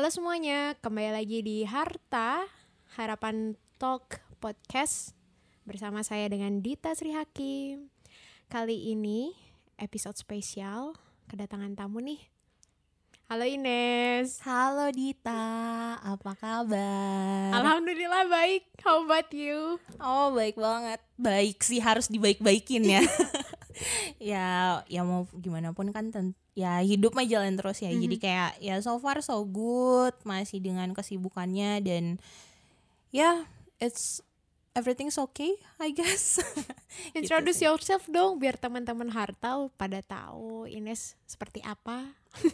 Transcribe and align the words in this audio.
Halo 0.00 0.08
semuanya, 0.08 0.72
kembali 0.80 1.12
lagi 1.12 1.44
di 1.44 1.60
Harta 1.60 2.48
Harapan 2.96 3.52
Talk 3.76 4.24
Podcast 4.40 5.12
bersama 5.68 6.00
saya 6.00 6.24
dengan 6.32 6.64
Dita 6.64 6.88
Sri 6.96 7.12
Hakim. 7.12 7.92
Kali 8.48 8.96
ini 8.96 9.36
episode 9.76 10.16
spesial 10.16 10.96
kedatangan 11.28 11.76
tamu 11.76 12.00
nih. 12.00 12.16
Halo 13.28 13.44
Ines. 13.44 14.40
Halo 14.40 14.88
Dita, 14.88 16.00
apa 16.00 16.32
kabar? 16.32 17.52
Alhamdulillah 17.60 18.24
baik. 18.24 18.72
How 18.80 19.04
about 19.04 19.28
you? 19.36 19.76
Oh 20.00 20.32
baik 20.32 20.56
banget, 20.56 21.04
baik 21.20 21.60
sih 21.60 21.76
harus 21.76 22.08
dibaik-baikin 22.08 22.88
ya. 22.88 23.04
ya, 24.18 24.80
ya 24.90 25.00
mau 25.06 25.28
gimana 25.38 25.70
pun 25.76 25.94
kan 25.94 26.10
ya 26.58 26.82
hidup 26.82 27.14
mah 27.14 27.24
jalan 27.28 27.54
terus 27.54 27.78
ya. 27.84 27.92
Jadi 27.94 28.16
kayak 28.18 28.58
ya 28.58 28.80
so 28.82 28.98
far 28.98 29.22
so 29.22 29.38
good, 29.46 30.16
masih 30.26 30.58
dengan 30.58 30.90
kesibukannya 30.96 31.84
dan 31.84 32.18
ya 33.14 33.46
it's 33.78 34.24
everything's 34.74 35.18
okay, 35.18 35.54
I 35.78 35.90
guess. 35.90 36.38
Introduce 37.18 37.62
yourself 37.62 38.06
dong 38.06 38.38
biar 38.38 38.58
teman-teman 38.58 39.10
Harta 39.10 39.66
pada 39.74 40.00
tahu 40.02 40.66
Ines 40.70 41.18
seperti 41.26 41.62
apa. 41.62 42.06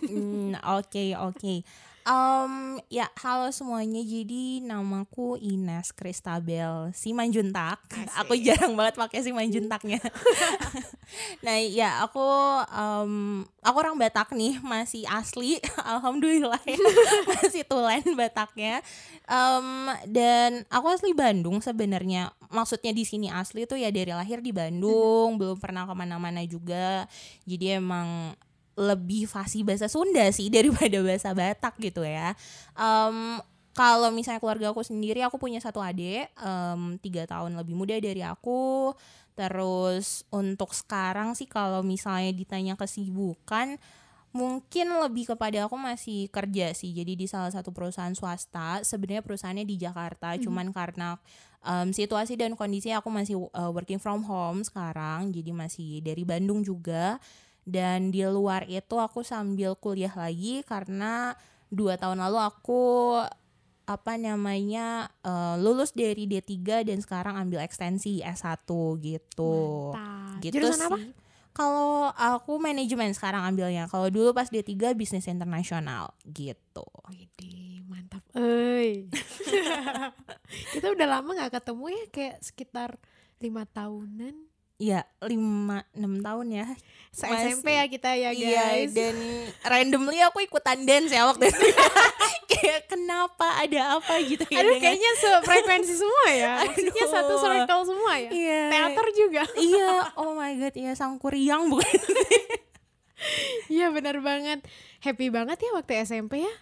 Hmm, 0.08 0.56
Oke 0.80 1.12
oke. 1.16 1.64
Em, 2.06 2.78
ya 2.86 3.10
halo 3.18 3.50
semuanya. 3.50 3.98
Jadi 3.98 4.62
namaku 4.62 5.42
Ines 5.42 5.90
Kristabel 5.90 6.94
Simanjuntak. 6.94 7.82
Asik. 7.90 8.14
Aku 8.22 8.32
jarang 8.38 8.78
banget 8.78 8.94
pakai 8.94 9.26
Simanjuntaknya. 9.26 9.98
nah 11.44 11.58
ya 11.58 12.06
aku 12.06 12.22
em, 12.70 13.42
aku 13.58 13.76
orang 13.82 13.98
Batak 13.98 14.30
nih 14.38 14.62
masih 14.62 15.02
asli. 15.10 15.58
Alhamdulillah 15.98 16.62
ya. 16.62 16.78
masih 17.42 17.66
tulen 17.66 18.06
Bataknya. 18.14 18.86
Em, 19.26 19.90
dan 20.06 20.62
aku 20.70 20.86
asli 20.94 21.10
Bandung 21.10 21.58
sebenarnya. 21.58 22.30
Maksudnya 22.54 22.94
di 22.94 23.02
sini 23.02 23.34
asli 23.34 23.66
tuh 23.66 23.82
ya 23.82 23.90
dari 23.90 24.14
lahir 24.14 24.38
di 24.38 24.54
Bandung. 24.54 25.42
Belum 25.42 25.58
pernah 25.58 25.82
ke 25.82 25.94
mana-mana 25.98 26.38
juga. 26.46 27.10
Jadi 27.50 27.82
emang 27.82 28.38
lebih 28.76 29.24
fasih 29.24 29.64
bahasa 29.64 29.88
Sunda 29.88 30.28
sih 30.30 30.52
daripada 30.56 31.00
bahasa 31.00 31.32
Batak 31.32 31.80
gitu 31.80 32.04
ya. 32.04 32.36
Em, 32.76 33.40
kalau 33.76 34.08
misalnya 34.08 34.40
keluarga 34.40 34.72
aku 34.72 34.84
sendiri, 34.84 35.20
aku 35.24 35.36
punya 35.36 35.60
satu 35.60 35.80
adik 35.80 36.28
em, 36.36 37.00
tiga 37.00 37.24
tahun 37.24 37.56
lebih 37.56 37.74
muda 37.76 37.96
dari 37.96 38.20
aku. 38.20 38.92
Terus 39.36 40.24
untuk 40.32 40.72
sekarang 40.72 41.36
sih 41.36 41.44
kalau 41.44 41.84
misalnya 41.84 42.32
ditanya 42.32 42.72
kesibukan, 42.72 43.76
mungkin 44.32 44.86
lebih 45.00 45.32
kepada 45.32 45.68
aku 45.68 45.76
masih 45.76 46.32
kerja 46.32 46.72
sih. 46.72 46.92
Jadi 46.92 47.16
di 47.20 47.26
salah 47.28 47.52
satu 47.52 47.72
perusahaan 47.72 48.12
swasta. 48.16 48.80
Sebenarnya 48.80 49.24
perusahaannya 49.24 49.64
di 49.68 49.76
Jakarta, 49.76 50.36
cuman 50.40 50.72
karena 50.72 51.20
em, 51.64 51.92
situasi 51.92 52.36
dan 52.40 52.56
kondisi 52.56 52.92
aku 52.96 53.12
masih 53.12 53.36
uh, 53.52 53.72
working 53.72 54.00
from 54.00 54.24
home 54.24 54.64
sekarang, 54.64 55.32
jadi 55.36 55.52
masih 55.52 56.00
dari 56.00 56.24
Bandung 56.24 56.64
juga 56.64 57.20
dan 57.66 58.14
di 58.14 58.22
luar 58.22 58.64
itu 58.70 58.94
aku 58.96 59.26
sambil 59.26 59.74
kuliah 59.74 60.14
lagi 60.14 60.62
karena 60.62 61.34
dua 61.66 61.98
tahun 61.98 62.22
lalu 62.22 62.38
aku 62.38 62.82
apa 63.86 64.18
namanya 64.18 65.10
eh, 65.22 65.54
lulus 65.62 65.94
dari 65.94 66.26
D3 66.26 66.82
dan 66.86 66.98
sekarang 66.98 67.38
ambil 67.38 67.62
ekstensi 67.62 68.18
S1 68.22 68.66
gitu. 69.02 69.94
Mantap. 69.94 70.42
Gitu 70.42 70.54
Jurusan 70.58 70.78
sih. 70.78 70.86
apa? 70.90 70.98
Kalau 71.56 72.12
aku 72.12 72.60
manajemen 72.60 73.16
sekarang 73.16 73.46
ambilnya. 73.46 73.88
Kalau 73.88 74.12
dulu 74.12 74.36
pas 74.36 74.50
D3 74.50 74.92
bisnis 74.92 75.30
internasional 75.30 76.12
gitu. 76.28 76.84
Widih, 77.08 77.86
mantap. 77.88 78.20
Ey. 78.36 79.08
Kita 80.76 80.92
udah 80.92 81.06
lama 81.06 81.30
nggak 81.32 81.54
ketemu 81.62 81.84
ya 81.94 82.04
kayak 82.12 82.36
sekitar 82.42 82.90
lima 83.40 83.64
tahunan. 83.70 84.45
Iya, 84.76 85.08
5 85.18 85.32
6 85.96 86.20
tahun 86.20 86.46
ya. 86.52 86.66
Se. 87.08 87.24
SMP 87.24 87.72
ya 87.72 87.88
kita 87.88 88.12
ya 88.12 88.28
Iya, 88.28 88.60
guys. 88.76 88.92
dan 88.92 89.16
randomly 89.64 90.20
aku 90.20 90.44
ikutan 90.44 90.84
dance 90.84 91.08
ya 91.08 91.24
waktu 91.24 91.48
itu. 91.48 91.56
Kayak 92.52 92.84
kenapa 92.86 93.56
ada 93.56 93.96
apa 93.96 94.20
gitu 94.20 94.44
ya 94.46 94.60
Aduh 94.60 94.76
dengan- 94.76 94.82
kayaknya 94.84 95.10
sefrekuensi 95.16 95.94
semua 95.96 96.26
ya. 96.28 96.52
Maksudnya 96.68 96.92
Aduh. 97.02 97.14
satu 97.16 97.34
circle 97.40 97.82
semua 97.86 98.12
ya. 98.16 98.30
Iya. 98.30 98.62
Teater 98.68 99.06
juga. 99.14 99.42
iya, 99.72 99.90
oh 100.14 100.36
my 100.36 100.52
god, 100.56 100.74
iya 100.76 100.92
sangkuriang 100.92 101.72
bukan? 101.72 101.96
Iya 103.66 103.88
benar 103.90 104.20
banget. 104.20 104.60
Happy 105.00 105.32
banget 105.32 105.56
ya 105.58 105.70
waktu 105.72 106.04
SMP 106.04 106.44
ya. 106.44 106.54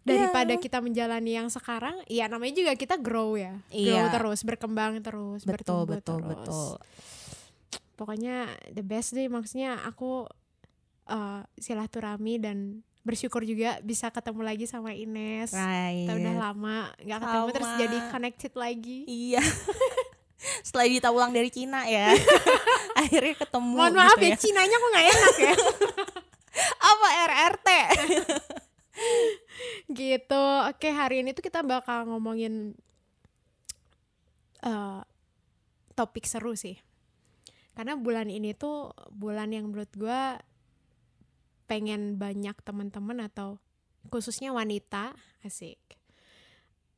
Daripada 0.00 0.56
Iya. 0.56 0.62
kita 0.62 0.80
menjalani 0.80 1.36
yang 1.36 1.52
sekarang, 1.52 2.00
ya 2.08 2.26
namanya 2.26 2.56
juga 2.56 2.72
kita 2.72 2.96
grow 2.96 3.36
ya. 3.36 3.60
Grow 3.68 3.76
Iya. 3.76 4.08
terus, 4.08 4.40
berkembang 4.40 5.04
terus, 5.04 5.44
betul, 5.44 5.84
bertumbuh 5.84 6.00
betul, 6.00 6.16
terus. 6.16 6.48
betul. 6.48 6.72
Pokoknya 7.98 8.46
the 8.70 8.86
best 8.86 9.18
deh 9.18 9.26
maksudnya 9.26 9.82
aku 9.82 10.30
eh, 11.10 11.42
silaturahmi 11.58 12.38
dan 12.38 12.86
bersyukur 13.08 13.40
juga 13.48 13.80
bisa 13.80 14.12
ketemu 14.12 14.44
lagi 14.44 14.68
sama 14.68 14.92
Ines. 14.92 15.56
Right. 15.56 16.04
Kita 16.04 16.12
udah 16.20 16.34
lama 16.36 16.92
nggak 17.00 17.18
ketemu 17.24 17.46
terus 17.56 17.70
Sama. 17.72 17.80
jadi 17.80 17.98
connected 18.12 18.52
lagi. 18.52 18.98
Iya. 19.08 19.42
Setelah 20.66 20.86
Dita 20.86 21.08
pulang 21.08 21.32
dari 21.32 21.48
Cina 21.48 21.88
ya. 21.88 22.12
Akhirnya 23.00 23.34
ketemu 23.40 23.74
Mohon 23.74 23.94
maaf 23.96 24.18
gitu 24.20 24.28
ya, 24.28 24.36
Cinanya 24.36 24.76
kok 24.76 24.88
nggak 24.92 25.06
enak 25.08 25.34
ya. 25.40 25.54
Apa 26.92 27.08
RRT? 27.32 27.68
gitu. 29.88 30.44
Oke, 30.68 30.88
hari 30.90 31.22
ini 31.24 31.30
tuh 31.32 31.42
kita 31.42 31.64
bakal 31.64 32.06
ngomongin 32.12 32.76
eh 34.62 35.00
topik 35.96 36.28
seru 36.28 36.52
sih. 36.54 36.76
Karena 37.78 37.94
bulan 37.94 38.26
ini 38.26 38.58
tuh 38.58 38.90
bulan 39.14 39.54
yang 39.54 39.70
menurut 39.70 39.86
gua 39.94 40.42
pengen 41.70 42.18
banyak 42.18 42.58
teman-teman 42.66 43.22
atau 43.30 43.62
khususnya 44.10 44.50
wanita 44.50 45.14
asik. 45.46 45.78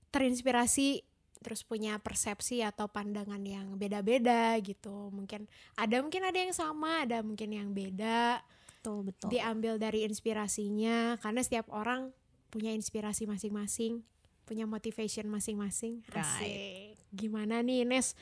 Terinspirasi 0.09 1.05
terus 1.45 1.69
punya 1.69 2.01
persepsi 2.01 2.65
atau 2.65 2.89
pandangan 2.89 3.45
yang 3.45 3.77
beda-beda 3.77 4.57
gitu. 4.65 5.13
Mungkin 5.13 5.45
ada 5.77 6.01
mungkin 6.01 6.25
ada 6.25 6.39
yang 6.41 6.57
sama, 6.57 7.05
ada 7.05 7.21
mungkin 7.21 7.53
yang 7.53 7.77
beda. 7.77 8.41
Betul, 8.81 9.13
betul. 9.13 9.29
diambil 9.29 9.77
dari 9.77 10.09
inspirasinya 10.09 11.21
karena 11.21 11.45
setiap 11.45 11.69
orang 11.69 12.09
punya 12.49 12.73
inspirasi 12.73 13.29
masing-masing 13.29 14.01
punya 14.49 14.67
motivation 14.67 15.31
masing-masing. 15.31 16.03
Asik. 16.11 16.99
Gimana 17.15 17.63
nih 17.63 17.87
Ines 17.87 18.19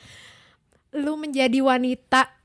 lu 0.93 1.17
menjadi 1.17 1.57
wanita 1.57 2.38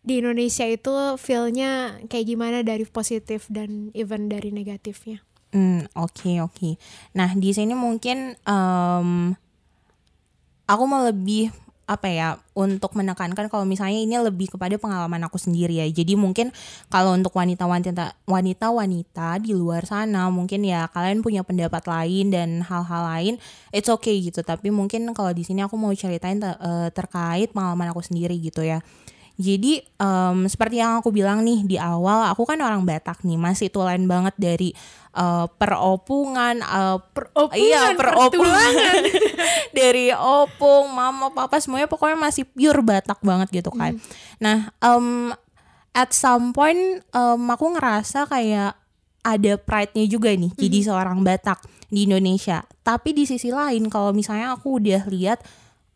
di 0.00 0.24
Indonesia 0.24 0.64
itu 0.64 0.92
feelnya 1.20 2.00
kayak 2.08 2.26
gimana 2.26 2.58
dari 2.64 2.88
positif 2.88 3.44
dan 3.52 3.92
even 3.92 4.32
dari 4.32 4.48
negatifnya 4.48 5.20
Hmm, 5.50 5.82
oke 5.98 6.38
oke. 6.46 6.78
Nah 7.18 7.34
di 7.34 7.50
sini 7.50 7.74
mungkin 7.74 8.38
em, 8.38 9.34
aku 10.70 10.82
mau 10.86 11.02
lebih 11.02 11.50
apa 11.90 12.06
ya 12.06 12.38
untuk 12.54 12.94
menekankan 12.94 13.50
kalau 13.50 13.66
misalnya 13.66 13.98
ini 13.98 14.14
lebih 14.14 14.54
kepada 14.54 14.78
pengalaman 14.78 15.26
aku 15.26 15.42
sendiri 15.42 15.82
ya. 15.82 15.90
Jadi 15.90 16.14
mungkin 16.14 16.54
kalau 16.86 17.18
untuk 17.18 17.34
wanita-wanita 17.34 18.14
wanita-wanita 18.30 19.42
di 19.42 19.50
luar 19.58 19.82
sana 19.90 20.30
mungkin 20.30 20.62
ya 20.62 20.86
kalian 20.86 21.18
punya 21.18 21.42
pendapat 21.42 21.82
lain 21.90 22.30
dan 22.30 22.62
hal-hal 22.62 23.02
lain 23.10 23.34
it's 23.74 23.90
okay 23.90 24.22
gitu. 24.22 24.46
Tapi 24.46 24.70
mungkin 24.70 25.10
kalau 25.18 25.34
di 25.34 25.42
sini 25.42 25.66
aku 25.66 25.74
mau 25.74 25.90
ceritain 25.90 26.38
te- 26.38 26.58
eh, 26.62 26.94
terkait 26.94 27.50
pengalaman 27.50 27.90
aku 27.90 28.06
sendiri 28.06 28.38
gitu 28.38 28.62
ya. 28.62 28.78
Jadi 29.40 29.80
em, 29.80 30.44
seperti 30.44 30.84
yang 30.84 31.00
aku 31.00 31.08
bilang 31.08 31.40
nih 31.40 31.64
di 31.64 31.76
awal, 31.80 32.28
aku 32.28 32.44
kan 32.44 32.60
orang 32.60 32.84
Batak 32.84 33.24
nih, 33.24 33.40
masih 33.40 33.72
tulen 33.72 34.04
banget 34.04 34.36
dari 34.36 34.76
eh, 35.16 35.46
peropungan, 35.56 36.60
eh, 36.60 36.98
peropungan 37.16 37.56
iya 37.56 37.96
peropungan. 37.96 38.72
dari 39.80 40.12
opung, 40.12 40.92
mama, 40.92 41.32
papa 41.32 41.56
semuanya 41.56 41.88
pokoknya 41.88 42.20
masih 42.20 42.44
pure 42.44 42.84
Batak 42.84 43.24
banget 43.24 43.64
gitu 43.64 43.72
kan. 43.72 43.96
Nah, 44.36 44.68
em, 44.84 45.32
at 45.96 46.12
some 46.12 46.52
point 46.52 47.00
em, 47.00 47.42
aku 47.48 47.66
ngerasa 47.80 48.28
kayak 48.28 48.76
ada 49.24 49.52
pride-nya 49.56 50.04
juga 50.04 50.32
nih, 50.36 50.52
jadi 50.52 50.78
seorang 50.84 51.24
Batak 51.24 51.64
di 51.88 52.04
Indonesia. 52.04 52.60
Tapi 52.84 53.16
di 53.16 53.24
sisi 53.24 53.48
lain, 53.48 53.88
kalau 53.88 54.12
misalnya 54.12 54.52
aku 54.52 54.80
udah 54.80 55.08
lihat, 55.08 55.40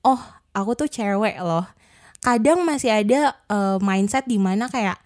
oh 0.00 0.20
aku 0.54 0.70
tuh 0.78 0.88
cewek 0.88 1.36
loh 1.42 1.66
kadang 2.24 2.64
masih 2.64 2.88
ada 2.88 3.36
uh, 3.52 3.76
mindset 3.84 4.24
di 4.24 4.40
mana 4.40 4.72
kayak 4.72 4.96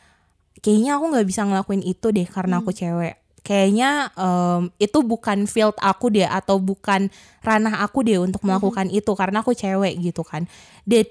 kayaknya 0.62 0.94
aku 0.94 1.10
nggak 1.10 1.26
bisa 1.26 1.42
ngelakuin 1.42 1.82
itu 1.82 2.14
deh 2.14 2.26
karena 2.30 2.62
aku 2.62 2.70
cewek 2.70 3.18
kayaknya 3.42 4.12
um, 4.14 4.68
itu 4.76 5.00
bukan 5.00 5.48
field 5.48 5.74
aku 5.80 6.12
deh 6.12 6.28
atau 6.28 6.60
bukan 6.60 7.08
ranah 7.40 7.80
aku 7.80 8.04
deh 8.04 8.20
untuk 8.20 8.44
melakukan 8.44 8.92
itu 8.92 9.08
karena 9.16 9.40
aku 9.40 9.56
cewek 9.56 9.96
gitu 10.04 10.20
kan. 10.20 10.44
Dan 10.84 11.08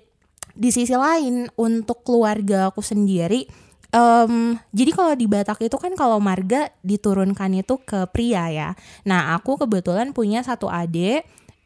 di 0.54 0.70
sisi 0.70 0.94
lain 0.94 1.50
untuk 1.58 2.06
keluarga 2.06 2.70
aku 2.70 2.86
sendiri 2.86 3.50
um, 3.94 4.58
jadi 4.74 4.92
kalau 4.94 5.14
di 5.18 5.26
Batak 5.30 5.66
itu 5.66 5.78
kan 5.78 5.94
kalau 5.94 6.18
marga 6.22 6.70
diturunkan 6.82 7.62
itu 7.62 7.80
ke 7.82 8.06
pria 8.10 8.50
ya. 8.52 8.70
Nah 9.06 9.38
aku 9.38 9.58
kebetulan 9.58 10.12
punya 10.12 10.42
satu 10.44 10.68
adik 10.68 11.24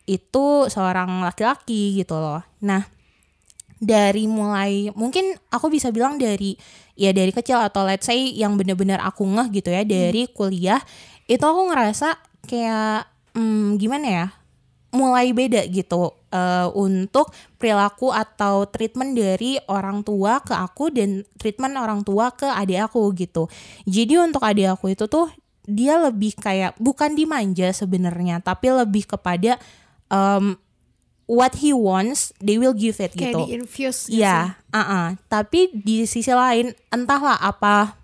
itu 0.09 0.67
seorang 0.67 1.23
laki-laki 1.23 1.99
gitu 1.99 2.17
loh. 2.19 2.43
Nah 2.61 2.85
dari 3.81 4.29
mulai 4.29 4.93
mungkin 4.93 5.33
aku 5.49 5.73
bisa 5.73 5.89
bilang 5.89 6.21
dari 6.21 6.53
ya 6.93 7.09
dari 7.09 7.33
kecil 7.33 7.57
atau 7.57 7.81
let's 7.81 8.05
say 8.05 8.29
yang 8.29 8.53
bener-bener 8.53 9.01
aku 9.01 9.25
ngeh 9.25 9.49
gitu 9.57 9.73
ya 9.73 9.81
dari 9.81 10.29
hmm. 10.29 10.33
kuliah 10.37 10.77
itu 11.25 11.41
aku 11.41 11.73
ngerasa 11.73 12.13
kayak 12.45 13.09
hmm, 13.33 13.81
gimana 13.81 14.07
ya 14.07 14.25
mulai 14.91 15.31
beda 15.31 15.65
gitu 15.71 16.11
uh, 16.13 16.67
untuk 16.75 17.31
perilaku 17.55 18.11
atau 18.11 18.67
treatment 18.67 19.15
dari 19.15 19.55
orang 19.71 20.03
tua 20.03 20.43
ke 20.43 20.51
aku 20.51 20.91
dan 20.91 21.23
treatment 21.39 21.79
orang 21.79 22.03
tua 22.03 22.35
ke 22.35 22.43
adik 22.43 22.91
aku 22.91 23.07
gitu. 23.15 23.47
Jadi 23.87 24.19
untuk 24.19 24.43
adik 24.43 24.75
aku 24.75 24.91
itu 24.91 25.07
tuh 25.07 25.31
dia 25.63 25.95
lebih 25.95 26.35
kayak 26.35 26.75
bukan 26.75 27.15
dimanja 27.15 27.71
sebenarnya, 27.71 28.43
tapi 28.43 28.67
lebih 28.67 29.07
kepada 29.07 29.55
um, 30.11 30.59
what 31.31 31.55
he 31.63 31.71
wants, 31.71 32.35
they 32.43 32.59
will 32.59 32.75
give 32.75 32.99
it 32.99 33.15
kayak 33.15 33.31
gitu. 33.31 33.47
Kayak 33.47 33.55
infuse 33.63 34.11
gitu. 34.11 34.19
Iya, 34.19 34.59
uh 34.59 34.79
-uh. 34.83 35.05
tapi 35.31 35.71
di 35.71 36.03
sisi 36.03 36.35
lain 36.35 36.75
entahlah 36.91 37.39
apa 37.39 37.95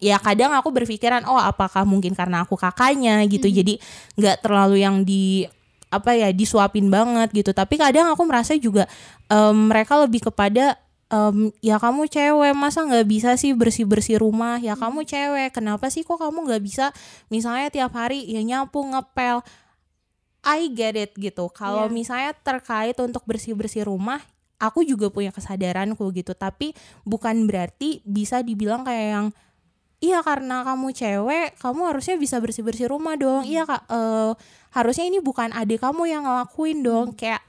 ya 0.00 0.16
kadang 0.16 0.56
aku 0.56 0.72
berpikiran 0.72 1.28
oh 1.28 1.36
apakah 1.36 1.84
mungkin 1.84 2.16
karena 2.16 2.40
aku 2.48 2.56
kakaknya 2.56 3.20
gitu 3.28 3.52
hmm. 3.52 3.56
jadi 3.60 3.74
nggak 4.16 4.36
terlalu 4.40 4.80
yang 4.80 5.04
di 5.04 5.44
apa 5.92 6.16
ya 6.16 6.32
disuapin 6.32 6.88
banget 6.88 7.28
gitu 7.36 7.52
tapi 7.52 7.76
kadang 7.76 8.08
aku 8.08 8.24
merasa 8.24 8.56
juga 8.56 8.88
um, 9.28 9.68
mereka 9.68 10.00
lebih 10.00 10.32
kepada 10.32 10.80
um, 11.12 11.50
ya 11.60 11.76
kamu 11.76 12.06
cewek 12.08 12.54
masa 12.56 12.86
nggak 12.86 13.06
bisa 13.06 13.30
sih 13.36 13.52
bersih 13.52 13.84
bersih 13.84 14.16
rumah 14.22 14.56
ya 14.62 14.78
kamu 14.78 15.04
cewek 15.04 15.52
kenapa 15.52 15.90
sih 15.90 16.06
kok 16.06 16.16
kamu 16.16 16.48
nggak 16.48 16.62
bisa 16.62 16.94
misalnya 17.28 17.68
tiap 17.68 17.92
hari 17.92 18.24
ya 18.24 18.40
nyapu 18.40 18.80
ngepel 18.86 19.44
I 20.40 20.72
get 20.72 20.96
it 20.96 21.12
gitu. 21.16 21.52
Kalau 21.52 21.88
yeah. 21.88 21.92
misalnya 21.92 22.32
terkait 22.32 22.96
untuk 22.96 23.24
bersih 23.28 23.52
bersih 23.52 23.84
rumah 23.84 24.20
aku 24.60 24.84
juga 24.84 25.08
punya 25.08 25.32
kesadaranku 25.32 26.04
gitu. 26.12 26.36
Tapi 26.36 26.76
bukan 27.02 27.48
berarti 27.48 28.04
bisa 28.04 28.44
dibilang 28.44 28.84
kayak 28.84 29.08
yang 29.08 29.26
iya 30.00 30.24
karena 30.24 30.64
kamu 30.64 30.96
cewek 30.96 31.60
kamu 31.60 31.80
harusnya 31.92 32.16
bisa 32.20 32.36
bersih 32.40 32.64
bersih 32.64 32.86
rumah 32.92 33.16
dong. 33.16 33.48
Iya 33.48 33.64
kak. 33.64 33.88
Uh, 33.88 34.36
harusnya 34.76 35.08
ini 35.08 35.18
bukan 35.18 35.50
adik 35.56 35.80
kamu 35.80 36.08
yang 36.08 36.22
ngelakuin 36.28 36.84
dong. 36.84 37.06
Hmm. 37.12 37.18
kayak 37.18 37.42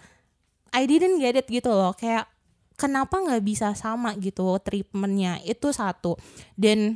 I 0.71 0.87
didn't 0.87 1.19
get 1.19 1.35
it 1.35 1.47
gitu 1.51 1.67
loh. 1.67 1.91
Kayak 1.91 2.31
kenapa 2.79 3.19
nggak 3.19 3.43
bisa 3.43 3.75
sama 3.75 4.15
gitu 4.17 4.55
treatmentnya? 4.63 5.43
Itu 5.43 5.75
satu. 5.75 6.15
Dan 6.55 6.95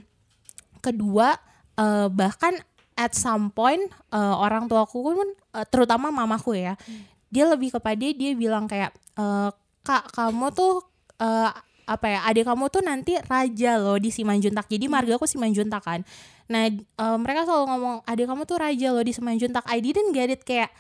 kedua 0.79 1.35
uh, 1.75 2.07
bahkan 2.07 2.55
at 2.95 3.11
some 3.11 3.51
point 3.51 3.91
uh, 4.15 4.39
orang 4.39 4.71
tuaku 4.71 5.15
pun 5.15 5.29
uh, 5.51 5.67
terutama 5.67 6.09
mamaku 6.09 6.55
ya 6.55 6.79
hmm. 6.79 7.03
dia 7.27 7.45
lebih 7.47 7.75
kepada 7.75 7.99
dia 7.99 8.31
bilang 8.33 8.65
kayak 8.65 8.95
uh, 9.19 9.51
kak 9.85 10.09
kamu 10.15 10.49
tuh 10.55 10.81
uh, 11.21 11.51
apa 11.85 12.05
ya 12.09 12.19
adik 12.25 12.49
kamu 12.49 12.65
tuh 12.73 12.81
nanti 12.81 13.13
raja 13.29 13.77
loh 13.77 14.01
di 14.01 14.09
Simanjuntak. 14.09 14.65
Jadi 14.65 14.89
marga 14.89 15.21
aku 15.21 15.29
Simanjuntak 15.29 15.85
kan. 15.85 16.01
Nah 16.49 16.69
uh, 16.97 17.17
mereka 17.21 17.45
selalu 17.45 17.65
ngomong 17.69 17.95
adik 18.09 18.25
kamu 18.25 18.41
tuh 18.49 18.57
raja 18.57 18.87
loh 18.89 19.05
di 19.05 19.13
Simanjuntak. 19.13 19.63
I 19.69 19.77
didn't 19.79 20.11
get 20.11 20.33
it 20.33 20.41
kayak 20.41 20.73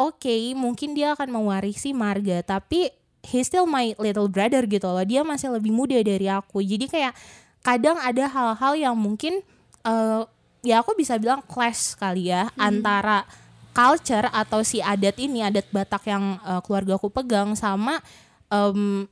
oke 0.00 0.16
okay, 0.16 0.56
mungkin 0.56 0.96
dia 0.96 1.12
akan 1.12 1.28
mewarisi 1.28 1.92
marga 1.92 2.40
tapi 2.40 2.88
he 3.20 3.40
still 3.44 3.68
my 3.68 3.92
little 4.00 4.32
brother 4.32 4.64
gitu 4.64 4.88
loh. 4.88 5.04
Dia 5.04 5.20
masih 5.20 5.52
lebih 5.52 5.76
muda 5.76 6.00
dari 6.00 6.26
aku. 6.32 6.64
Jadi 6.64 6.88
kayak 6.88 7.12
kadang 7.60 8.00
ada 8.00 8.24
hal-hal 8.24 8.72
yang 8.80 8.96
mungkin 8.96 9.44
uh, 9.84 10.24
ya 10.66 10.82
aku 10.82 10.98
bisa 10.98 11.14
bilang 11.22 11.38
clash 11.46 11.94
kali 11.94 12.34
ya 12.34 12.50
hmm. 12.50 12.58
antara 12.58 13.22
culture 13.70 14.26
atau 14.34 14.66
si 14.66 14.82
adat 14.82 15.14
ini 15.22 15.46
adat 15.46 15.70
Batak 15.70 16.10
yang 16.10 16.42
uh, 16.42 16.58
keluarga 16.66 16.98
aku 16.98 17.06
pegang 17.06 17.54
sama 17.54 18.02
um, 18.50 19.06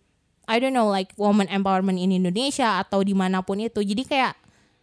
I 0.50 0.58
don't 0.58 0.74
know 0.74 0.90
like 0.90 1.14
woman 1.14 1.46
empowerment 1.46 2.02
in 2.02 2.10
Indonesia 2.10 2.82
atau 2.82 3.06
di 3.06 3.14
mana 3.14 3.40
pun 3.40 3.62
itu 3.62 3.78
jadi 3.80 4.02
kayak 4.02 4.34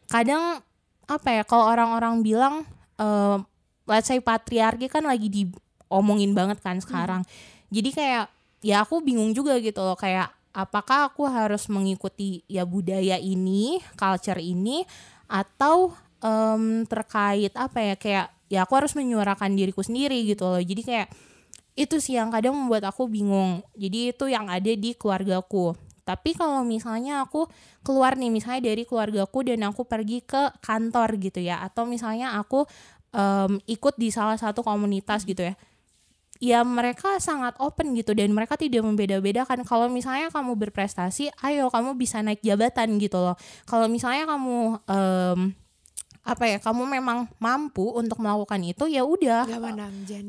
kadang 0.07 0.63
apa 1.11 1.29
ya 1.35 1.43
kalau 1.43 1.67
orang-orang 1.67 2.23
bilang 2.23 2.55
uh, 2.95 3.43
let's 3.83 4.07
say 4.07 4.23
patriarki 4.23 4.87
kan 4.87 5.03
lagi 5.03 5.27
diomongin 5.27 6.31
banget 6.31 6.63
kan 6.63 6.79
sekarang 6.79 7.27
hmm. 7.27 7.67
jadi 7.67 7.89
kayak 7.91 8.25
ya 8.63 8.87
aku 8.87 9.03
bingung 9.03 9.35
juga 9.35 9.59
gitu 9.59 9.83
loh 9.83 9.99
kayak 9.99 10.31
apakah 10.55 11.11
aku 11.11 11.27
harus 11.27 11.67
mengikuti 11.67 12.47
ya 12.47 12.63
budaya 12.63 13.19
ini 13.19 13.83
culture 13.99 14.39
ini 14.39 14.87
atau 15.27 15.95
um, 16.21 16.85
terkait 16.87 17.51
apa 17.57 17.77
ya 17.81 17.95
kayak 17.97 18.25
ya 18.47 18.59
aku 18.63 18.73
harus 18.77 18.93
menyuarakan 18.95 19.53
diriku 19.57 19.81
sendiri 19.81 20.21
gitu 20.25 20.47
loh. 20.47 20.61
Jadi 20.61 20.81
kayak 20.81 21.07
itu 21.75 21.97
sih 22.03 22.19
yang 22.19 22.29
kadang 22.29 22.55
membuat 22.55 22.87
aku 22.87 23.07
bingung. 23.07 23.63
Jadi 23.75 24.13
itu 24.15 24.25
yang 24.27 24.47
ada 24.47 24.71
di 24.71 24.91
keluargaku. 24.95 25.75
Tapi 26.01 26.33
kalau 26.35 26.65
misalnya 26.65 27.23
aku 27.23 27.47
keluar 27.85 28.17
nih 28.17 28.33
misalnya 28.33 28.73
dari 28.73 28.83
keluargaku 28.83 29.47
dan 29.47 29.63
aku 29.69 29.85
pergi 29.85 30.25
ke 30.25 30.51
kantor 30.59 31.15
gitu 31.21 31.39
ya 31.39 31.61
atau 31.61 31.87
misalnya 31.87 32.35
aku 32.35 32.65
um, 33.15 33.61
ikut 33.69 33.95
di 33.95 34.09
salah 34.11 34.35
satu 34.35 34.65
komunitas 34.65 35.23
gitu 35.23 35.45
ya 35.45 35.55
ya 36.41 36.65
mereka 36.65 37.21
sangat 37.21 37.53
open 37.61 37.93
gitu 37.93 38.17
dan 38.17 38.33
mereka 38.33 38.57
tidak 38.57 38.81
membeda-bedakan. 38.81 39.61
Kalau 39.61 39.87
misalnya 39.93 40.33
kamu 40.33 40.57
berprestasi 40.57 41.29
ayo 41.45 41.69
kamu 41.69 41.93
bisa 41.93 42.25
naik 42.25 42.41
jabatan 42.41 42.97
gitu 42.97 43.21
loh. 43.21 43.37
Kalau 43.69 43.85
misalnya 43.85 44.25
kamu 44.25 44.81
um, 44.89 45.39
apa 46.21 46.45
ya 46.45 46.61
kamu 46.61 46.85
memang 46.85 47.25
mampu 47.41 47.81
untuk 47.97 48.21
melakukan 48.21 48.61
itu 48.61 48.85
ya 48.85 49.01
udah. 49.01 49.49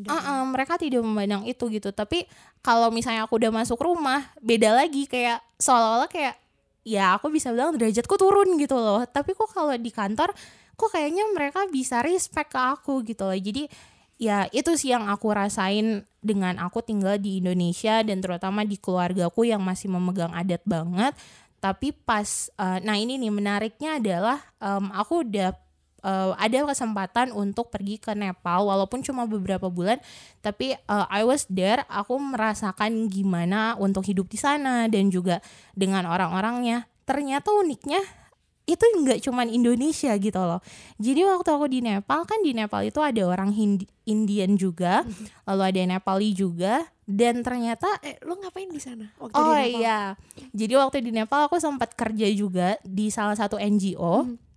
Uh 0.08 0.16
-uh, 0.16 0.40
mereka 0.48 0.80
tidak 0.80 1.04
memandang 1.04 1.44
itu 1.44 1.68
gitu. 1.68 1.92
Tapi 1.92 2.24
kalau 2.64 2.88
misalnya 2.88 3.28
aku 3.28 3.36
udah 3.36 3.52
masuk 3.52 3.76
rumah 3.76 4.32
beda 4.40 4.72
lagi 4.72 5.04
kayak 5.04 5.44
seolah-olah 5.60 6.08
kayak 6.08 6.40
ya 6.82 7.14
aku 7.20 7.28
bisa 7.28 7.52
bilang 7.52 7.76
derajatku 7.76 8.14
turun 8.16 8.56
gitu 8.56 8.80
loh. 8.80 9.04
Tapi 9.04 9.36
kok 9.36 9.52
kalau 9.52 9.76
di 9.76 9.92
kantor 9.92 10.32
kok 10.80 10.90
kayaknya 10.90 11.28
mereka 11.28 11.68
bisa 11.68 12.00
respect 12.00 12.56
ke 12.56 12.60
aku 12.60 13.04
gitu 13.04 13.28
loh. 13.28 13.36
Jadi 13.36 13.68
ya 14.16 14.48
itu 14.48 14.72
sih 14.80 14.96
yang 14.96 15.12
aku 15.12 15.28
rasain 15.28 16.08
dengan 16.24 16.56
aku 16.56 16.80
tinggal 16.80 17.20
di 17.20 17.44
Indonesia 17.44 18.00
dan 18.00 18.24
terutama 18.24 18.64
di 18.64 18.80
keluargaku 18.80 19.44
yang 19.44 19.60
masih 19.60 19.92
memegang 19.92 20.32
adat 20.32 20.64
banget. 20.64 21.12
Tapi 21.60 21.92
pas 21.92 22.48
uh, 22.56 22.80
nah 22.80 22.96
ini 22.96 23.20
nih 23.20 23.28
menariknya 23.28 24.00
adalah 24.00 24.40
um, 24.56 24.88
aku 24.88 25.20
udah 25.20 25.52
uh, 26.02 26.36
ada 26.36 26.68
kesempatan 26.68 27.32
untuk 27.32 27.70
pergi 27.72 27.98
ke 27.98 28.12
Nepal 28.12 28.66
walaupun 28.68 29.00
cuma 29.00 29.24
beberapa 29.24 29.70
bulan 29.70 29.98
tapi 30.44 30.76
uh, 30.90 31.06
I 31.08 31.24
was 31.24 31.46
there 31.48 31.82
aku 31.88 32.18
merasakan 32.18 33.08
gimana 33.08 33.78
untuk 33.78 34.06
hidup 34.06 34.28
di 34.28 34.38
sana 34.38 34.86
dan 34.90 35.08
juga 35.08 35.40
dengan 35.72 36.06
orang-orangnya 36.06 36.90
ternyata 37.06 37.50
uniknya 37.50 38.02
itu 38.62 38.78
nggak 38.78 39.26
cuman 39.26 39.50
Indonesia 39.50 40.14
gitu 40.14 40.38
loh. 40.38 40.62
Jadi 41.02 41.26
waktu 41.26 41.50
aku 41.50 41.66
di 41.66 41.82
Nepal 41.82 42.22
kan 42.22 42.38
di 42.46 42.54
Nepal 42.54 42.86
itu 42.86 43.02
ada 43.02 43.22
orang 43.26 43.50
Hindi, 43.50 43.90
Indian 44.06 44.54
juga, 44.54 45.02
mm-hmm. 45.02 45.50
lalu 45.50 45.62
ada 45.66 45.80
Nepali 45.82 46.30
juga 46.30 46.86
dan 47.02 47.42
ternyata 47.42 47.98
eh 48.06 48.22
lo 48.22 48.38
ngapain 48.38 48.70
di 48.70 48.78
sana 48.78 49.10
waktu 49.18 49.34
oh 49.34 49.42
di 49.42 49.50
Nepal? 49.50 49.80
iya. 49.82 50.00
Jadi 50.54 50.72
waktu 50.78 50.96
di 51.02 51.10
Nepal 51.10 51.50
aku 51.50 51.58
sempat 51.58 51.98
kerja 51.98 52.30
juga 52.30 52.78
di 52.86 53.10
salah 53.10 53.34
satu 53.34 53.58
NGO. 53.58 54.30
Mm-hmm. 54.30 54.51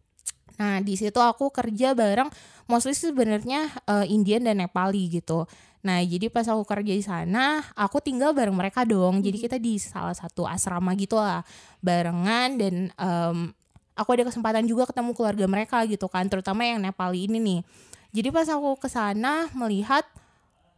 Nah, 0.56 0.80
di 0.80 0.96
situ 0.96 1.20
aku 1.20 1.52
kerja 1.52 1.92
bareng 1.92 2.32
mostly 2.66 2.96
sebenarnya 2.96 3.72
uh, 3.88 4.06
Indian 4.08 4.48
dan 4.48 4.64
Nepali 4.64 5.12
gitu. 5.12 5.48
Nah, 5.86 6.02
jadi 6.02 6.34
pas 6.34 6.48
aku 6.50 6.66
kerja 6.66 6.94
di 6.98 7.04
sana, 7.06 7.62
aku 7.78 8.02
tinggal 8.02 8.34
bareng 8.34 8.56
mereka 8.56 8.82
dong. 8.82 9.22
Jadi 9.22 9.38
kita 9.38 9.58
di 9.62 9.78
salah 9.78 10.18
satu 10.18 10.50
asrama 10.50 10.98
gitu 10.98 11.22
lah, 11.22 11.46
barengan 11.84 12.58
dan 12.58 12.90
um, 12.98 13.54
aku 13.94 14.10
ada 14.18 14.26
kesempatan 14.26 14.66
juga 14.66 14.90
ketemu 14.90 15.14
keluarga 15.14 15.46
mereka 15.46 15.78
gitu 15.86 16.10
kan, 16.10 16.26
terutama 16.26 16.66
yang 16.66 16.82
Nepali 16.82 17.30
ini 17.30 17.38
nih. 17.38 17.62
Jadi 18.16 18.28
pas 18.34 18.50
aku 18.50 18.82
ke 18.82 18.90
sana 18.90 19.52
melihat 19.54 20.08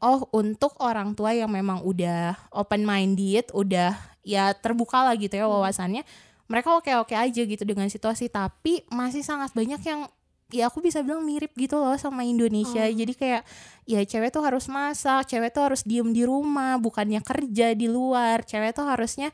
oh 0.04 0.28
untuk 0.36 0.76
orang 0.84 1.16
tua 1.16 1.32
yang 1.32 1.48
memang 1.48 1.86
udah 1.88 2.36
open 2.52 2.84
minded, 2.84 3.48
udah 3.56 3.96
ya 4.28 4.52
terbuka 4.52 5.08
lah 5.08 5.16
gitu 5.16 5.40
ya 5.40 5.48
wawasannya. 5.48 6.04
Hmm 6.04 6.27
mereka 6.48 6.80
oke-oke 6.80 7.16
aja 7.16 7.42
gitu 7.44 7.64
dengan 7.68 7.92
situasi 7.92 8.32
tapi 8.32 8.84
masih 8.92 9.24
sangat 9.24 9.52
banyak 9.52 9.80
yang 9.84 10.08
ya 10.48 10.72
aku 10.72 10.80
bisa 10.80 11.04
bilang 11.04 11.28
mirip 11.28 11.52
gitu 11.60 11.76
loh 11.76 11.96
sama 12.00 12.24
Indonesia. 12.24 12.88
Oh. 12.88 12.96
Jadi 12.96 13.14
kayak 13.16 13.44
ya 13.84 14.00
cewek 14.04 14.32
tuh 14.32 14.44
harus 14.44 14.72
masak, 14.72 15.28
cewek 15.28 15.52
tuh 15.52 15.68
harus 15.68 15.84
diem 15.84 16.08
di 16.16 16.24
rumah, 16.24 16.80
bukannya 16.80 17.20
kerja 17.20 17.76
di 17.76 17.88
luar. 17.92 18.48
Cewek 18.48 18.72
tuh 18.72 18.88
harusnya 18.88 19.30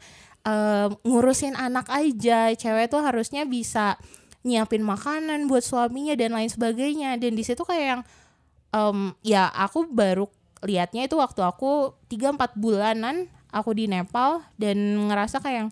uh, 0.45 0.89
ngurusin 1.05 1.53
anak 1.53 1.89
aja. 1.93 2.49
Cewek 2.57 2.89
tuh 2.89 3.05
harusnya 3.05 3.45
bisa 3.45 3.97
nyiapin 4.43 4.81
makanan 4.81 5.45
buat 5.45 5.61
suaminya 5.61 6.17
dan 6.17 6.33
lain 6.33 6.49
sebagainya. 6.49 7.21
Dan 7.21 7.37
di 7.37 7.45
situ 7.45 7.61
kayak 7.61 7.85
yang 7.85 8.01
um, 8.73 9.13
ya 9.21 9.53
aku 9.53 9.85
baru 9.85 10.25
liatnya 10.65 11.05
itu 11.05 11.19
waktu 11.19 11.43
aku 11.45 11.93
3 12.09 12.39
4 12.39 12.55
bulanan 12.57 13.27
aku 13.51 13.75
di 13.75 13.85
Nepal 13.85 14.41
dan 14.57 14.79
ngerasa 15.11 15.43
kayak 15.43 15.57
yang 15.67 15.69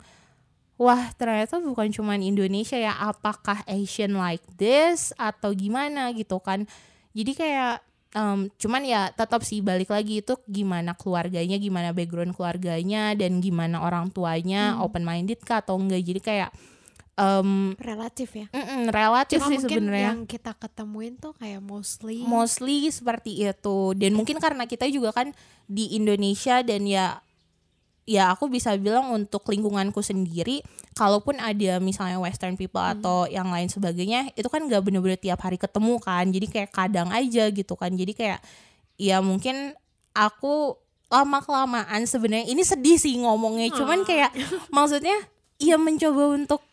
wah 0.82 1.14
ternyata 1.14 1.62
bukan 1.62 1.94
cuman 1.94 2.26
Indonesia 2.26 2.74
ya. 2.74 2.98
Apakah 2.98 3.62
Asian 3.70 4.18
like 4.18 4.42
this 4.58 5.14
atau 5.14 5.54
gimana 5.54 6.10
gitu 6.18 6.42
kan? 6.42 6.66
Jadi 7.14 7.38
kayak 7.38 7.86
um, 8.18 8.50
cuman 8.58 8.82
ya 8.82 9.14
tetap 9.14 9.46
sih 9.46 9.62
balik 9.62 9.94
lagi 9.94 10.26
itu 10.26 10.34
gimana 10.50 10.98
keluarganya 10.98 11.62
gimana 11.62 11.94
background 11.94 12.34
keluarganya 12.34 13.14
dan 13.14 13.38
gimana 13.38 13.86
orang 13.86 14.10
tuanya 14.10 14.74
hmm. 14.74 14.82
open 14.82 15.06
minded 15.06 15.38
kah 15.46 15.62
atau 15.62 15.78
enggak. 15.78 16.02
Jadi 16.02 16.20
kayak 16.26 16.50
um, 17.22 17.78
relatif 17.78 18.34
ya? 18.34 18.48
Mm 18.50 18.66
-mm, 18.66 18.82
relatif 18.90 19.38
Cuma 19.38 19.50
sih 19.54 19.60
sebenarnya. 19.62 20.18
yang 20.18 20.26
kita 20.26 20.58
ketemuin 20.58 21.22
tuh 21.22 21.38
kayak 21.38 21.62
mostly 21.62 22.26
mostly 22.26 22.90
seperti 22.90 23.46
itu. 23.46 23.94
Dan 23.94 24.18
mungkin 24.18 24.42
karena 24.42 24.66
kita 24.66 24.90
juga 24.90 25.14
kan 25.14 25.30
di 25.70 25.94
Indonesia 25.94 26.66
dan 26.66 26.90
ya 26.90 27.22
ya 28.12 28.36
aku 28.36 28.52
bisa 28.52 28.76
bilang 28.76 29.08
untuk 29.16 29.48
lingkunganku 29.48 30.04
sendiri 30.04 30.60
kalaupun 30.92 31.40
ada 31.40 31.80
misalnya 31.80 32.20
western 32.20 32.60
people 32.60 32.84
hmm. 32.84 33.00
atau 33.00 33.24
yang 33.32 33.48
lain 33.48 33.72
sebagainya 33.72 34.36
itu 34.36 34.52
kan 34.52 34.68
gak 34.68 34.84
bener-bener 34.84 35.16
tiap 35.16 35.40
hari 35.40 35.56
ketemu 35.56 35.96
kan. 36.04 36.28
Jadi 36.28 36.48
kayak 36.52 36.70
kadang 36.76 37.08
aja 37.16 37.48
gitu 37.48 37.74
kan. 37.80 37.96
Jadi 37.96 38.12
kayak 38.12 38.44
ya 39.00 39.24
mungkin 39.24 39.72
aku 40.12 40.76
lama 41.08 41.40
kelamaan 41.40 42.04
sebenarnya 42.04 42.52
ini 42.52 42.64
sedih 42.64 42.96
sih 42.96 43.20
ngomongnya 43.20 43.72
cuman 43.76 44.08
kayak 44.08 44.32
maksudnya 44.76 45.16
ya 45.60 45.76
mencoba 45.76 46.40
untuk 46.40 46.64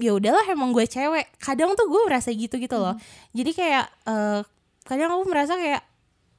ya 0.00 0.12
udahlah 0.12 0.44
emang 0.52 0.76
gue 0.76 0.84
cewek. 0.84 1.40
Kadang 1.40 1.72
tuh 1.72 1.88
gue 1.88 2.02
merasa 2.04 2.28
gitu 2.32 2.60
gitu 2.60 2.76
loh. 2.76 2.96
Hmm. 2.96 3.04
jadi 3.32 3.50
kayak 3.56 3.86
uh, 4.04 4.40
kadang 4.84 5.16
aku 5.16 5.24
merasa 5.24 5.56
kayak 5.56 5.80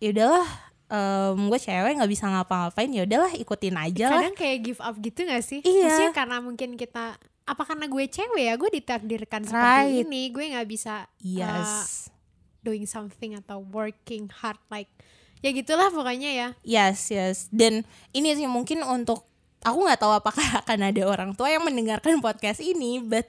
ya 0.02 0.10
udahlah 0.14 0.71
um, 0.92 1.48
gue 1.48 1.60
cewek 1.60 1.98
nggak 1.98 2.12
bisa 2.12 2.28
ngapa-ngapain 2.28 2.92
ya 2.92 3.08
udahlah 3.08 3.32
ikutin 3.40 3.76
aja 3.80 4.06
lah. 4.12 4.22
Kadang 4.22 4.38
kayak 4.38 4.58
give 4.62 4.82
up 4.84 4.96
gitu 5.00 5.24
gak 5.24 5.44
sih? 5.44 5.64
Iya. 5.64 5.88
maksudnya 5.88 6.14
karena 6.14 6.38
mungkin 6.44 6.70
kita 6.76 7.16
apa 7.42 7.64
karena 7.66 7.86
gue 7.90 8.06
cewek 8.06 8.44
ya 8.44 8.54
gue 8.60 8.70
ditakdirkan 8.70 9.42
seperti 9.44 10.06
ini 10.06 10.30
gue 10.30 10.46
nggak 10.56 10.68
bisa 10.70 11.10
yes. 11.20 11.50
uh, 11.50 11.84
doing 12.62 12.86
something 12.86 13.34
atau 13.34 13.66
working 13.74 14.30
hard 14.30 14.62
like 14.70 14.92
ya 15.42 15.50
gitulah 15.50 15.90
pokoknya 15.90 16.30
ya. 16.30 16.48
Yes 16.62 17.10
yes. 17.10 17.50
Dan 17.50 17.82
ini 18.14 18.38
sih 18.38 18.46
mungkin 18.46 18.86
untuk 18.86 19.26
aku 19.66 19.78
nggak 19.88 20.00
tahu 20.00 20.14
apakah 20.14 20.48
akan 20.62 20.80
ada 20.94 21.02
orang 21.08 21.32
tua 21.34 21.50
yang 21.50 21.66
mendengarkan 21.66 22.22
podcast 22.22 22.62
ini 22.62 23.02
but 23.02 23.26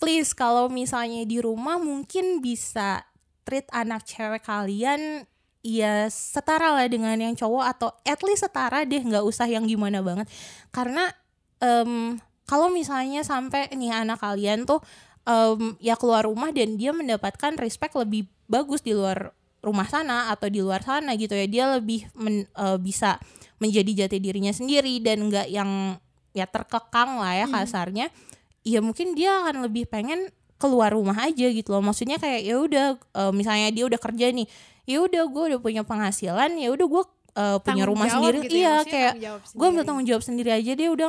please 0.00 0.32
kalau 0.32 0.66
misalnya 0.72 1.22
di 1.28 1.38
rumah 1.38 1.76
mungkin 1.78 2.40
bisa 2.40 3.04
treat 3.44 3.68
anak 3.70 4.06
cewek 4.06 4.42
kalian 4.42 5.28
ya 5.60 6.08
setara 6.08 6.72
lah 6.72 6.88
dengan 6.88 7.16
yang 7.20 7.36
cowok 7.36 7.64
atau 7.76 7.88
at 8.08 8.20
least 8.24 8.48
setara 8.48 8.88
deh 8.88 9.00
nggak 9.00 9.24
usah 9.24 9.44
yang 9.44 9.68
gimana 9.68 10.00
banget 10.00 10.24
karena 10.72 11.12
um, 11.60 12.16
kalau 12.48 12.72
misalnya 12.72 13.20
sampai 13.20 13.68
nih 13.76 13.92
anak 13.92 14.24
kalian 14.24 14.64
tuh 14.64 14.80
um, 15.28 15.76
ya 15.78 15.94
keluar 16.00 16.24
rumah 16.24 16.48
dan 16.50 16.80
dia 16.80 16.96
mendapatkan 16.96 17.60
respect 17.60 17.92
lebih 17.92 18.24
bagus 18.48 18.80
di 18.80 18.96
luar 18.96 19.36
rumah 19.60 19.84
sana 19.84 20.32
atau 20.32 20.48
di 20.48 20.64
luar 20.64 20.80
sana 20.80 21.12
gitu 21.20 21.36
ya 21.36 21.44
dia 21.44 21.64
lebih 21.76 22.08
men, 22.16 22.48
uh, 22.56 22.80
bisa 22.80 23.20
menjadi 23.60 24.08
jati 24.08 24.16
dirinya 24.16 24.56
sendiri 24.56 25.04
dan 25.04 25.28
nggak 25.28 25.52
yang 25.52 26.00
ya 26.32 26.48
terkekang 26.48 27.20
lah 27.20 27.36
ya 27.36 27.46
hmm. 27.46 27.54
kasarnya 27.54 28.06
hmm. 28.08 28.64
ya 28.64 28.80
mungkin 28.80 29.12
dia 29.12 29.44
akan 29.44 29.68
lebih 29.68 29.84
pengen 29.92 30.32
keluar 30.60 30.92
rumah 30.92 31.16
aja 31.16 31.48
gitu 31.48 31.72
loh 31.72 31.84
maksudnya 31.84 32.20
kayak 32.20 32.40
ya 32.44 32.56
udah 32.60 32.86
uh, 33.16 33.32
misalnya 33.32 33.72
dia 33.72 33.84
udah 33.88 34.00
kerja 34.00 34.28
nih 34.32 34.48
ya 34.90 34.98
udah 35.06 35.22
gue 35.30 35.42
udah 35.54 35.60
punya 35.62 35.82
penghasilan 35.86 36.50
ya 36.58 36.68
udah 36.74 36.86
gue 36.90 37.02
uh, 37.38 37.58
punya 37.62 37.84
rumah 37.86 38.10
sendiri. 38.10 38.46
gitu 38.46 38.58
ya, 38.58 38.82
iya 38.82 38.82
kayak 38.82 39.12
gue 39.54 39.66
ambil 39.66 39.84
tanggung 39.86 40.06
jawab 40.06 40.22
sendiri 40.24 40.50
aja 40.50 40.72
deh 40.74 40.88
udah 40.90 41.08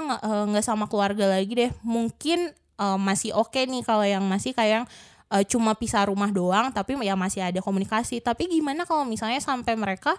nggak 0.50 0.64
uh, 0.64 0.66
sama 0.66 0.86
keluarga 0.86 1.26
lagi 1.26 1.54
deh. 1.54 1.72
Mungkin 1.82 2.54
uh, 2.78 2.98
masih 3.02 3.34
oke 3.34 3.54
okay 3.54 3.66
nih 3.66 3.82
kalau 3.82 4.06
yang 4.06 4.22
masih 4.26 4.54
kayak 4.54 4.86
uh, 5.34 5.44
cuma 5.48 5.74
pisah 5.74 6.06
rumah 6.06 6.30
doang 6.30 6.70
tapi 6.70 6.98
ya 7.02 7.18
masih 7.18 7.42
ada 7.42 7.60
komunikasi. 7.64 8.22
Tapi 8.22 8.50
gimana 8.52 8.86
kalau 8.86 9.08
misalnya 9.08 9.42
sampai 9.42 9.74
mereka 9.74 10.14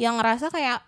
yang 0.00 0.18
ngerasa 0.18 0.50
kayak 0.50 0.82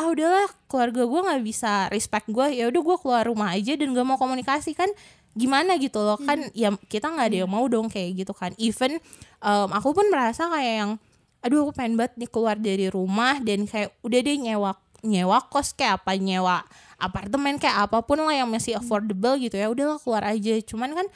ah 0.00 0.08
udahlah 0.08 0.48
keluarga 0.64 1.04
gue 1.04 1.20
nggak 1.28 1.42
bisa 1.44 1.72
respect 1.92 2.24
gue 2.32 2.56
ya 2.56 2.72
udah 2.72 2.80
gue 2.80 2.96
keluar 3.04 3.24
rumah 3.28 3.52
aja 3.52 3.76
dan 3.76 3.92
gak 3.92 4.06
mau 4.06 4.16
komunikasi 4.16 4.72
kan? 4.72 4.88
Gimana 5.36 5.76
gitu 5.76 6.00
loh 6.00 6.16
kan? 6.16 6.40
Hmm. 6.40 6.56
ya 6.56 6.72
kita 6.88 7.12
nggak 7.12 7.26
ada 7.32 7.36
yang 7.44 7.50
mau 7.52 7.64
dong 7.68 7.92
kayak 7.92 8.24
gitu 8.24 8.32
kan. 8.32 8.56
Even 8.56 8.96
um, 9.44 9.68
aku 9.72 9.92
pun 9.92 10.08
merasa 10.08 10.48
kayak 10.48 10.74
yang 10.84 10.92
aduh 11.40 11.68
aku 11.68 11.72
pengen 11.76 11.96
banget 11.96 12.14
nih 12.20 12.30
keluar 12.30 12.56
dari 12.60 12.86
rumah 12.92 13.40
dan 13.40 13.64
kayak 13.64 13.96
udah 14.04 14.20
deh 14.20 14.36
nyewa 14.36 14.72
nyewa 15.00 15.40
kos 15.48 15.72
kayak 15.72 16.04
apa 16.04 16.12
nyewa 16.20 16.64
apartemen 17.00 17.56
kayak 17.56 17.88
apa 17.88 18.04
pun 18.04 18.20
lah 18.20 18.36
yang 18.36 18.48
masih 18.52 18.76
affordable 18.76 19.40
gitu 19.40 19.56
ya 19.56 19.72
udahlah 19.72 19.96
keluar 19.98 20.22
aja. 20.28 20.54
Cuman 20.60 20.92
kan 20.92 21.06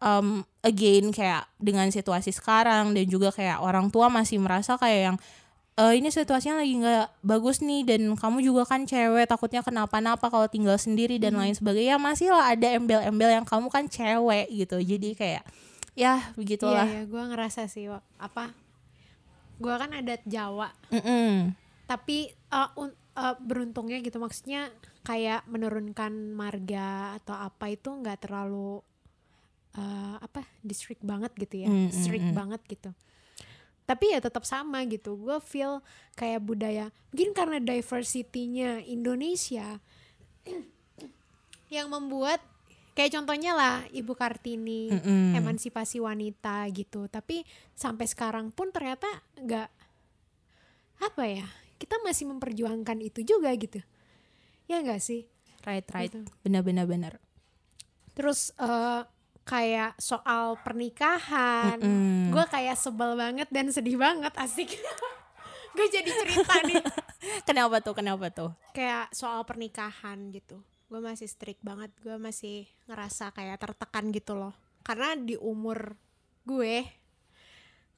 um, 0.00 0.28
again 0.64 1.12
kayak 1.12 1.44
dengan 1.60 1.92
situasi 1.92 2.32
sekarang 2.32 2.96
dan 2.96 3.04
juga 3.06 3.28
kayak 3.30 3.60
orang 3.60 3.92
tua 3.92 4.08
masih 4.08 4.40
merasa 4.40 4.80
kayak 4.80 5.12
yang 5.12 5.16
e, 5.76 6.00
ini 6.00 6.08
situasinya 6.08 6.64
lagi 6.64 6.80
nggak 6.80 7.06
bagus 7.20 7.60
nih 7.60 7.84
dan 7.84 8.16
kamu 8.16 8.40
juga 8.40 8.64
kan 8.64 8.88
cewek 8.88 9.28
takutnya 9.28 9.60
kenapa-napa 9.60 10.32
kalau 10.32 10.48
tinggal 10.48 10.80
sendiri 10.80 11.20
dan 11.20 11.36
hmm. 11.36 11.40
lain 11.44 11.54
sebagainya. 11.54 12.00
Masih 12.00 12.32
lah 12.32 12.56
ada 12.56 12.72
embel-embel 12.72 13.30
yang 13.36 13.44
kamu 13.44 13.68
kan 13.68 13.84
cewek 13.86 14.48
gitu. 14.48 14.80
Jadi 14.80 15.12
kayak 15.12 15.44
ya 15.92 16.32
begitulah. 16.34 16.88
Iya, 16.88 17.04
iya 17.04 17.06
gue 17.06 17.22
ngerasa 17.22 17.68
sih 17.68 17.86
apa 18.18 18.63
gue 19.64 19.74
kan 19.80 19.90
adat 19.96 20.20
Jawa 20.28 20.68
mm 20.92 21.00
-mm. 21.00 21.32
tapi 21.88 22.28
uh, 22.52 22.68
uh, 22.76 23.34
beruntungnya 23.40 24.04
gitu 24.04 24.20
maksudnya 24.20 24.68
kayak 25.00 25.48
menurunkan 25.48 26.36
marga 26.36 27.16
atau 27.16 27.32
apa 27.32 27.72
itu 27.72 27.88
nggak 27.88 28.28
terlalu 28.28 28.84
uh, 29.80 30.16
apa 30.20 30.44
distrik 30.60 31.00
banget 31.00 31.32
gitu 31.40 31.64
ya 31.64 31.68
mm 31.72 31.88
-mm. 31.88 31.96
strict 31.96 32.28
banget 32.36 32.60
gitu 32.68 32.92
tapi 33.84 34.16
ya 34.16 34.20
tetap 34.20 34.44
sama 34.48 34.84
gitu 34.88 35.16
gue 35.16 35.36
feel 35.44 35.80
kayak 36.16 36.40
budaya 36.44 36.88
mungkin 37.12 37.36
karena 37.36 37.60
diversity-nya 37.60 38.84
Indonesia 38.84 39.80
yang 41.74 41.92
membuat 41.92 42.40
kayak 42.94 43.10
contohnya 43.20 43.52
lah 43.58 43.76
Ibu 43.90 44.14
Kartini 44.14 44.88
mm 44.88 45.00
-hmm. 45.02 45.28
emansipasi 45.42 45.98
wanita 45.98 46.64
gitu. 46.70 47.10
Tapi 47.10 47.42
sampai 47.74 48.06
sekarang 48.06 48.54
pun 48.54 48.70
ternyata 48.70 49.06
nggak 49.34 49.68
apa 51.02 51.24
ya 51.26 51.46
kita 51.76 51.98
masih 52.06 52.30
memperjuangkan 52.30 52.98
itu 53.02 53.26
juga 53.26 53.50
gitu. 53.58 53.82
Ya 54.70 54.80
enggak 54.80 55.02
sih? 55.02 55.26
Right 55.66 55.84
right. 55.90 56.08
Gitu. 56.08 56.22
benar 56.46 56.62
benar 56.62 56.86
benar. 56.86 57.12
Terus 58.14 58.54
uh, 58.62 59.02
kayak 59.42 59.98
soal 59.98 60.56
pernikahan. 60.62 61.82
Mm 61.82 61.90
-hmm. 61.90 62.22
gue 62.30 62.44
kayak 62.46 62.78
sebel 62.78 63.18
banget 63.18 63.50
dan 63.50 63.68
sedih 63.74 63.98
banget 63.98 64.32
asik. 64.38 64.70
Gue 65.74 65.90
jadi 65.90 66.06
cerita 66.06 66.54
nih. 66.70 66.78
Kenapa 67.50 67.82
tuh 67.82 67.98
kenapa 67.98 68.30
tuh? 68.30 68.54
Kayak 68.70 69.10
soal 69.10 69.42
pernikahan 69.42 70.30
gitu 70.30 70.62
gue 70.88 71.00
masih 71.00 71.28
strict 71.28 71.60
banget 71.64 71.90
gue 72.04 72.16
masih 72.20 72.68
ngerasa 72.86 73.32
kayak 73.32 73.60
tertekan 73.60 74.12
gitu 74.12 74.36
loh 74.36 74.54
karena 74.84 75.16
di 75.16 75.34
umur 75.40 75.96
gue 76.44 76.84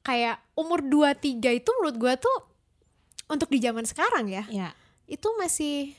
kayak 0.07 0.39
umur 0.55 0.79
23 0.79 1.59
itu 1.59 1.69
menurut 1.77 1.97
gue 1.99 2.13
tuh 2.23 2.37
untuk 3.27 3.51
di 3.51 3.59
zaman 3.59 3.83
sekarang 3.83 4.31
ya, 4.31 4.47
ya. 4.47 4.71
itu 5.03 5.27
masih 5.35 5.91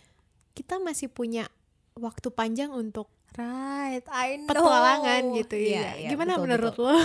kita 0.57 0.81
masih 0.81 1.13
punya 1.13 1.45
waktu 1.93 2.33
panjang 2.33 2.73
untuk 2.73 3.13
right 3.37 4.01
I 4.09 4.41
know. 4.41 4.49
petualangan 4.49 5.23
gitu 5.37 5.61
ya, 5.61 5.93
ya. 6.01 6.09
gimana 6.09 6.41
betul, 6.41 6.43
menurut 6.49 6.73
betul. 6.73 6.89
lo 6.89 6.99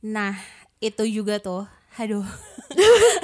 nah 0.00 0.32
itu 0.80 1.04
juga 1.04 1.36
tuh 1.44 1.68
aduh 2.00 2.24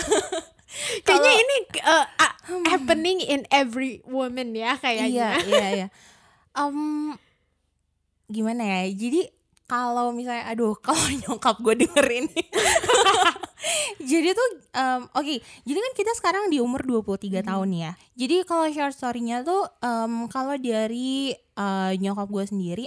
kayaknya 1.08 1.32
ini 1.40 1.56
uh, 1.88 2.04
uh, 2.46 2.64
happening 2.70 3.20
in 3.22 3.44
every 3.50 4.00
woman 4.06 4.54
ya 4.54 4.78
kayaknya. 4.78 5.38
Iya, 5.42 5.48
iya, 5.50 5.68
iya. 5.74 5.88
Um, 6.56 7.14
gimana 8.30 8.64
ya? 8.64 8.80
Jadi 8.94 9.36
kalau 9.66 10.14
misalnya 10.14 10.46
aduh 10.46 10.78
kalau 10.86 11.02
nyokap 11.26 11.58
gue 11.58 11.74
denger 11.86 12.06
ini 12.06 12.40
jadi 14.10 14.30
tuh 14.30 14.48
um, 14.78 15.10
oke 15.10 15.26
okay, 15.26 15.38
jadi 15.66 15.78
kan 15.82 15.92
kita 15.98 16.12
sekarang 16.14 16.44
di 16.48 16.62
umur 16.62 16.86
23 16.86 17.42
hmm. 17.42 17.46
tahun 17.50 17.70
ya 17.74 17.92
jadi 18.14 18.46
kalau 18.46 18.70
short 18.70 18.94
story-nya 18.94 19.42
tuh 19.42 19.66
um, 19.82 20.30
kalau 20.30 20.54
dari 20.54 21.34
uh, 21.58 21.90
nyokap 21.98 22.30
gue 22.30 22.44
sendiri 22.46 22.86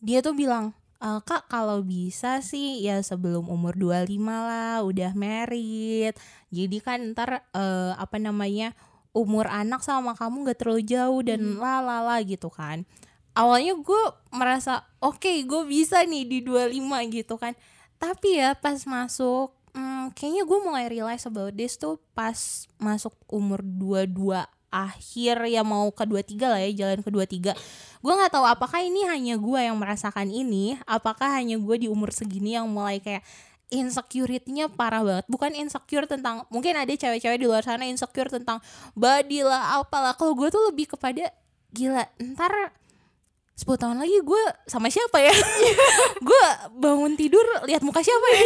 dia 0.00 0.22
tuh 0.22 0.32
bilang 0.32 0.72
uh, 1.00 1.20
kak 1.24 1.48
kalau 1.48 1.82
bisa 1.82 2.44
sih 2.44 2.84
ya 2.84 3.00
sebelum 3.00 3.48
umur 3.48 3.74
25 3.74 4.06
lah 4.20 4.84
udah 4.84 5.12
merit 5.16 6.14
jadi 6.52 6.76
kan 6.80 7.16
ntar 7.16 7.44
uh, 7.56 7.92
apa 7.96 8.16
namanya 8.20 8.76
umur 9.10 9.50
anak 9.50 9.82
sama 9.82 10.14
kamu 10.14 10.50
gak 10.50 10.58
terlalu 10.62 10.82
jauh 10.86 11.20
dan 11.22 11.40
hmm. 11.42 11.58
lalala 11.58 12.22
gitu 12.22 12.46
kan. 12.50 12.86
Awalnya 13.34 13.78
gue 13.78 14.02
merasa 14.34 14.86
oke 14.98 15.22
okay, 15.22 15.42
gue 15.46 15.62
bisa 15.66 16.02
nih 16.02 16.26
di 16.26 16.38
25 16.42 16.78
gitu 17.14 17.34
kan. 17.38 17.54
Tapi 17.98 18.38
ya 18.38 18.54
pas 18.58 18.78
masuk 18.86 19.54
hmm, 19.74 20.14
kayaknya 20.14 20.42
gue 20.46 20.58
mulai 20.62 20.86
realize 20.90 21.26
about 21.26 21.54
this 21.54 21.78
tuh 21.78 21.98
pas 22.14 22.66
masuk 22.78 23.14
umur 23.30 23.62
22 23.62 24.46
akhir 24.70 25.50
ya 25.50 25.66
mau 25.66 25.90
kedua 25.90 26.22
tiga 26.22 26.50
lah 26.50 26.62
ya 26.62 26.70
jalan 26.86 27.02
kedua 27.02 27.26
tiga. 27.26 27.52
Gue 28.00 28.14
nggak 28.14 28.32
tahu 28.32 28.46
apakah 28.46 28.80
ini 28.80 29.04
hanya 29.04 29.36
gue 29.36 29.60
yang 29.60 29.76
merasakan 29.76 30.30
ini 30.30 30.78
apakah 30.86 31.36
hanya 31.36 31.60
gue 31.60 31.76
di 31.76 31.88
umur 31.90 32.14
segini 32.14 32.56
yang 32.56 32.70
mulai 32.70 33.02
kayak 33.02 33.26
insecurity-nya 33.70 34.70
parah 34.70 35.02
banget. 35.02 35.26
Bukan 35.30 35.54
insecure 35.54 36.06
tentang 36.06 36.46
mungkin 36.50 36.74
ada 36.78 36.90
cewek-cewek 36.90 37.38
di 37.38 37.46
luar 37.46 37.62
sana 37.62 37.86
insecure 37.86 38.30
tentang 38.30 38.58
body 38.94 39.46
lah 39.46 39.82
apalah 39.82 40.14
kalau 40.14 40.34
gue 40.34 40.48
tuh 40.50 40.62
lebih 40.70 40.94
kepada 40.96 41.30
gila 41.70 42.02
ntar 42.34 42.74
10 43.60 43.76
tahun 43.76 44.00
lagi 44.00 44.18
gue 44.24 44.42
sama 44.64 44.88
siapa 44.88 45.20
ya? 45.20 45.36
Gue 46.28 46.44
bangun 46.80 47.12
tidur 47.12 47.44
lihat 47.68 47.84
muka 47.84 48.00
siapa 48.00 48.26
ya? 48.32 48.40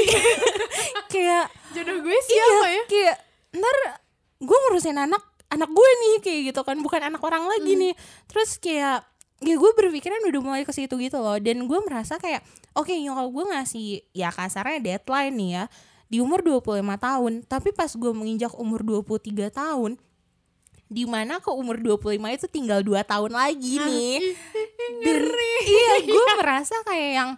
Kayak 1.15 1.47
jodoh 1.71 2.03
gue 2.03 2.19
siapa 2.27 2.67
iya, 2.67 2.75
ya? 2.75 2.83
kayak 2.87 3.17
ntar 3.55 3.77
gue 4.43 4.57
ngurusin 4.67 4.99
anak 4.99 5.23
anak 5.51 5.71
gue 5.71 5.91
nih 6.01 6.15
kayak 6.21 6.41
gitu 6.53 6.61
kan. 6.63 6.77
Bukan 6.79 7.01
anak 7.01 7.21
orang 7.21 7.45
lagi 7.45 7.73
Hmm. 7.75 7.83
nih. 7.89 7.95
Terus 8.27 8.57
kayak 8.59 9.05
ya 9.45 9.55
gue 9.59 9.71
berpikiran 9.77 10.25
udah 10.25 10.41
mulai 10.41 10.63
ke 10.65 10.73
situ 10.73 10.95
gitu 10.97 11.19
loh. 11.19 11.37
Dan 11.37 11.67
gue 11.67 11.79
merasa 11.85 12.17
kayak 12.17 12.41
oke 12.73 12.91
nyokap 12.91 13.29
gue 13.29 13.45
ngasih 13.53 13.87
ya 14.13 14.31
kasarnya 14.31 14.81
deadline 14.81 15.35
nih 15.35 15.51
ya 15.61 15.65
di 16.09 16.19
umur 16.21 16.41
25 16.41 16.81
tahun. 16.97 17.33
Tapi 17.45 17.73
pas 17.73 17.91
gue 17.91 18.13
menginjak 18.15 18.55
umur 18.57 18.81
23 18.81 19.51
tahun 19.51 19.99
di 20.85 21.09
mana 21.09 21.41
ke 21.41 21.49
umur 21.51 21.81
25 21.81 22.21
itu 22.31 22.47
tinggal 22.47 22.85
2 22.85 23.03
tahun 23.03 23.33
lagi 23.33 23.81
nih. 23.81 24.15
Dan 25.03 25.17
iya 25.65 25.93
gue 26.05 26.25
merasa 26.39 26.77
kayak 26.85 27.11
yang 27.17 27.31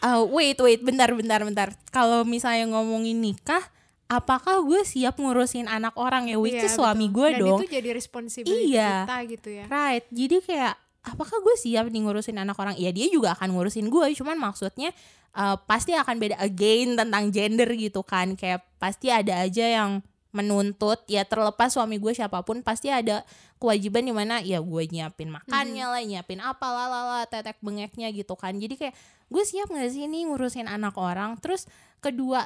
uh, 0.00 0.22
wait 0.30 0.56
wait 0.62 0.80
bentar 0.80 1.10
bentar 1.12 1.42
bentar. 1.42 1.68
Kalau 1.90 2.22
misalnya 2.22 2.70
ngomongin 2.70 3.18
nikah 3.18 3.62
apakah 4.06 4.60
gue 4.62 4.84
siap 4.84 5.16
ngurusin 5.16 5.64
anak 5.64 5.96
orang 5.96 6.28
ya 6.28 6.36
which 6.36 6.54
Iya, 6.54 6.68
is 6.68 6.76
suami 6.76 7.08
gue 7.08 7.28
Dan 7.34 7.40
dong. 7.40 7.58
itu 7.60 7.66
jadi 7.72 7.88
responsibility 7.90 8.76
Iya. 8.76 9.08
kita 9.08 9.16
gitu 9.32 9.48
ya. 9.50 9.64
Right, 9.66 10.04
jadi 10.12 10.36
kayak 10.40 10.74
apakah 11.04 11.36
gue 11.40 11.54
siap 11.56 11.88
nih 11.88 12.00
ngurusin 12.00 12.36
anak 12.36 12.56
orang? 12.56 12.76
Ya 12.76 12.92
dia 12.92 13.08
juga 13.08 13.32
akan 13.32 13.52
ngurusin 13.52 13.88
gue, 13.88 14.06
cuman 14.14 14.36
maksudnya 14.36 14.92
uh, 15.32 15.56
pasti 15.64 15.92
akan 15.92 16.16
beda 16.16 16.36
again 16.38 16.96
tentang 16.96 17.28
gender 17.28 17.68
gitu 17.72 18.04
kan. 18.04 18.36
Kayak 18.36 18.64
pasti 18.76 19.08
ada 19.08 19.40
aja 19.40 19.64
yang 19.64 19.90
menuntut. 20.32 21.00
Ya 21.06 21.24
terlepas 21.24 21.72
suami 21.72 21.96
gue 21.96 22.12
siapa 22.12 22.44
pun 22.44 22.60
pasti 22.60 22.92
ada 22.92 23.24
kewajiban 23.56 24.04
di 24.04 24.12
mana 24.12 24.44
ya 24.44 24.60
gue 24.60 24.82
nyiapin 24.84 25.32
makannya 25.32 25.86
lah 25.88 26.02
nyiapin 26.04 26.40
apa 26.40 26.66
lah 26.68 26.86
lah 26.90 27.04
lah, 27.06 27.22
tetek 27.24 27.56
bengeknya 27.64 28.12
gitu 28.12 28.36
kan. 28.36 28.52
Jadi 28.52 28.74
kayak 28.76 28.94
gue 29.28 29.42
siap 29.42 29.72
gak 29.72 29.88
sih 29.88 30.04
nih 30.04 30.28
ngurusin 30.28 30.68
anak 30.68 30.92
orang? 31.00 31.40
Terus 31.40 31.64
kedua 32.00 32.44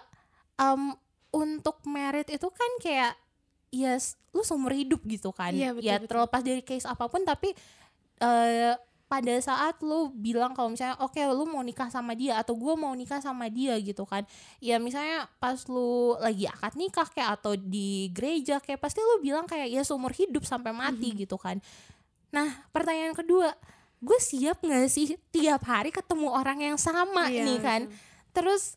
em, 0.54 0.94
untuk 1.30 1.80
merit 1.84 2.26
itu 2.26 2.48
kan 2.48 2.70
kayak 2.78 3.12
ya 3.68 3.94
lu 4.32 4.40
seumur 4.40 4.72
hidup 4.72 5.04
gitu 5.04 5.28
kan. 5.30 5.52
Iya, 5.52 5.72
betul, 5.72 5.84
ya 5.84 5.94
betul. 5.96 6.08
terlepas 6.08 6.42
dari 6.42 6.62
case 6.62 6.84
apa 6.84 7.04
pun 7.06 7.22
tapi 7.22 7.52
eh 8.18 8.74
pada 9.08 9.32
saat 9.40 9.80
lu 9.80 10.12
bilang 10.12 10.52
kalau 10.52 10.68
misalnya 10.68 11.00
oke 11.00 11.16
lu 11.16 11.48
mau 11.48 11.64
nikah 11.64 11.88
sama 11.88 12.12
dia 12.12 12.36
atau 12.36 12.52
gue 12.52 12.74
mau 12.76 12.92
nikah 12.92 13.20
sama 13.20 13.48
dia 13.48 13.72
gitu 13.80 14.04
kan. 14.04 14.20
Ya 14.60 14.76
misalnya 14.76 15.24
pas 15.38 15.56
lu 15.64 16.12
lagi 16.20 16.44
akad 16.44 16.76
nikah 16.76 17.08
kayak 17.08 17.40
atau 17.40 17.56
di 17.56 18.12
gereja 18.12 18.60
kayak 18.60 18.76
pasti 18.76 19.00
lu 19.00 19.24
bilang 19.24 19.48
kayak 19.48 19.72
ya 19.72 19.80
seumur 19.80 20.12
hidup 20.12 20.44
sampai 20.44 20.76
mati 20.76 21.16
Mhm. 21.16 21.24
gitu 21.24 21.40
kan. 21.40 21.56
Nah 22.28 22.68
pertanyaan 22.68 23.16
kedua 23.16 23.56
gue 23.98 24.18
siap 24.20 24.60
nggak 24.60 24.86
sih 24.86 25.16
tiap 25.32 25.64
hari 25.64 25.88
ketemu 25.88 26.28
orang 26.28 26.60
yang 26.62 26.76
sama 26.76 27.26
Iya, 27.26 27.42
nih 27.42 27.58
kan? 27.58 27.82
terus 28.30 28.76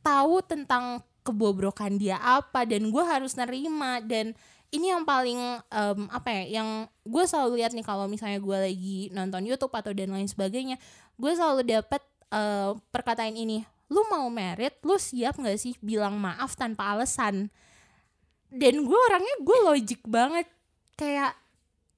tahu 0.00 0.40
tentang 0.42 1.04
kebobrokan 1.26 1.98
dia 1.98 2.16
apa 2.16 2.62
dan 2.62 2.86
gue 2.86 3.02
harus 3.02 3.34
nerima. 3.34 3.98
Dan 3.98 4.32
ini 4.70 4.90
yang 4.90 5.02
paling 5.02 5.38
em, 5.66 6.00
apa 6.08 6.28
ya 6.30 6.62
yang 6.62 6.68
gue 7.02 7.24
selalu 7.26 7.58
lihat 7.58 7.74
nih 7.74 7.82
kalau 7.82 8.06
misalnya 8.06 8.38
gue 8.38 8.56
lagi 8.56 8.98
nonton 9.10 9.42
YouTube 9.42 9.74
atau 9.74 9.90
dan 9.90 10.10
lain 10.10 10.26
sebagainya 10.26 10.78
gue 11.16 11.32
selalu 11.32 11.66
dapat 11.66 12.02
eh, 12.30 12.70
perkataan 12.90 13.34
ini 13.34 13.62
lu 13.86 14.02
mau 14.10 14.26
merit 14.26 14.74
lu 14.82 14.98
siap 14.98 15.38
nggak 15.38 15.54
sih 15.56 15.74
bilang 15.78 16.18
maaf 16.18 16.54
tanpa 16.54 16.94
alasan? 16.94 17.50
Dan 18.46 18.82
gue 18.82 18.98
orangnya 19.10 19.36
gue 19.42 19.58
logik 19.66 20.02
banget. 20.06 20.46
Kayak 20.94 21.34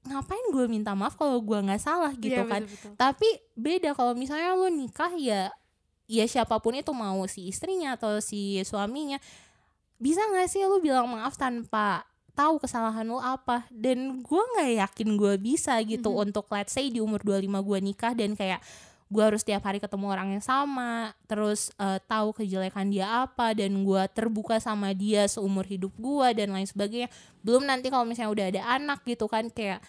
ngapain 0.04 0.46
gue 0.52 0.64
minta 0.68 0.92
maaf 0.96 1.16
kalau 1.16 1.40
gue 1.40 1.58
nggak 1.60 1.80
salah? 1.80 2.12
Gitu 2.12 2.36
Iya, 2.36 2.44
kan. 2.44 2.62
betul, 2.64 2.76
betul. 2.76 2.92
tapi 2.96 3.28
beda 3.54 3.90
kalau 3.92 4.12
misalnya 4.12 4.52
lu 4.52 4.68
nikah 4.68 5.12
ya 5.16 5.48
ya 6.08 6.24
siapa 6.24 6.56
pun 6.58 6.72
itu 6.72 6.90
mau 6.90 7.20
si 7.28 7.46
istrinya 7.46 7.94
atau 7.94 8.18
si 8.18 8.58
suaminya 8.64 9.20
bisa 10.00 10.24
nggak 10.24 10.48
sih 10.48 10.64
lu 10.64 10.80
bilang 10.80 11.06
maaf 11.06 11.36
tanpa 11.36 12.02
tahu 12.32 12.62
kesalahan 12.62 13.02
lu 13.02 13.18
apa 13.18 13.66
dan 13.68 14.22
gue 14.22 14.42
nggak 14.54 14.70
yakin 14.80 15.08
gue 15.18 15.34
bisa 15.36 15.74
gitu 15.82 16.08
Mhm. 16.08 16.30
untuk 16.30 16.46
let's 16.48 16.72
say 16.72 16.86
di 16.88 17.02
umur 17.02 17.20
25 17.20 17.60
gue 17.60 17.78
nikah 17.82 18.14
dan 18.14 18.32
kayak 18.32 18.62
gue 19.08 19.24
harus 19.24 19.40
tiap 19.40 19.64
hari 19.64 19.80
ketemu 19.80 20.06
orang 20.06 20.28
yang 20.36 20.44
sama 20.44 21.16
terus 21.26 21.72
eh, 21.76 21.98
tahu 22.06 22.36
kejelekan 22.36 22.92
dia 22.92 23.24
apa 23.24 23.56
dan 23.56 23.82
gue 23.82 24.02
terbuka 24.14 24.60
sama 24.60 24.92
dia 24.94 25.24
seumur 25.26 25.64
hidup 25.64 25.90
gue 25.98 26.28
dan 26.36 26.52
lain 26.52 26.68
sebagainya 26.68 27.08
belum 27.42 27.66
nanti 27.66 27.88
kalau 27.90 28.04
misalnya 28.04 28.30
udah 28.30 28.46
ada 28.54 28.62
anak 28.76 29.00
gitu 29.02 29.24
kan 29.26 29.48
kayak 29.50 29.80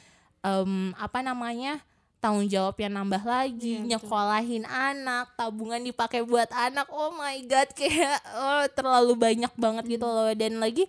em, 0.41 0.95
apa 0.95 1.19
namanya 1.21 1.83
tanggung 2.19 2.45
jawabnya 2.45 2.91
nambah 2.93 3.23
lagi 3.23 3.73
Iya, 3.73 3.79
betul. 3.79 3.89
nyekolahin 3.89 4.63
anak 4.63 5.31
tabungan 5.33 5.79
dipakai 5.79 6.21
buat 6.21 6.47
anak. 6.49 6.87
Oh 6.89 7.11
my 7.11 7.39
god 7.43 7.71
kayak 7.79 8.19
oh, 8.33 8.67
terlalu 8.69 9.15
banyak 9.15 9.51
banget 9.55 9.83
gitu 9.89 10.03
Hmm. 10.03 10.15
loh. 10.19 10.31
Dan 10.33 10.59
lagi 10.59 10.83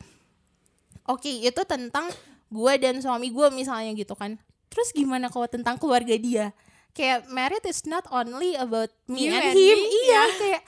oke 1.05 1.27
itu 1.29 1.63
tentang 1.65 2.11
gue 2.47 2.73
dan 2.77 2.99
suami 2.99 3.31
gue 3.31 3.47
misalnya 3.51 3.95
gitu 3.95 4.13
kan. 4.13 4.37
Terus 4.69 4.91
gimana 4.91 5.27
kalau 5.27 5.47
tentang 5.47 5.75
keluarga 5.75 6.15
dia? 6.15 6.51
Kayak 6.91 7.27
married 7.27 7.63
is 7.65 7.83
not 7.85 8.03
only 8.11 8.55
about 8.55 8.91
me 9.07 9.25
You 9.25 9.33
and 9.33 9.45
and 9.45 9.55
him. 9.55 9.79
me, 9.79 9.87
iya 9.87 10.23
kayak 10.33 10.63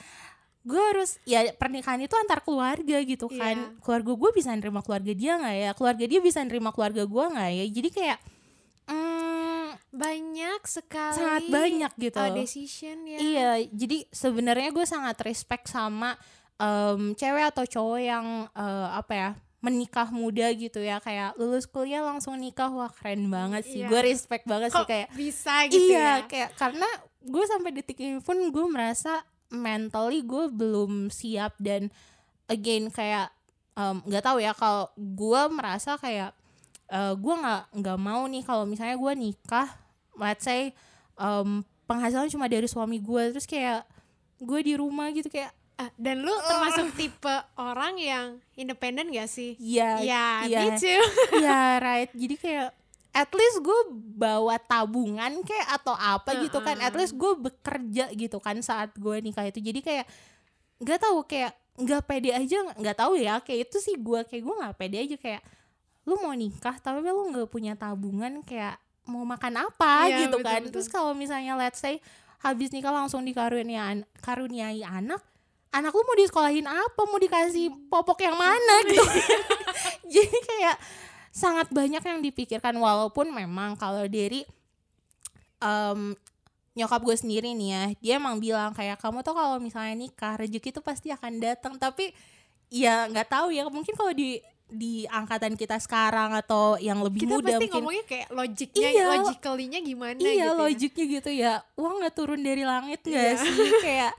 gue 0.62 0.78
harus 0.94 1.18
ya 1.24 1.50
pernikahan 1.52 1.98
itu 1.98 2.14
antar 2.14 2.38
keluarga 2.38 3.02
gitu 3.02 3.26
kan. 3.26 3.58
Iya. 3.58 3.82
keluarga 3.82 4.12
gue 4.14 4.30
bisa 4.32 4.54
nerima 4.54 4.78
keluarga 4.78 5.10
dia 5.10 5.32
nggak 5.34 5.56
ya? 5.56 5.70
Keluarga 5.74 6.04
dia 6.06 6.20
bisa 6.20 6.38
nerima 6.38 6.70
keluarga 6.70 7.02
gue 7.02 7.24
nggak 7.28 7.50
ya? 7.52 7.64
Jadi 7.68 7.88
kayak 7.90 8.18
banyak 9.92 10.60
sekali 10.64 11.16
sangat 11.20 11.42
banyak 11.52 11.92
gitu. 12.00 12.16
uh, 12.16 12.32
decision 12.32 13.04
ya. 13.04 13.18
Iya, 13.20 13.50
jadi 13.76 14.08
sebenarnya 14.08 14.72
gue 14.72 14.86
sangat 14.88 15.20
respect 15.20 15.68
sama 15.68 16.16
em, 16.56 17.12
cewek 17.12 17.52
atau 17.52 17.68
cowok 17.68 18.00
yang 18.00 18.48
eh, 18.56 18.88
apa 18.88 19.12
ya 19.12 19.30
menikah 19.60 20.08
muda 20.08 20.48
gitu 20.56 20.80
ya. 20.80 20.96
Kayak 20.98 21.36
lulus 21.36 21.68
kuliah 21.68 22.00
langsung 22.00 22.40
nikah 22.40 22.72
wah 22.72 22.88
keren 22.88 23.28
banget 23.28 23.68
sih. 23.68 23.84
Iya. 23.84 23.92
gue 23.92 24.00
respect 24.08 24.48
banget 24.48 24.72
sih 24.72 24.80
kok 24.80 24.88
kayak 24.88 25.08
bisa 25.12 25.54
gitu 25.68 25.92
iya 25.92 26.24
ya? 26.24 26.26
kayak 26.26 26.50
karena 26.56 26.88
gue 27.22 27.44
sampai 27.46 27.70
detik 27.76 28.00
ini 28.00 28.18
pun 28.24 28.34
gue 28.50 28.66
merasa 28.72 29.22
mentally 29.52 30.24
gue 30.24 30.48
belum 30.48 31.12
siap 31.12 31.60
dan 31.60 31.92
again 32.48 32.88
kayak 32.88 33.28
nggak 33.76 34.24
tahu 34.24 34.40
ya 34.40 34.52
kalau 34.52 34.88
gue 34.96 35.42
merasa 35.52 35.96
kayak 35.96 36.32
eh, 36.92 37.14
gue 37.16 37.34
nggak 37.36 37.62
nggak 37.76 37.98
mau 38.00 38.24
nih 38.28 38.44
kalau 38.44 38.64
misalnya 38.68 38.96
gue 39.00 39.12
nikah 39.16 39.68
let's 40.18 40.44
say 40.44 40.72
em, 41.16 41.64
penghasilan 41.88 42.28
cuma 42.32 42.48
dari 42.48 42.68
suami 42.68 42.98
gue 43.00 43.36
terus 43.36 43.48
kayak 43.48 43.84
gue 44.42 44.60
di 44.64 44.74
rumah 44.74 45.08
gitu 45.14 45.30
kayak 45.30 45.54
Ah, 45.80 45.90
dan 45.98 46.20
lu 46.22 46.30
termasuk 46.46 46.94
tipe 46.94 47.34
orang 47.58 47.98
yang 47.98 48.26
independen 48.54 49.08
gak 49.10 49.26
sih? 49.26 49.56
Ya 49.58 49.98
ya 49.98 50.46
iya. 50.46 50.60
me 50.68 50.78
too. 50.78 51.02
Ya 51.42 51.60
right. 51.84 52.12
Jadi 52.12 52.36
kayak 52.36 52.70
at 53.12 53.30
least 53.34 53.58
gue 53.64 53.80
bawa 54.14 54.62
tabungan 54.62 55.42
kayak 55.42 55.68
atau 55.80 55.96
apa 55.96 56.38
gitu 56.44 56.60
kan. 56.60 56.76
At 56.78 56.94
least 56.94 57.16
gue 57.16 57.32
bekerja 57.34 58.12
gitu 58.12 58.38
kan 58.38 58.60
saat 58.60 58.92
gue 58.94 59.16
nikah 59.24 59.48
itu. 59.48 59.58
Jadi 59.58 59.80
kayak 59.80 60.06
nggak 60.78 60.98
tahu 61.02 61.24
kayak 61.24 61.56
nggak 61.72 62.02
pede 62.04 62.30
aja 62.36 62.56
nggak 62.76 62.96
tahu 63.02 63.16
ya. 63.16 63.40
Kayak 63.40 63.72
itu 63.72 63.76
sih 63.80 63.96
gue 63.96 64.20
kayak 64.28 64.42
gue 64.44 64.54
nggak 64.62 64.76
pede 64.76 64.96
aja. 65.02 65.16
Kayak 65.16 65.42
lu 66.06 66.14
mau 66.20 66.34
nikah 66.34 66.76
tapi 66.78 67.02
lu 67.02 67.32
nggak 67.32 67.48
punya 67.48 67.74
tabungan 67.74 68.42
kayak 68.46 68.78
mau 69.04 69.26
makan 69.26 69.66
apa 69.66 70.06
Iya, 70.06 70.26
gitu 70.26 70.38
betul, 70.38 70.46
kan. 70.46 70.60
betul. 70.62 70.72
terus 70.78 70.86
kalau 70.86 71.12
misalnya 71.12 71.58
let's 71.58 71.82
say 71.82 71.98
habis 72.38 72.70
nikah 72.70 72.90
langsung 72.90 73.22
dikaruniai 73.22 74.02
karuniai 74.22 74.82
anak 74.82 75.22
anak 75.72 75.90
lu 75.96 76.04
mau 76.04 76.16
disekolahin 76.20 76.68
apa? 76.68 77.00
Mau 77.08 77.16
dikasih 77.16 77.72
popok 77.88 78.20
yang 78.20 78.36
mana 78.36 78.74
gitu? 78.84 79.00
Jadi 80.12 80.38
kayak 80.44 80.76
sangat 81.32 81.72
banyak 81.72 82.04
yang 82.04 82.20
dipikirkan. 82.20 82.76
Walaupun 82.76 83.32
memang 83.32 83.72
kalau 83.80 84.04
dari 84.04 84.44
em, 85.64 86.12
nyokap 86.76 87.00
gue 87.00 87.16
sendiri 87.16 87.52
nih 87.56 87.68
ya 87.68 87.82
dia 88.00 88.14
emang 88.20 88.36
bilang 88.40 88.72
kayak 88.72 88.96
kamu 89.00 89.20
tuh 89.24 89.36
kalau 89.36 89.60
misalnya 89.60 89.92
nikah 89.96 90.36
rezeki 90.36 90.76
itu 90.76 90.80
pasti 90.84 91.08
akan 91.08 91.40
datang. 91.40 91.80
Tapi 91.80 92.12
ya 92.68 93.08
nggak 93.08 93.32
tahu 93.32 93.56
ya 93.56 93.64
mungkin 93.72 93.96
kalau 93.96 94.12
di 94.12 94.44
di 94.72 95.04
angkatan 95.04 95.52
kita 95.52 95.76
sekarang 95.76 96.32
atau 96.32 96.80
yang 96.80 97.04
lebih 97.04 97.28
kita 97.28 97.36
muda 97.36 97.44
pasti 97.46 97.56
mungkin. 97.62 97.72
ngomongnya 97.76 98.04
kayak 98.08 98.28
logiknya 98.32 98.88
Iya. 98.88 99.04
logically-nya 99.12 99.78
gimana 99.80 100.16
iya 100.16 100.32
gitu 100.32 100.40
ya. 100.40 100.50
logiknya 100.56 101.04
gitu 101.12 101.30
ya. 101.30 101.52
Uang 101.76 101.94
nggak 102.00 102.14
turun 102.16 102.40
dari 102.40 102.64
langit 102.64 103.00
nggak 103.04 103.12
Iya. 103.28 103.36
sih? 103.38 103.52
Kayak 103.78 104.12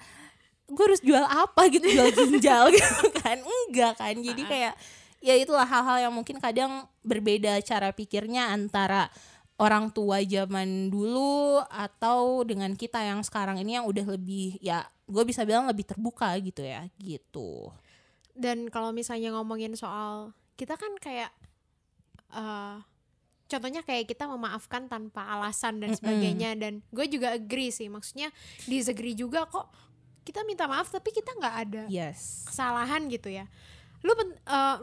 gue 0.63 0.83
harus 0.85 1.01
jual 1.01 1.25
apa 1.25 1.61
gitu? 1.67 1.83
Jual 1.83 2.09
ginjal 2.21 2.63
gitu 2.69 3.05
kan? 3.17 3.37
Enggak 3.41 3.93
kan? 3.97 4.13
Jadi 4.13 4.43
kayak 4.45 4.73
ya 5.19 5.33
itulah 5.33 5.65
hal-hal 5.65 6.05
yang 6.05 6.13
mungkin 6.13 6.37
kadang 6.37 6.85
berbeda 7.01 7.57
cara 7.61 7.89
pikirnya 7.89 8.53
antara 8.53 9.09
orang 9.55 9.89
tua 9.89 10.19
zaman 10.19 10.89
dulu 10.89 11.61
atau 11.65 12.41
dengan 12.43 12.73
kita 12.73 12.99
yang 12.99 13.21
sekarang 13.21 13.57
ini 13.57 13.77
yang 13.77 13.85
udah 13.85 14.05
lebih 14.13 14.57
ya 14.59 14.81
gue 15.03 15.23
bisa 15.23 15.41
bilang 15.43 15.65
lebih 15.65 15.83
terbuka 15.83 16.29
gitu 16.37 16.61
ya 16.61 16.85
gitu. 16.95 17.73
Dan 18.33 18.67
kalau 18.67 18.89
misalnya 18.89 19.29
ngomongin 19.31 19.73
soal 19.73 20.33
kita 20.53 20.77
kan 20.77 20.93
kayak 21.01 21.31
uh, 22.33 22.81
contohnya 23.49 23.81
kayak 23.85 24.09
kita 24.09 24.25
memaafkan 24.25 24.89
tanpa 24.89 25.25
alasan 25.29 25.77
dan 25.81 25.93
sebagainya. 25.93 26.53
Mm 26.53 26.57
-hmm. 26.57 26.63
dan 26.63 26.73
gue 26.89 27.05
juga 27.09 27.37
agree 27.37 27.69
sih 27.69 27.89
maksudnya 27.89 28.33
disagree 28.65 29.13
juga 29.13 29.45
kok 29.45 29.69
kita 30.23 30.47
minta 30.47 30.65
maaf 30.65 30.87
tapi 30.87 31.11
kita 31.11 31.35
nggak 31.35 31.55
ada 31.67 31.83
yes. 31.91 32.47
kesalahan 32.47 33.05
gitu 33.11 33.29
ya. 33.29 33.45
Lu 34.03 34.15
uh, 34.15 34.23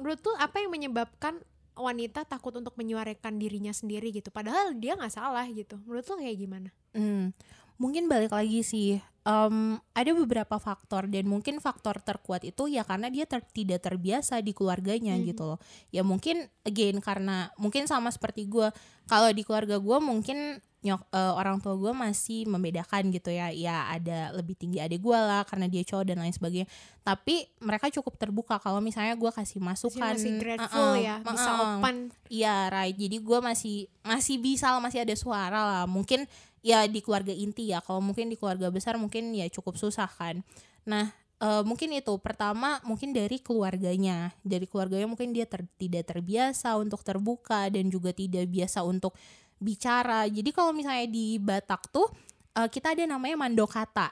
menurut 0.01 0.21
tuh 0.21 0.37
apa 0.37 0.61
yang 0.61 0.73
menyebabkan 0.73 1.41
wanita 1.81 2.29
takut 2.29 2.53
untuk 2.53 2.77
menyuarakan 2.77 3.41
dirinya 3.41 3.73
sendiri 3.73 4.13
gitu? 4.13 4.29
Padahal 4.29 4.77
dia 4.77 4.97
nggak 4.97 5.13
salah 5.13 5.49
gitu. 5.49 5.81
Menurut 5.89 6.05
lo 6.05 6.15
kayak 6.21 6.37
gimana? 6.37 6.69
Hmm, 6.93 7.33
mungkin 7.81 8.13
balik 8.13 8.37
lagi 8.37 8.61
sih 8.61 9.01
um, 9.25 9.77
ada 9.93 10.11
beberapa 10.13 10.57
faktor 10.57 11.09
dan 11.09 11.25
mungkin 11.29 11.61
faktor 11.61 12.01
terkuat 12.01 12.45
itu 12.47 12.71
ya 12.71 12.85
karena 12.85 13.13
dia 13.13 13.25
ter 13.29 13.45
tidak 13.53 13.85
terbiasa 13.85 14.41
di 14.41 14.53
keluarganya 14.57 15.17
hmm. 15.17 15.25
gitu 15.33 15.43
loh. 15.55 15.59
Ya 15.93 16.05
mungkin 16.05 16.49
again 16.65 17.01
karena 17.01 17.53
mungkin 17.61 17.89
sama 17.89 18.09
seperti 18.13 18.49
gue 18.49 18.69
kalau 19.09 19.31
di 19.33 19.43
keluarga 19.45 19.77
gue 19.81 19.99
mungkin 20.01 20.61
nyok 20.81 21.13
uh, 21.13 21.37
orang 21.37 21.61
tua 21.61 21.77
gue 21.77 21.93
masih 21.93 22.49
membedakan 22.49 23.13
gitu 23.13 23.29
ya 23.29 23.53
ya 23.53 23.85
ada 23.93 24.33
lebih 24.33 24.57
tinggi 24.57 24.81
adik 24.81 25.05
gue 25.05 25.13
lah 25.13 25.45
karena 25.45 25.69
dia 25.69 25.85
cowok 25.85 26.05
dan 26.09 26.25
lain 26.25 26.33
sebagainya. 26.33 26.69
Tapi 27.05 27.45
mereka 27.61 27.93
cukup 27.93 28.17
terbuka 28.17 28.57
kalau 28.57 28.81
misalnya 28.81 29.13
gue 29.13 29.29
kasih 29.29 29.61
masukan 29.61 30.17
masih 30.17 30.41
grateful 30.41 30.81
uh 30.81 30.97
-uh, 30.97 31.01
ya 31.01 31.17
bisa 31.21 31.51
uh 31.53 31.57
-uh, 31.57 31.69
open. 31.77 31.97
Iya 32.33 32.73
right. 32.73 32.97
Jadi 32.97 33.17
gue 33.21 33.39
masih 33.45 33.77
masih 34.01 34.37
bisa 34.41 34.73
masih 34.81 35.05
ada 35.05 35.13
suara 35.13 35.61
lah. 35.61 35.85
Mungkin 35.85 36.25
ya 36.61 36.85
di 36.85 37.01
keluarga 37.01 37.33
inti 37.33 37.73
ya 37.73 37.81
kalau 37.81 38.05
mungkin 38.05 38.29
di 38.29 38.37
keluarga 38.37 38.69
besar 38.69 39.01
mungkin 39.01 39.33
ya 39.33 39.49
cukup 39.49 39.81
susah 39.81 40.09
kan 40.09 40.45
nah 40.85 41.13
uh, 41.41 41.63
mungkin 41.65 41.91
itu 41.97 42.15
pertama 42.21 42.79
mungkin 42.85 43.17
dari 43.17 43.41
keluarganya 43.41 44.33
dari 44.45 44.69
keluarganya 44.69 45.09
mungkin 45.09 45.33
dia 45.33 45.49
ter, 45.49 45.65
tidak 45.81 46.13
terbiasa 46.13 46.77
untuk 46.77 47.01
terbuka 47.01 47.69
dan 47.73 47.89
juga 47.89 48.13
tidak 48.13 48.47
biasa 48.47 48.85
untuk 48.85 49.17
bicara. 49.61 50.25
Jadi 50.27 50.51
kalau 50.51 50.73
misalnya 50.73 51.07
di 51.07 51.37
Batak 51.37 51.93
tuh 51.93 52.09
uh, 52.57 52.67
kita 52.67 52.97
ada 52.97 53.05
namanya 53.05 53.37
mandokata. 53.37 54.09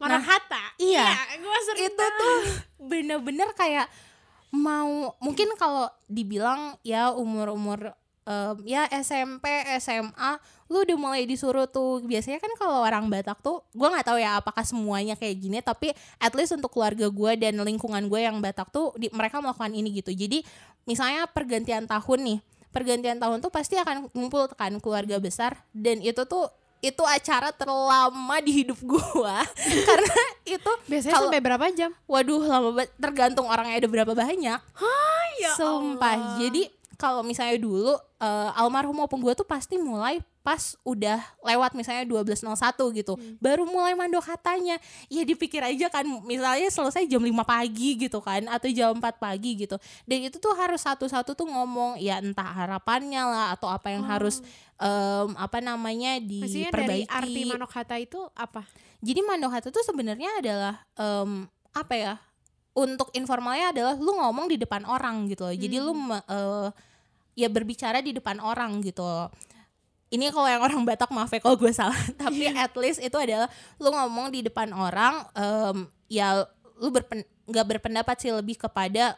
Mandokata. 0.00 0.72
Nah, 0.76 0.80
iya. 0.80 1.04
iya 1.04 1.36
gua 1.40 1.58
itu 1.76 2.04
tuh 2.16 2.36
bener-bener 2.80 3.52
kayak 3.52 3.86
mau 4.56 5.12
mungkin 5.20 5.52
kalau 5.60 5.92
dibilang 6.08 6.80
ya 6.80 7.12
umur-umur 7.12 7.92
um, 8.26 8.56
ya 8.66 8.90
SMP, 8.90 9.46
SMA, 9.78 10.36
lu 10.66 10.82
udah 10.82 10.96
mulai 10.98 11.22
disuruh 11.24 11.70
tuh 11.70 12.02
biasanya 12.02 12.42
kan 12.42 12.50
kalau 12.58 12.82
orang 12.82 13.06
Batak 13.06 13.38
tuh 13.38 13.62
gue 13.70 13.86
nggak 13.86 14.06
tahu 14.06 14.18
ya 14.18 14.42
apakah 14.42 14.66
semuanya 14.66 15.14
kayak 15.14 15.38
gini 15.38 15.58
tapi 15.62 15.94
at 16.18 16.34
least 16.34 16.58
untuk 16.58 16.74
keluarga 16.74 17.06
gue 17.06 17.32
dan 17.38 17.54
lingkungan 17.62 18.02
gue 18.10 18.20
yang 18.26 18.42
Batak 18.42 18.74
tuh 18.74 18.90
di, 18.98 19.06
mereka 19.14 19.38
melakukan 19.38 19.70
ini 19.70 19.94
gitu 19.94 20.10
jadi 20.10 20.42
misalnya 20.82 21.30
pergantian 21.30 21.86
tahun 21.86 22.18
nih 22.18 22.38
pergantian 22.74 23.18
tahun 23.22 23.38
tuh 23.38 23.54
pasti 23.54 23.78
akan 23.78 24.10
kumpul 24.10 24.50
kan 24.58 24.74
keluarga 24.82 25.22
besar 25.22 25.54
dan 25.70 26.02
itu 26.02 26.26
tuh 26.26 26.50
itu 26.84 27.02
acara 27.06 27.54
terlama 27.54 28.36
di 28.42 28.62
hidup 28.62 28.78
gua 28.84 29.46
karena 29.88 30.18
itu 30.44 30.72
biasanya 30.86 31.14
kalo, 31.16 31.22
sampai 31.26 31.40
berapa 31.42 31.64
jam? 31.72 31.90
Waduh 32.04 32.42
lama 32.46 32.68
banget 32.76 32.90
tergantung 33.00 33.48
orangnya 33.48 33.80
ada 33.80 33.88
berapa 33.88 34.12
banyak. 34.12 34.60
Hai, 34.60 35.30
ya 35.42 35.56
Sumpah. 35.58 36.14
Allah. 36.14 36.38
Jadi 36.38 36.62
kalau 36.96 37.20
misalnya 37.20 37.60
dulu 37.60 37.92
uh, 37.94 38.50
almarhum 38.58 38.96
opung 39.04 39.20
gue 39.20 39.32
tuh 39.36 39.44
pasti 39.44 39.76
mulai 39.76 40.20
pas 40.40 40.78
udah 40.86 41.18
lewat 41.42 41.74
misalnya 41.74 42.06
12.01 42.06 42.46
gitu 43.02 43.18
hmm. 43.18 43.42
baru 43.42 43.66
mulai 43.66 43.98
mandok 43.98 44.30
katanya 44.30 44.78
ya 45.10 45.26
dipikir 45.26 45.58
aja 45.58 45.90
kan 45.90 46.06
misalnya 46.22 46.70
selesai 46.70 47.02
jam 47.10 47.18
5 47.18 47.34
pagi 47.42 47.98
gitu 47.98 48.22
kan 48.22 48.46
atau 48.46 48.70
jam 48.70 48.94
4 48.94 49.02
pagi 49.18 49.66
gitu 49.66 49.76
dan 50.06 50.18
itu 50.22 50.38
tuh 50.38 50.54
harus 50.54 50.86
satu-satu 50.86 51.34
tuh 51.34 51.50
ngomong 51.50 51.98
ya 51.98 52.22
entah 52.22 52.46
harapannya 52.46 53.26
lah 53.26 53.46
atau 53.58 53.66
apa 53.66 53.90
yang 53.90 54.06
oh. 54.06 54.08
harus 54.08 54.38
um, 54.78 55.34
apa 55.34 55.58
namanya 55.58 56.22
diperbaiki 56.22 57.10
dari 57.10 57.10
arti 57.10 57.42
mandok 57.42 57.70
kata 57.74 57.98
itu 57.98 58.20
apa 58.38 58.62
jadi 59.02 59.20
mandok 59.26 59.50
kata 59.50 59.68
tuh 59.74 59.82
sebenarnya 59.82 60.30
adalah 60.38 60.74
um, 60.94 61.50
apa 61.74 61.94
ya 61.98 62.14
untuk 62.76 63.08
informalnya 63.16 63.72
adalah 63.72 63.94
lu 63.96 64.20
ngomong 64.20 64.52
di 64.52 64.60
depan 64.60 64.84
orang 64.84 65.32
gitu 65.32 65.48
loh. 65.48 65.56
Hmm. 65.56 65.62
Jadi 65.64 65.76
lu 65.80 65.92
uh, 65.96 66.68
ya 67.36 67.52
berbicara 67.52 68.00
di 68.00 68.16
depan 68.16 68.40
orang 68.40 68.80
gitu. 68.80 69.04
Ini 70.08 70.32
kalau 70.32 70.48
yang 70.48 70.62
orang 70.64 70.80
Batak 70.86 71.12
maaf 71.12 71.28
ya 71.28 71.38
kalau 71.38 71.60
gue 71.60 71.70
salah, 71.70 71.98
tapi 72.20 72.48
at 72.48 72.72
least 72.80 73.04
itu 73.04 73.14
adalah 73.14 73.52
lu 73.76 73.92
ngomong 73.92 74.32
di 74.32 74.40
depan 74.40 74.72
orang 74.72 75.28
um, 75.36 75.86
ya 76.08 76.48
lu 76.80 76.88
berpen 76.88 77.22
gak 77.46 77.66
berpendapat 77.66 78.16
sih 78.18 78.32
lebih 78.34 78.58
kepada 78.58 79.14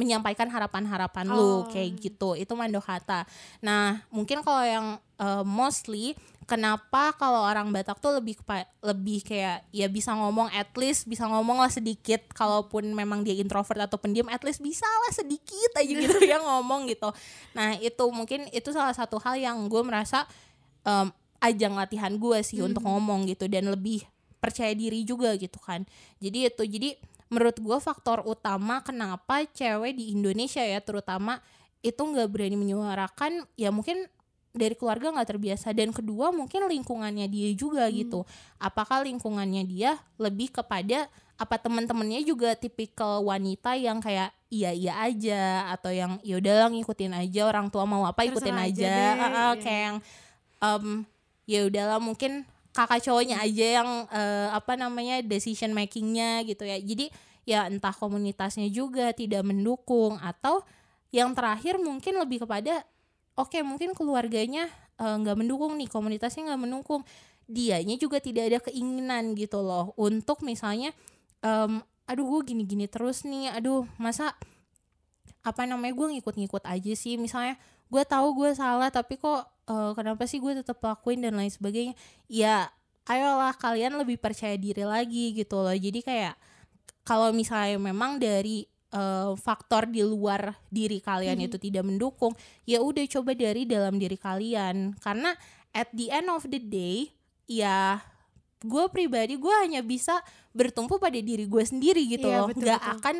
menyampaikan 0.00 0.48
harapan-harapan 0.48 1.28
oh. 1.28 1.36
lu 1.36 1.52
kayak 1.68 2.00
gitu. 2.00 2.32
Itu 2.32 2.56
mandokata. 2.56 3.28
Nah, 3.60 4.00
mungkin 4.08 4.40
kalau 4.40 4.64
yang 4.64 4.86
uh, 5.20 5.44
mostly 5.44 6.16
kenapa 6.50 7.14
kalau 7.14 7.46
orang 7.46 7.70
Batak 7.70 8.02
tuh 8.02 8.18
lebih 8.18 8.34
lebih 8.82 9.22
kayak 9.22 9.62
ya 9.70 9.86
bisa 9.86 10.10
ngomong 10.18 10.50
at 10.50 10.66
least 10.74 11.06
bisa 11.06 11.30
ngomong 11.30 11.62
lah 11.62 11.70
sedikit 11.70 12.26
kalaupun 12.34 12.90
memang 12.90 13.22
dia 13.22 13.38
introvert 13.38 13.86
atau 13.86 13.94
pendiam 14.02 14.26
at 14.26 14.42
least 14.42 14.58
bisa 14.58 14.82
lah 14.82 15.14
sedikit 15.14 15.70
aja 15.78 15.86
gitu 15.86 16.18
ya 16.26 16.42
ngomong 16.42 16.90
gitu 16.90 17.14
nah 17.54 17.78
itu 17.78 18.02
mungkin 18.10 18.50
itu 18.50 18.66
salah 18.74 18.90
satu 18.90 19.22
hal 19.22 19.38
yang 19.38 19.62
gue 19.70 19.82
merasa 19.86 20.26
um, 20.82 21.14
ajang 21.38 21.78
latihan 21.78 22.10
gue 22.18 22.38
sih 22.42 22.58
hmm. 22.58 22.74
untuk 22.74 22.82
ngomong 22.82 23.30
gitu 23.30 23.46
dan 23.46 23.70
lebih 23.70 24.02
percaya 24.42 24.74
diri 24.74 25.06
juga 25.06 25.38
gitu 25.38 25.62
kan 25.62 25.86
jadi 26.18 26.50
itu 26.50 26.66
jadi 26.66 26.98
menurut 27.30 27.56
gue 27.56 27.78
faktor 27.78 28.26
utama 28.26 28.82
kenapa 28.82 29.46
cewek 29.46 29.94
di 29.94 30.12
Indonesia 30.12 30.60
ya 30.60 30.82
terutama 30.82 31.38
itu 31.80 31.96
nggak 31.96 32.28
berani 32.28 32.58
menyuarakan 32.58 33.46
ya 33.56 33.72
mungkin 33.72 34.10
dari 34.50 34.74
keluarga 34.74 35.14
nggak 35.14 35.30
terbiasa. 35.30 35.70
Dan 35.70 35.94
kedua 35.94 36.34
mungkin 36.34 36.66
lingkungannya 36.66 37.30
dia 37.30 37.50
juga 37.54 37.86
hmm. 37.86 37.94
gitu. 38.02 38.20
Apakah 38.58 39.06
lingkungannya 39.06 39.62
dia 39.66 39.96
lebih 40.18 40.50
kepada 40.50 41.06
apa 41.40 41.56
teman-temannya 41.56 42.20
juga 42.20 42.52
tipikal 42.52 43.24
wanita 43.24 43.72
yang 43.72 43.96
kayak 43.96 44.28
iya 44.52 44.76
iya 44.76 44.92
aja 45.00 45.72
atau 45.72 45.88
yang 45.88 46.20
ya 46.20 46.36
udahlah 46.36 46.68
ngikutin 46.68 47.16
aja 47.16 47.48
orang 47.48 47.72
tua 47.72 47.88
mau 47.88 48.04
apa 48.04 48.28
ikutin 48.28 48.52
Terserah 48.52 48.68
aja, 48.68 48.92
aja 48.92 49.08
uh, 49.16 49.24
uh, 49.24 49.52
kayak 49.56 49.80
yang 49.80 49.96
um, 50.60 50.86
ya 51.48 51.64
udahlah 51.64 51.96
mungkin 51.96 52.44
kakak 52.80 53.04
cowoknya 53.04 53.44
aja 53.44 53.66
yang 53.82 53.88
uh, 54.08 54.48
apa 54.56 54.80
namanya 54.80 55.20
decision 55.20 55.76
makingnya 55.76 56.40
gitu 56.48 56.64
ya. 56.64 56.80
Jadi 56.80 57.12
ya 57.44 57.68
entah 57.68 57.92
komunitasnya 57.92 58.68
juga 58.72 59.12
tidak 59.12 59.44
mendukung 59.44 60.16
atau 60.20 60.64
yang 61.10 61.34
terakhir 61.34 61.76
mungkin 61.76 62.16
lebih 62.22 62.46
kepada 62.46 62.86
oke 63.34 63.50
okay, 63.50 63.66
mungkin 63.66 63.96
keluarganya 63.96 64.70
eh, 65.00 65.16
nggak 65.18 65.36
uh, 65.36 65.40
mendukung 65.40 65.74
nih 65.74 65.90
komunitasnya 65.90 66.52
nggak 66.52 66.62
mendukung. 66.62 67.02
Dianya 67.50 67.98
juga 67.98 68.22
tidak 68.22 68.46
ada 68.46 68.58
keinginan 68.70 69.34
gitu 69.34 69.58
loh 69.58 69.90
untuk 69.98 70.46
misalnya 70.46 70.94
um, 71.42 71.82
aduh 72.06 72.26
gue 72.38 72.54
gini-gini 72.54 72.86
terus 72.86 73.26
nih 73.26 73.50
aduh 73.50 73.90
masa 73.98 74.38
apa 75.42 75.66
namanya 75.66 75.98
gue 75.98 76.06
ngikut-ngikut 76.18 76.62
aja 76.62 76.92
sih? 76.94 77.18
Misalnya 77.18 77.58
gue 77.90 78.02
tahu 78.06 78.38
gue 78.38 78.50
salah 78.54 78.94
tapi 78.94 79.18
kok 79.18 79.50
uh, 79.70 79.94
kenapa 79.94 80.26
sih 80.26 80.42
gue 80.42 80.58
tetap 80.58 80.82
lakuin 80.82 81.22
dan 81.22 81.38
lain 81.38 81.48
sebagainya 81.54 81.94
ya 82.26 82.66
ayolah 83.06 83.54
kalian 83.54 83.94
lebih 83.94 84.18
percaya 84.18 84.58
diri 84.58 84.82
lagi 84.82 85.38
gitu 85.38 85.62
loh 85.62 85.72
jadi 85.72 86.02
kayak 86.02 86.34
kalau 87.06 87.30
misalnya 87.30 87.78
memang 87.78 88.18
dari 88.18 88.66
uh, 88.94 89.34
faktor 89.38 89.88
di 89.90 90.02
luar 90.02 90.54
diri 90.70 90.98
kalian 91.02 91.42
hmm. 91.42 91.46
itu 91.50 91.56
tidak 91.58 91.84
mendukung, 91.86 92.34
ya 92.66 92.82
udah 92.82 93.02
coba 93.18 93.32
dari 93.34 93.66
dalam 93.66 93.96
diri 93.98 94.18
kalian. 94.18 94.94
Karena 94.98 95.34
at 95.74 95.90
the 95.94 96.10
end 96.10 96.28
of 96.30 96.46
the 96.46 96.60
day, 96.60 97.10
ya 97.50 97.98
gue 98.60 98.84
pribadi 98.92 99.40
gue 99.40 99.54
hanya 99.64 99.80
bisa 99.80 100.20
bertumpu 100.52 101.00
pada 101.00 101.16
diri 101.16 101.48
gue 101.48 101.64
sendiri 101.64 102.04
gitu 102.04 102.28
iya, 102.28 102.44
loh, 102.44 102.52
betul, 102.52 102.68
gak 102.68 102.80
betul. 102.80 102.94
akan 103.00 103.16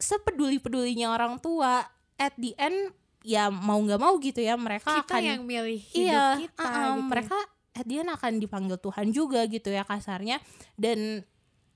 sepeduli 0.00 0.56
pedulinya 0.62 1.12
orang 1.12 1.36
tua. 1.40 1.84
At 2.20 2.36
the 2.36 2.52
end 2.60 2.92
ya 3.20 3.52
mau 3.52 3.76
nggak 3.80 4.00
mau 4.00 4.16
gitu 4.16 4.40
ya 4.40 4.56
mereka 4.56 5.04
kita 5.04 5.16
akan 5.16 5.22
yang 5.22 5.42
milih 5.44 5.76
hidup 5.76 6.08
iya, 6.08 6.26
kita 6.40 6.64
uh, 6.64 6.96
gitu. 6.96 7.02
mereka 7.04 7.38
the 7.86 8.02
end 8.02 8.10
akan 8.10 8.42
dipanggil 8.42 8.78
Tuhan 8.80 9.14
juga 9.14 9.46
gitu 9.46 9.70
ya 9.70 9.86
kasarnya. 9.86 10.42
Dan 10.74 11.22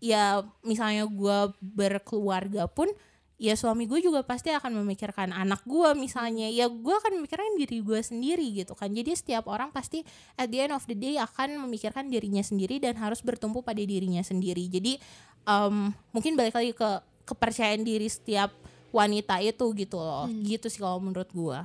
ya 0.02 0.44
misalnya 0.61 1.09
gue 1.09 1.38
berkeluarga 1.62 2.68
pun 2.68 2.90
ya 3.35 3.59
suami 3.59 3.90
gue 3.90 3.98
juga 3.98 4.22
pasti 4.22 4.52
akan 4.54 4.85
memikirkan 4.85 5.30
anak 5.30 5.62
gue 5.64 5.90
misalnya. 5.94 6.50
Ya 6.50 6.66
gue 6.66 6.94
akan 6.94 7.22
memikirkan 7.22 7.54
diri 7.57 7.80
gue 7.80 8.00
sendiri 8.02 8.46
gitu 8.64 8.74
kan. 8.74 8.90
Jadi 8.90 9.14
setiap 9.14 9.46
orang 9.48 9.70
pasti 9.70 10.02
at 10.38 10.50
the 10.50 10.59
end 10.64 10.74
of 10.74 10.85
the 10.90 10.96
day 10.96 11.16
akan 11.20 11.62
memikirkan 11.66 12.11
dirinya 12.11 12.42
sendiri 12.42 12.83
dan 12.83 12.98
harus 12.98 13.22
bertumpu 13.22 13.62
pada 13.62 13.80
dirinya 13.80 14.22
sendiri. 14.24 14.66
Jadi 14.68 14.98
um, 15.46 15.92
mungkin 16.11 16.35
balik 16.35 16.57
lagi 16.57 16.72
ke 16.74 16.90
kepercayaan 17.24 17.80
diri 17.80 18.04
setiap 18.04 18.52
wanita 18.94 19.42
itu 19.42 19.66
gitu 19.74 19.98
loh 19.98 20.30
hmm. 20.30 20.46
gitu 20.46 20.70
sih 20.70 20.78
kalau 20.78 21.02
menurut 21.02 21.26
gue 21.35 21.61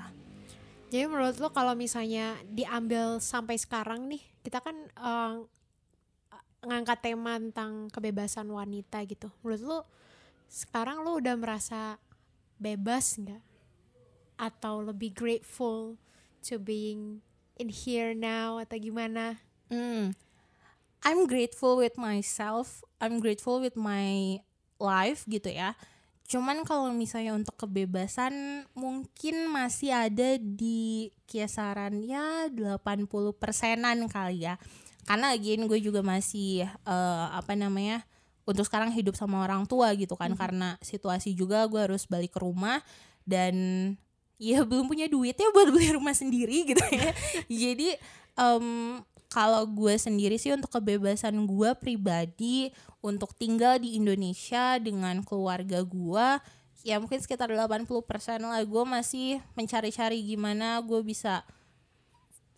jadi 0.90 1.06
menurut 1.06 1.38
lo 1.38 1.54
kalau 1.54 1.78
misalnya 1.78 2.34
diambil 2.50 3.22
sampai 3.22 3.62
sekarang 3.62 4.10
nih 4.10 4.24
kita 4.42 4.58
kan 4.58 4.74
uh, 4.98 5.46
ngangkat 6.66 7.14
tema 7.14 7.38
tentang 7.38 7.94
kebebasan 7.94 8.50
wanita 8.50 9.06
gitu 9.06 9.30
menurut 9.46 9.62
lo 9.62 9.80
sekarang 10.50 11.06
lo 11.06 11.22
udah 11.22 11.38
merasa 11.38 12.02
bebas 12.58 13.22
nggak 13.22 13.46
atau 14.40 14.82
lebih 14.82 15.14
grateful 15.14 16.00
to 16.42 16.58
being 16.58 17.22
in 17.60 17.68
here 17.68 18.16
now 18.16 18.58
atau 18.58 18.80
gimana? 18.80 19.44
Hmm. 19.68 20.16
I'm 21.04 21.28
grateful 21.28 21.80
with 21.80 22.00
myself. 22.00 22.84
I'm 23.04 23.20
grateful 23.20 23.60
with 23.60 23.76
my 23.76 24.40
life 24.80 25.28
gitu 25.28 25.52
ya. 25.52 25.76
Cuman 26.30 26.62
kalau 26.62 26.94
misalnya 26.94 27.34
untuk 27.34 27.58
kebebasan 27.58 28.64
mungkin 28.78 29.50
masih 29.50 29.90
ada 29.90 30.38
di 30.38 31.10
kisaran 31.26 32.06
ya 32.06 32.46
80 32.54 33.10
persenan 33.34 34.06
kali 34.06 34.46
ya. 34.46 34.62
Karena 35.10 35.34
again 35.34 35.66
gue 35.66 35.82
juga 35.82 36.06
masih 36.06 36.70
uh, 36.86 37.34
apa 37.34 37.58
namanya 37.58 38.06
untuk 38.46 38.62
sekarang 38.62 38.94
hidup 38.94 39.18
sama 39.18 39.42
orang 39.42 39.66
tua 39.66 39.90
gitu 39.98 40.14
kan. 40.14 40.30
Mm 40.30 40.38
-hmm. 40.38 40.42
Karena 40.46 40.70
situasi 40.86 41.34
juga 41.34 41.66
gue 41.66 41.82
harus 41.82 42.06
balik 42.06 42.38
ke 42.38 42.46
rumah 42.46 42.78
dan 43.26 43.58
ya 44.38 44.62
belum 44.62 44.86
punya 44.86 45.10
duit 45.10 45.34
ya 45.34 45.50
buat 45.50 45.74
beli 45.74 45.98
rumah 45.98 46.14
sendiri 46.14 46.62
gitu 46.70 46.86
ya. 46.94 47.10
Jadi 47.66 47.98
um, 48.38 49.02
kalau 49.30 49.62
gue 49.70 49.94
sendiri 49.94 50.42
sih 50.42 50.50
untuk 50.52 50.74
kebebasan 50.74 51.46
gue 51.46 51.72
pribadi 51.78 52.74
untuk 53.00 53.38
tinggal 53.38 53.78
di 53.78 53.96
Indonesia 53.96 54.82
dengan 54.82 55.22
keluarga 55.22 55.86
gue 55.86 56.28
ya 56.84 56.98
mungkin 56.98 57.20
sekitar 57.20 57.52
80% 57.52 57.94
lah. 58.42 58.62
Gue 58.66 58.84
masih 58.90 59.38
mencari-cari 59.54 60.24
gimana 60.24 60.80
gue 60.82 61.00
bisa 61.04 61.44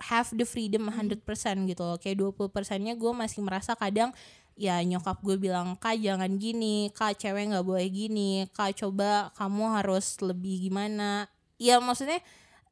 have 0.01 0.31
the 0.33 0.47
freedom 0.47 0.89
100% 0.89 1.21
gitu 1.69 1.83
loh. 1.83 1.97
Kayak 1.99 2.33
20 2.39 2.49
persennya 2.49 2.93
gue 2.97 3.11
masih 3.13 3.43
merasa 3.45 3.77
kadang 3.77 4.15
ya 4.55 4.77
nyokap 4.83 5.19
gue 5.25 5.37
bilang 5.37 5.77
kak 5.77 5.97
jangan 5.99 6.37
gini. 6.37 6.89
Kak 6.93 7.17
cewek 7.17 7.53
nggak 7.53 7.65
boleh 7.65 7.87
gini. 7.89 8.47
Kak 8.53 8.79
coba 8.81 9.29
kamu 9.37 9.75
harus 9.81 10.17
lebih 10.21 10.69
gimana. 10.69 11.29
Ya 11.61 11.77
maksudnya 11.77 12.23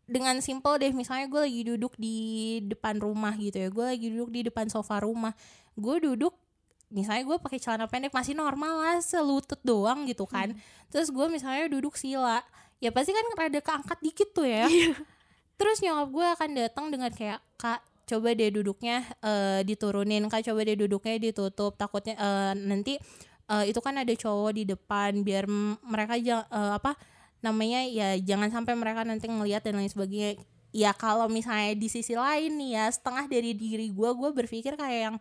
dengan 0.10 0.42
simple 0.42 0.82
deh 0.82 0.90
misalnya 0.90 1.30
gue 1.30 1.42
lagi 1.46 1.62
duduk 1.70 1.94
di 1.96 2.18
depan 2.66 2.98
rumah 2.98 3.38
gitu 3.38 3.62
ya 3.62 3.70
gue 3.70 3.86
lagi 3.86 4.08
duduk 4.10 4.30
di 4.34 4.42
depan 4.50 4.66
sofa 4.68 5.06
rumah 5.06 5.38
gue 5.78 5.96
duduk 6.02 6.34
misalnya 6.90 7.22
gue 7.30 7.38
pakai 7.38 7.62
celana 7.62 7.86
pendek 7.86 8.10
masih 8.10 8.34
normal 8.34 8.82
lah 8.82 8.98
selutut 9.00 9.62
doang 9.62 10.10
gitu 10.10 10.26
kan 10.26 10.52
hmm. 10.52 10.90
terus 10.90 11.14
gue 11.14 11.26
misalnya 11.30 11.70
duduk 11.70 11.94
sila 11.94 12.42
ya 12.82 12.90
pasti 12.90 13.14
kan 13.14 13.26
rada 13.38 13.62
keangkat 13.62 14.00
dikit 14.02 14.30
tuh 14.34 14.50
ya 14.50 14.66
iya. 14.66 14.98
terus 15.62 15.78
nyokap 15.86 16.10
gue 16.10 16.28
akan 16.34 16.50
datang 16.58 16.86
dengan 16.90 17.12
kayak 17.14 17.40
kak 17.62 17.86
coba 18.10 18.34
deh 18.34 18.50
duduknya 18.50 19.06
uh, 19.22 19.62
diturunin 19.62 20.26
kak 20.26 20.42
coba 20.50 20.66
deh 20.66 20.74
duduknya 20.74 21.22
ditutup 21.22 21.78
takutnya 21.78 22.18
uh, 22.18 22.54
nanti 22.58 22.98
uh, 23.54 23.62
itu 23.62 23.78
kan 23.78 24.02
ada 24.02 24.10
cowok 24.10 24.52
di 24.58 24.64
depan 24.66 25.22
biar 25.22 25.46
mereka 25.86 26.18
uh, 26.50 26.74
apa 26.82 26.98
namanya 27.40 27.88
ya 27.88 28.20
jangan 28.20 28.52
sampai 28.52 28.76
mereka 28.76 29.08
nanti 29.08 29.28
ngelihat 29.28 29.64
dan 29.64 29.80
lain 29.80 29.92
sebagainya. 29.92 30.40
Ya 30.70 30.94
kalau 30.94 31.26
misalnya 31.26 31.74
di 31.74 31.90
sisi 31.90 32.14
lain 32.14 32.62
nih 32.62 32.78
ya 32.78 32.86
setengah 32.94 33.26
dari 33.26 33.58
diri 33.58 33.90
gue 33.90 34.10
gue 34.14 34.30
berpikir 34.30 34.78
kayak 34.78 35.00
yang 35.10 35.18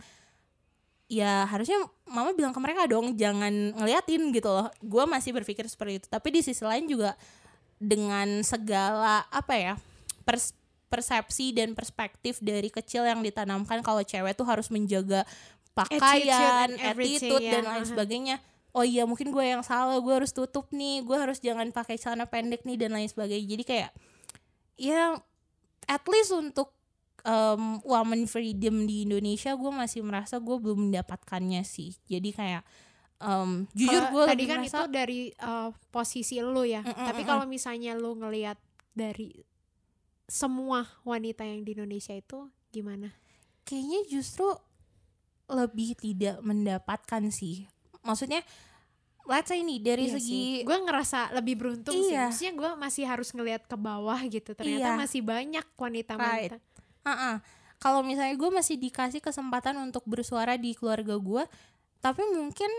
ya 1.08 1.48
harusnya 1.48 1.80
mama 2.04 2.36
bilang 2.36 2.52
ke 2.52 2.60
mereka 2.60 2.84
dong 2.84 3.16
jangan 3.16 3.72
ngeliatin 3.78 4.28
gitu 4.34 4.50
loh. 4.50 4.68
Gue 4.84 5.08
masih 5.08 5.32
berpikir 5.32 5.64
seperti 5.70 6.04
itu. 6.04 6.06
Tapi 6.10 6.28
di 6.34 6.40
sisi 6.44 6.60
lain 6.60 6.84
juga 6.84 7.16
dengan 7.78 8.42
segala 8.42 9.24
apa 9.30 9.54
ya 9.54 9.74
pers 10.26 10.52
persepsi 10.88 11.52
dan 11.52 11.76
perspektif 11.76 12.40
dari 12.40 12.72
kecil 12.72 13.04
yang 13.04 13.20
ditanamkan 13.20 13.84
kalau 13.84 14.00
cewek 14.00 14.32
tuh 14.32 14.48
harus 14.48 14.72
menjaga 14.72 15.22
pakaian, 15.76 16.74
attitude, 16.74 17.28
attitude 17.28 17.44
dan 17.44 17.62
lain 17.68 17.84
sebagainya 17.84 18.36
oh 18.76 18.84
iya 18.84 19.08
mungkin 19.08 19.32
gue 19.32 19.44
yang 19.44 19.64
salah 19.64 19.96
gue 19.98 20.14
harus 20.14 20.32
tutup 20.32 20.68
nih 20.70 21.00
gue 21.00 21.16
harus 21.16 21.40
jangan 21.40 21.72
pakai 21.72 21.96
celana 21.96 22.28
pendek 22.28 22.64
nih 22.68 22.76
dan 22.76 22.94
lain 22.94 23.08
sebagainya. 23.08 23.46
Jadi 23.48 23.64
kayak 23.64 23.90
ya 24.78 25.16
at 25.88 26.04
least 26.06 26.30
untuk 26.36 26.76
um, 27.24 27.80
woman 27.82 28.28
freedom 28.28 28.84
di 28.84 29.08
Indonesia 29.08 29.56
gue 29.56 29.72
masih 29.72 30.04
merasa 30.04 30.38
gue 30.38 30.56
belum 30.60 30.90
mendapatkannya 30.90 31.64
sih. 31.64 31.96
Jadi 32.06 32.30
kayak 32.36 32.62
um, 33.22 33.66
jujur 33.74 34.02
gue 34.12 34.24
tadi 34.28 34.44
kan 34.46 34.60
merasa, 34.62 34.78
itu 34.78 34.82
dari 34.90 35.20
uh, 35.42 35.70
posisi 35.90 36.38
lo 36.38 36.62
ya. 36.62 36.84
Mm 36.84 36.92
-mm, 36.94 37.06
tapi 37.08 37.22
kalau 37.26 37.44
misalnya 37.48 37.96
lo 37.98 38.14
ngelihat 38.14 38.58
dari 38.94 39.32
semua 40.28 40.84
wanita 41.08 41.42
yang 41.42 41.64
di 41.64 41.72
Indonesia 41.72 42.12
itu 42.12 42.52
gimana? 42.68 43.16
Kayaknya 43.64 44.00
justru 44.12 44.48
lebih 45.48 45.96
tidak 45.96 46.44
mendapatkan 46.44 47.32
sih 47.32 47.64
maksudnya 48.08 48.40
let's 49.28 49.52
say 49.52 49.60
nih 49.60 49.78
dari 49.84 50.08
iya 50.08 50.16
segi 50.16 50.64
gue 50.64 50.78
ngerasa 50.88 51.36
lebih 51.36 51.60
beruntung 51.60 51.92
iya. 51.92 52.08
sih 52.08 52.16
maksudnya 52.16 52.54
gue 52.56 52.70
masih 52.80 53.04
harus 53.04 53.28
ngelihat 53.36 53.68
ke 53.68 53.76
bawah 53.76 54.16
gitu 54.24 54.56
ternyata 54.56 54.88
iya. 54.88 54.96
masih 54.96 55.20
banyak 55.20 55.66
wanita-wanita 55.76 56.56
right. 56.56 57.04
uh 57.04 57.10
-uh. 57.12 57.34
kalau 57.76 58.00
misalnya 58.00 58.32
gue 58.40 58.50
masih 58.50 58.80
dikasih 58.80 59.20
kesempatan 59.20 59.76
untuk 59.84 60.08
bersuara 60.08 60.56
di 60.56 60.72
keluarga 60.72 61.20
gue 61.20 61.44
tapi 62.00 62.24
mungkin 62.32 62.72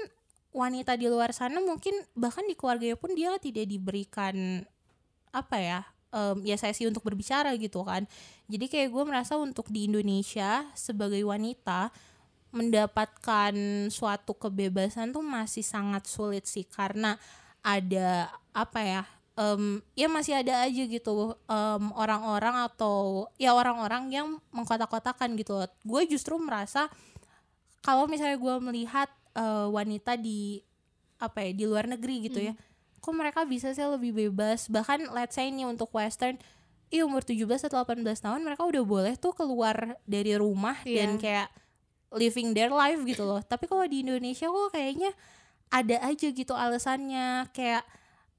wanita 0.49 0.97
di 0.97 1.05
luar 1.05 1.29
sana 1.29 1.61
mungkin 1.61 1.93
bahkan 2.17 2.41
di 2.49 2.57
keluarganya 2.57 2.97
pun 2.97 3.13
dia 3.13 3.37
tidak 3.37 3.69
diberikan 3.69 4.65
apa 5.29 5.57
ya 5.61 5.79
um, 6.09 6.41
ya 6.41 6.57
sesi 6.57 6.89
untuk 6.89 7.05
berbicara 7.05 7.53
gitu 7.61 7.85
kan 7.85 8.09
jadi 8.49 8.65
kayak 8.65 8.89
gue 8.89 9.03
merasa 9.05 9.37
untuk 9.37 9.69
di 9.69 9.85
Indonesia 9.85 10.65
sebagai 10.73 11.21
wanita 11.21 11.93
mendapatkan 12.49 13.53
suatu 13.93 14.33
kebebasan 14.33 15.13
tuh 15.13 15.21
masih 15.21 15.61
sangat 15.61 16.09
sulit 16.09 16.49
sih 16.49 16.65
karena 16.65 17.15
ada 17.61 18.33
apa 18.55 18.79
ya 18.81 19.01
um, 19.37 19.79
ya 19.93 20.09
masih 20.09 20.41
ada 20.41 20.65
aja 20.65 20.83
gitu 20.83 21.37
orang 21.47 21.93
orang-orang 21.93 22.55
atau 22.65 23.29
ya 23.37 23.53
orang-orang 23.53 24.09
yang 24.09 24.27
mengkotak-kotakan 24.49 25.37
gitu 25.37 25.61
gue 25.85 26.01
justru 26.09 26.35
merasa 26.41 26.89
kalau 27.85 28.09
misalnya 28.09 28.35
gue 28.35 28.55
melihat 28.59 29.09
uh, 29.37 29.69
wanita 29.69 30.17
di 30.19 30.65
apa 31.19 31.43
ya 31.43 31.51
di 31.51 31.63
luar 31.67 31.85
negeri 31.87 32.31
gitu 32.31 32.39
ya, 32.39 32.55
hmm. 32.55 32.59
ya 32.59 32.99
kok 32.99 33.15
mereka 33.15 33.41
bisa 33.47 33.71
sih 33.71 33.85
lebih 33.85 34.11
bebas 34.11 34.67
bahkan 34.67 34.99
let's 35.15 35.37
say 35.37 35.47
ini 35.47 35.63
untuk 35.63 35.87
western 35.95 36.35
Iya 36.89 37.05
umur 37.05 37.21
17 37.21 37.45
atau 37.69 37.85
18 37.85 38.01
tahun 38.01 38.41
mereka 38.41 38.65
udah 38.65 38.81
boleh 38.81 39.13
tuh 39.13 39.29
keluar 39.37 40.01
dari 40.09 40.33
rumah 40.33 40.73
yeah. 40.81 41.05
dan 41.05 41.21
kayak 41.21 41.47
living 42.13 42.57
their 42.57 42.73
life 42.73 43.01
gitu 43.05 43.25
loh. 43.25 43.41
Tapi 43.41 43.69
kalau 43.69 43.85
di 43.85 44.01
Indonesia 44.01 44.49
kok 44.49 44.73
kayaknya 44.73 45.11
ada 45.69 45.97
aja 46.05 46.27
gitu 46.33 46.53
alasannya. 46.57 47.49
Kayak 47.53 47.85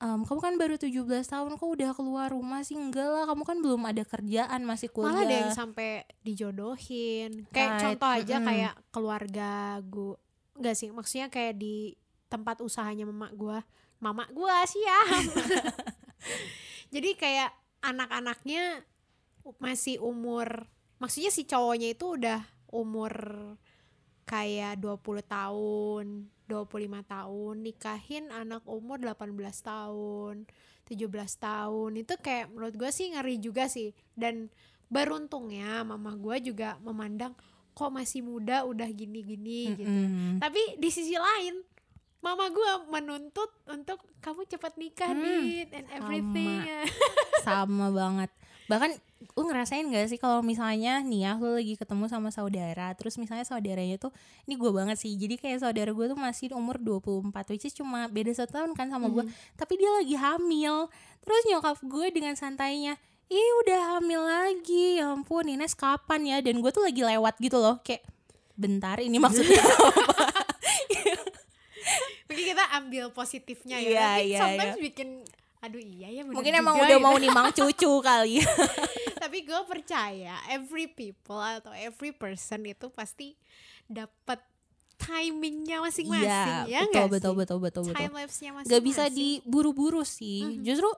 um, 0.02 0.26
kamu 0.26 0.40
kan 0.42 0.54
baru 0.59 0.74
17 0.80 1.06
tahun 1.06 1.52
kok 1.54 1.68
udah 1.70 1.90
keluar 1.94 2.28
rumah 2.35 2.64
sih? 2.66 2.74
Enggak 2.74 3.06
lah 3.06 3.24
kamu 3.30 3.42
kan 3.46 3.59
belum 3.62 3.83
ada 3.87 4.02
kerjaan 4.02 4.61
masih 4.66 4.88
kuliah 4.90 5.14
malah 5.14 5.26
ada 5.28 5.37
yang 5.46 5.52
sampai 5.54 6.02
dijodohin. 6.26 7.46
Kayak 7.54 7.70
right. 7.70 7.80
contoh 7.85 8.11
aja 8.11 8.35
mm 8.37 8.40
-hmm. 8.42 8.48
kayak 8.48 8.74
keluarga 8.90 9.50
gue 9.87 10.14
enggak 10.61 10.76
sih 10.76 10.88
maksudnya 10.92 11.33
kayak 11.33 11.56
di 11.56 11.94
tempat 12.28 12.61
usahanya 12.61 13.09
mama 13.09 13.30
gue 13.30 13.59
mama 14.02 14.24
gue 14.33 14.54
siap. 14.66 15.09
Jadi 16.94 17.11
kayak 17.14 17.54
anak-anaknya 17.80 18.83
masih 19.56 20.02
umur 20.04 20.68
maksudnya 21.00 21.33
si 21.33 21.48
cowoknya 21.48 21.96
itu 21.96 22.20
udah 22.20 22.44
umur 22.70 23.12
kayak 24.30 24.78
20 24.78 25.26
tahun, 25.26 26.06
25 26.46 27.02
tahun, 27.02 27.54
nikahin 27.66 28.30
anak 28.30 28.62
umur 28.66 29.02
18 29.02 29.35
tahun, 29.62 30.46
17 30.87 30.94
tahun. 31.38 31.90
Itu 31.98 32.14
kayak 32.22 32.54
menurut 32.54 32.74
gue 32.78 32.90
sih 32.94 33.11
ngeri 33.11 33.42
juga 33.42 33.66
sih. 33.66 33.90
Dan 34.14 34.46
beruntungnya 34.87 35.83
mama 35.83 36.14
gue 36.14 36.54
juga 36.54 36.78
memandang 36.83 37.35
kok 37.74 37.90
masih 37.90 38.22
muda 38.22 38.66
udah 38.66 38.87
gini-gini 38.90 39.61
mm 39.66 39.70
-hmm. 39.70 39.78
gitu. 39.78 39.96
Tapi 40.42 40.62
di 40.78 40.88
sisi 40.90 41.14
lain 41.18 41.62
mama 42.20 42.52
gue 42.52 42.70
menuntut 42.92 43.50
untuk 43.66 44.04
kamu 44.20 44.44
cepat 44.44 44.76
nikah 44.76 45.09
hmm, 45.09 45.22
nih 45.24 45.64
and 45.72 45.88
everything. 45.88 46.59
Sama, 47.40 47.64
sama 47.64 47.87
banget 47.88 48.30
bahkan 48.68 48.94
lu 49.20 49.42
ngerasain 49.52 49.85
gak 49.85 50.09
sih 50.09 50.16
kalau 50.16 50.40
misalnya 50.40 51.04
nih 51.04 51.28
ya 51.28 51.33
lu 51.37 51.52
lagi 51.61 51.76
ketemu 51.76 52.09
sama 52.09 52.33
saudara 52.33 52.96
terus 52.96 53.20
misalnya 53.20 53.44
saudaranya 53.44 54.00
tuh 54.00 54.09
ini 54.48 54.56
gue 54.56 54.70
banget 54.72 54.96
sih 54.96 55.12
jadi 55.12 55.37
kayak 55.37 55.61
saudara 55.61 55.92
gue 55.92 56.06
tuh 56.09 56.16
masih 56.16 56.56
umur 56.56 56.80
24 56.80 57.52
which 57.52 57.68
is 57.68 57.76
cuma 57.76 58.09
beda 58.09 58.33
satu 58.33 58.56
tahun 58.56 58.72
kan 58.72 58.88
sama 58.88 59.12
gue 59.12 59.28
hmm. 59.28 59.61
tapi 59.61 59.76
dia 59.76 59.90
lagi 59.92 60.16
hamil 60.16 60.88
terus 61.20 61.42
nyokap 61.52 61.76
gue 61.85 62.06
dengan 62.16 62.33
santainya 62.33 62.96
ih 63.28 63.50
udah 63.62 64.00
hamil 64.00 64.24
lagi 64.24 64.98
ya 64.98 65.12
ampun 65.12 65.52
Ines 65.52 65.76
kapan 65.76 66.24
ya 66.24 66.37
dan 66.40 66.56
gue 66.56 66.70
tuh 66.72 66.83
lagi 66.83 67.04
lewat 67.04 67.37
gitu 67.44 67.61
loh 67.61 67.76
kayak 67.85 68.00
bentar 68.56 68.96
ini 69.04 69.20
maksudnya 69.20 69.61
apa 69.68 70.16
mungkin 72.24 72.44
kita 72.56 72.64
ambil 72.72 73.04
positifnya 73.12 73.76
ya 73.76 73.90
yeah, 73.92 74.14
yeah, 74.16 74.40
sometimes 74.40 74.76
yeah. 74.80 74.85
bikin 74.88 75.09
aduh 75.61 75.76
iya 75.76 76.09
ya 76.09 76.22
Mungkin 76.24 76.56
emang 76.56 76.72
juga 76.72 76.88
udah 76.88 76.98
ya. 76.98 77.04
mau 77.04 77.16
nimang 77.20 77.52
cucu 77.52 77.90
kali. 78.00 78.40
tapi 79.20 79.44
gue 79.44 79.61
percaya 79.68 80.40
every 80.48 80.88
people 80.88 81.37
atau 81.37 81.70
every 81.76 82.11
person 82.11 82.64
itu 82.64 82.88
pasti 82.88 83.37
dapat 83.85 84.40
timingnya 84.96 85.80
masing-masing 85.80 86.68
ya 86.68 86.85
betul, 86.85 86.92
nggak 86.92 87.09
betul, 87.09 87.33
sih? 87.33 87.38
betul, 87.40 87.59
betul, 87.61 87.83
betul. 87.85 87.96
time 87.96 88.14
lapse-nya 88.16 88.50
masing-masing 88.52 88.72
Gak 88.72 88.85
bisa 88.85 89.04
diburu-buru 89.09 90.02
sih. 90.04 90.61
Mhm. 90.61 90.64
Justru 90.64 90.90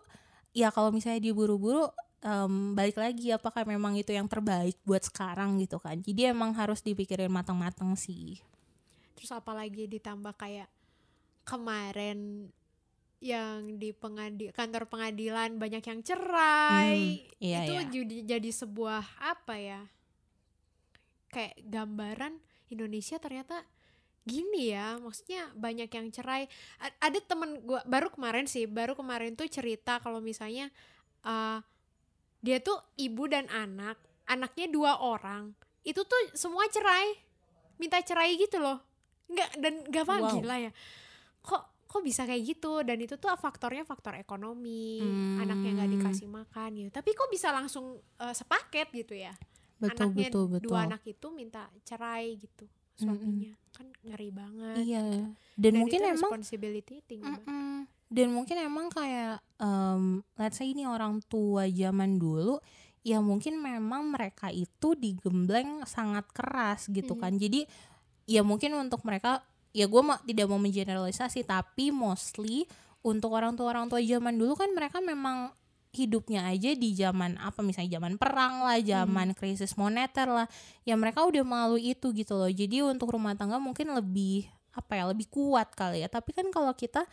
ya 0.53 0.69
kalau 0.75 0.91
misalnya 0.91 1.23
diburu-buru 1.23 1.87
em, 2.21 2.75
balik 2.75 2.99
lagi 2.99 3.31
apakah 3.31 3.63
memang 3.63 3.95
itu 3.95 4.11
yang 4.11 4.27
terbaik 4.27 4.75
buat 4.83 5.03
sekarang 5.07 5.59
gitu 5.63 5.79
kan. 5.79 5.99
Jadi 6.03 6.31
emang 6.35 6.51
harus 6.55 6.83
dipikirin 6.83 7.31
matang-matang 7.31 7.95
sih. 7.99 8.39
terus 9.15 9.39
apalagi 9.39 9.87
ditambah 9.87 10.35
kayak 10.35 10.67
kemarin 11.47 12.51
yang 13.23 13.79
di 13.79 13.95
pengadi 13.95 14.51
kantor 14.51 14.91
pengadilan 14.91 15.55
banyak 15.55 15.79
yang 15.79 16.03
cerai. 16.03 17.23
Hmm, 17.23 17.39
iya, 17.39 17.59
itu 17.63 17.73
iya. 17.79 17.83
jadi 17.87 18.17
jadi 18.35 18.51
sebuah 18.51 19.23
apa 19.23 19.55
ya? 19.55 19.81
Kayak 21.31 21.63
gambaran 21.65 22.35
Indonesia 22.69 23.17
ternyata 23.17 23.63
gini 24.23 24.71
ya 24.71 24.99
maksudnya 24.99 25.55
banyak 25.55 25.87
yang 25.87 26.11
cerai. 26.11 26.51
A- 26.83 26.99
ada 26.99 27.19
temen 27.23 27.63
gua 27.63 27.87
baru 27.87 28.11
kemarin 28.11 28.51
sih 28.51 28.67
baru 28.67 28.99
kemarin 28.99 29.39
tuh 29.39 29.47
cerita 29.47 30.03
kalau 30.03 30.19
misalnya 30.19 30.69
eh, 31.23 31.59
dia 32.43 32.59
tuh 32.59 32.75
ibu 32.99 33.31
dan 33.31 33.47
anak 33.55 33.97
anaknya 34.27 34.67
dua 34.67 34.99
orang 34.99 35.55
itu 35.87 36.03
tuh 36.03 36.21
semua 36.35 36.67
cerai 36.71 37.15
minta 37.79 38.03
cerai 38.03 38.35
gitu 38.35 38.59
loh. 38.59 38.83
Nggak 39.31 39.51
dan 39.63 39.75
nggak 39.87 40.05
apa 40.05 40.15
Wow. 40.19 40.31
gila 40.43 40.57
ya. 40.59 40.73
Kok 41.43 41.63
kok 41.93 42.01
bisa 42.01 42.25
kayak 42.25 42.41
gitu 42.43 42.81
dan 42.81 42.97
itu 42.97 43.15
tuh 43.15 43.29
faktornya 43.35 43.85
faktor 43.85 44.17
ekonomi 44.17 44.97
Hmm. 44.99 45.37
anaknya 45.39 45.71
nggak 45.77 45.91
dikasih 45.93 46.27
makan 46.27 46.69
gitu 46.75 46.91
tapi 46.91 47.13
kok 47.13 47.29
bisa 47.29 47.53
langsung 47.53 47.85
eh, 48.17 48.33
sepaket 48.33 48.89
gitu 48.91 49.13
ya 49.13 49.37
Betul, 49.77 50.09
anaknya 50.09 50.27
betul, 50.27 50.45
betul. 50.49 50.67
dua 50.67 50.79
anak 50.87 51.03
itu 51.05 51.27
minta 51.29 51.63
cerai 51.83 52.35
gitu 52.35 52.65
suaminya 52.95 53.53
kan 53.71 53.87
ngeri 54.01 54.31
banget 54.31 54.77
Iya. 54.79 55.03
Dan, 55.03 55.37
dan 55.59 55.73
mungkin 55.77 55.99
itu 55.99 56.09
emang 56.09 56.31
responsibility 56.33 56.97
tinggi 57.03 57.25
banget. 57.25 57.45
Mm-mm. 57.45 57.77
Dan 58.07 58.29
mungkin 58.31 58.57
emang 58.59 58.87
kayak 58.89 59.41
em, 59.57 60.05
let's 60.37 60.57
say 60.57 60.69
ini 60.69 60.85
orang 60.85 61.21
tua 61.23 61.65
zaman 61.67 62.17
dulu 62.17 62.61
ya 63.01 63.19
mungkin 63.19 63.59
memang 63.59 64.13
mereka 64.13 64.49
itu 64.49 64.95
digembleng 64.95 65.83
sangat 65.85 66.29
keras 66.31 66.87
gitu 66.87 67.17
Mhm. 67.17 67.21
kan. 67.21 67.33
Jadi 67.35 67.67
ya 68.25 68.41
mungkin 68.41 68.77
untuk 68.77 69.03
mereka 69.03 69.43
ya 69.73 69.89
gue 69.89 70.03
tidak 70.29 70.47
mau 70.49 70.61
mengeneralisasi 70.61 71.49
tapi 71.49 71.89
mostly 71.89 72.69
untuk 73.03 73.35
orang 73.35 73.57
tua 73.59 73.73
orang 73.75 73.91
tua 73.91 73.99
zaman 73.99 74.37
dulu 74.39 74.55
kan 74.55 74.71
mereka 74.71 75.03
memang 75.03 75.51
hidupnya 75.93 76.49
aja 76.49 76.73
di 76.73 76.97
zaman 76.97 77.37
apa 77.37 77.61
misalnya 77.61 78.01
zaman 78.01 78.17
perang 78.17 78.65
lah, 78.65 78.81
zaman 78.81 79.37
krisis 79.37 79.77
moneter 79.77 80.25
lah. 80.25 80.49
Ya 80.89 80.97
mereka 80.97 81.21
udah 81.21 81.45
melalui 81.45 81.93
itu 81.93 82.09
gitu 82.17 82.33
loh. 82.33 82.49
Jadi 82.49 82.81
untuk 82.81 83.13
rumah 83.13 83.37
tangga 83.37 83.61
mungkin 83.61 83.93
lebih 83.93 84.49
apa 84.73 84.97
ya, 84.97 85.05
lebih 85.05 85.29
kuat 85.29 85.77
kali 85.77 86.01
ya. 86.01 86.09
Tapi 86.09 86.33
kan 86.33 86.49
kalau 86.49 86.73
kita 86.73 87.05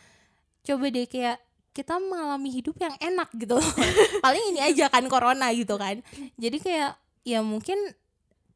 coba 0.64 0.84
deh 0.88 1.04
kayak 1.04 1.36
kita 1.76 2.00
mengalami 2.00 2.50
hidup 2.50 2.76
yang 2.80 2.96
enak 2.96 3.28
gitu 3.36 3.60
loh. 3.60 3.70
Paling 4.24 4.56
ini 4.56 4.60
aja 4.64 4.88
kan 4.88 5.04
corona 5.12 5.52
gitu 5.52 5.76
kan. 5.76 6.00
Jadi 6.40 6.56
kayak 6.64 6.96
ya 7.20 7.44
mungkin 7.44 7.76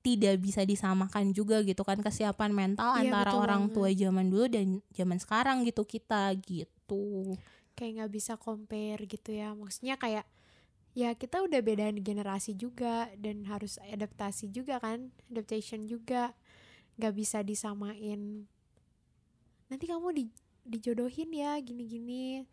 tidak 0.04 0.36
bisa 0.36 0.60
disamakan 0.62 1.32
juga 1.32 1.64
gitu 1.64 1.80
kan 1.80 1.96
kesiapan 1.98 2.52
mental 2.52 2.92
Iya, 3.00 3.08
antara 3.08 3.32
orang 3.32 3.72
banget. 3.72 3.74
tua 3.74 3.88
zaman 3.90 4.26
dulu 4.28 4.46
dan 4.52 4.66
zaman 4.92 5.16
sekarang 5.16 5.64
gitu 5.64 5.82
kita 5.82 6.36
gitu. 6.44 7.34
kayak 7.72 8.04
nggak 8.04 8.12
bisa 8.12 8.36
compare 8.36 9.02
gitu 9.02 9.32
ya 9.32 9.56
maksudnya 9.56 9.96
kayak 9.96 10.28
ya 10.94 11.10
kita 11.16 11.42
udah 11.42 11.58
bedain 11.58 11.98
generasi 11.98 12.54
juga 12.54 13.10
dan 13.18 13.42
harus 13.48 13.80
adaptasi 13.82 14.52
juga 14.52 14.78
kan 14.78 15.10
adaptation 15.26 15.88
juga 15.88 16.36
nggak 17.00 17.14
bisa 17.16 17.42
disamain 17.42 18.46
nanti 19.66 19.84
kamu 19.90 20.08
di 20.14 20.24
dijodohin 20.62 21.34
ya 21.34 21.58
gini-gini 21.58 22.46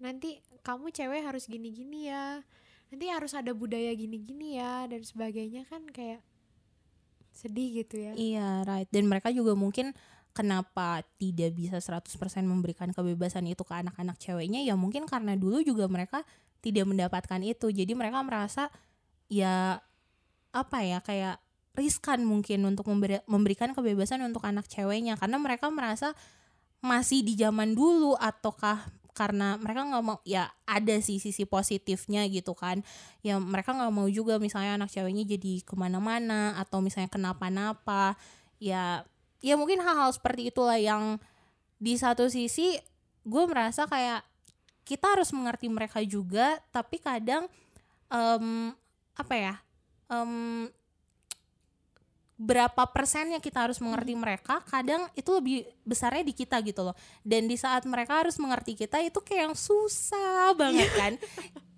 nanti 0.00 0.40
kamu 0.64 0.88
cewek 0.90 1.22
harus 1.22 1.44
gini-gini 1.44 2.08
ya 2.08 2.40
nanti 2.88 3.04
harus 3.12 3.36
ada 3.36 3.52
budaya 3.52 3.92
gini-gini 3.92 4.56
ya 4.56 4.88
dan 4.88 5.04
sebagainya 5.04 5.68
kan 5.68 5.84
kayak 5.92 6.24
sedih 7.34 7.84
gitu 7.84 7.98
ya 7.98 8.12
Iya, 8.14 8.48
right. 8.64 8.88
Dan 8.88 9.10
mereka 9.10 9.28
juga 9.34 9.52
mungkin 9.58 9.90
kenapa 10.34 11.02
tidak 11.18 11.54
bisa 11.54 11.78
100% 11.78 12.10
memberikan 12.42 12.90
kebebasan 12.90 13.46
itu 13.46 13.62
ke 13.62 13.74
anak-anak 13.74 14.18
ceweknya 14.18 14.66
ya 14.66 14.74
mungkin 14.74 15.06
karena 15.06 15.38
dulu 15.38 15.62
juga 15.62 15.86
mereka 15.86 16.26
tidak 16.58 16.88
mendapatkan 16.88 17.40
itu. 17.44 17.70
Jadi 17.70 17.92
mereka 17.94 18.22
merasa 18.24 18.72
ya 19.30 19.78
apa 20.54 20.78
ya 20.82 20.98
kayak 21.02 21.38
riskan 21.74 22.22
mungkin 22.22 22.62
untuk 22.66 22.86
memberi- 22.86 23.22
memberikan 23.26 23.74
kebebasan 23.74 24.22
untuk 24.22 24.46
anak 24.46 24.70
ceweknya 24.70 25.18
karena 25.18 25.36
mereka 25.42 25.66
merasa 25.74 26.14
masih 26.78 27.26
di 27.26 27.34
zaman 27.34 27.74
dulu 27.74 28.14
ataukah 28.14 28.86
karena 29.14 29.54
mereka 29.62 29.86
nggak 29.86 30.04
mau 30.04 30.18
ya 30.26 30.50
ada 30.66 30.98
sih 30.98 31.22
sisi 31.22 31.46
positifnya 31.46 32.26
gitu 32.26 32.52
kan. 32.52 32.82
Ya 33.22 33.38
mereka 33.38 33.72
nggak 33.72 33.94
mau 33.94 34.10
juga 34.10 34.42
misalnya 34.42 34.74
anak 34.74 34.90
ceweknya 34.90 35.22
jadi 35.24 35.62
ke 35.62 35.74
mana-mana 35.78 36.58
atau 36.58 36.82
misalnya 36.82 37.08
kenapa-napa. 37.08 38.18
Ya 38.58 39.06
ya 39.38 39.54
mungkin 39.54 39.78
hal-hal 39.80 40.10
seperti 40.10 40.50
itulah 40.50 40.76
yang 40.76 41.22
di 41.78 41.94
satu 41.94 42.26
sisi 42.26 42.74
gue 43.24 43.44
merasa 43.46 43.86
kayak 43.86 44.26
kita 44.84 45.16
harus 45.16 45.32
mengerti 45.32 45.70
mereka 45.72 46.04
juga 46.04 46.60
tapi 46.68 47.00
kadang 47.00 47.48
em, 48.12 48.72
apa 49.16 49.34
ya 49.34 49.54
em, 50.12 50.68
berapa 52.34 52.82
persennya 52.90 53.38
kita 53.38 53.62
harus 53.70 53.78
mengerti 53.78 54.18
mereka 54.18 54.58
kadang 54.66 55.06
itu 55.14 55.30
lebih 55.30 55.62
besarnya 55.86 56.26
di 56.26 56.34
kita 56.34 56.58
gitu 56.66 56.82
loh. 56.82 56.96
Dan 57.22 57.46
di 57.46 57.54
saat 57.54 57.86
mereka 57.86 58.26
harus 58.26 58.34
mengerti 58.42 58.74
kita 58.74 58.98
itu 58.98 59.22
kayak 59.22 59.50
yang 59.50 59.56
susah 59.56 60.50
banget 60.58 60.90
kan. 61.00 61.14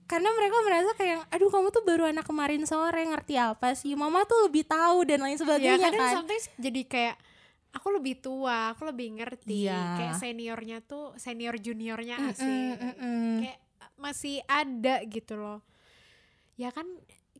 Karena 0.06 0.30
mereka 0.32 0.56
merasa 0.64 0.90
kayak 0.96 1.28
aduh 1.28 1.50
kamu 1.50 1.68
tuh 1.74 1.82
baru 1.84 2.08
anak 2.08 2.24
kemarin 2.24 2.62
sore 2.64 3.04
ngerti 3.04 3.36
apa 3.36 3.74
sih? 3.76 3.92
Mama 3.98 4.24
tuh 4.24 4.48
lebih 4.48 4.64
tahu 4.64 5.04
dan 5.04 5.20
lain 5.20 5.36
ya 5.36 5.42
sebagainya 5.44 5.86
kadang 5.92 6.00
kan. 6.00 6.14
sometimes 6.22 6.46
jadi 6.56 6.82
kayak 6.86 7.16
aku 7.76 7.88
lebih 7.92 8.14
tua 8.24 8.72
aku 8.72 8.88
lebih 8.88 9.20
ngerti. 9.20 9.68
Iya. 9.68 9.82
kayak 10.00 10.14
seniornya 10.16 10.78
tuh 10.80 11.12
senior 11.20 11.60
juniornya 11.60 12.16
Mm-mm, 12.16 12.32
asik. 12.32 12.74
mm-mm. 12.80 13.28
kayak 13.44 13.58
masih 14.00 14.40
ada 14.48 15.04
gitu 15.04 15.36
loh. 15.36 15.60
Ya 16.56 16.72
kan 16.72 16.88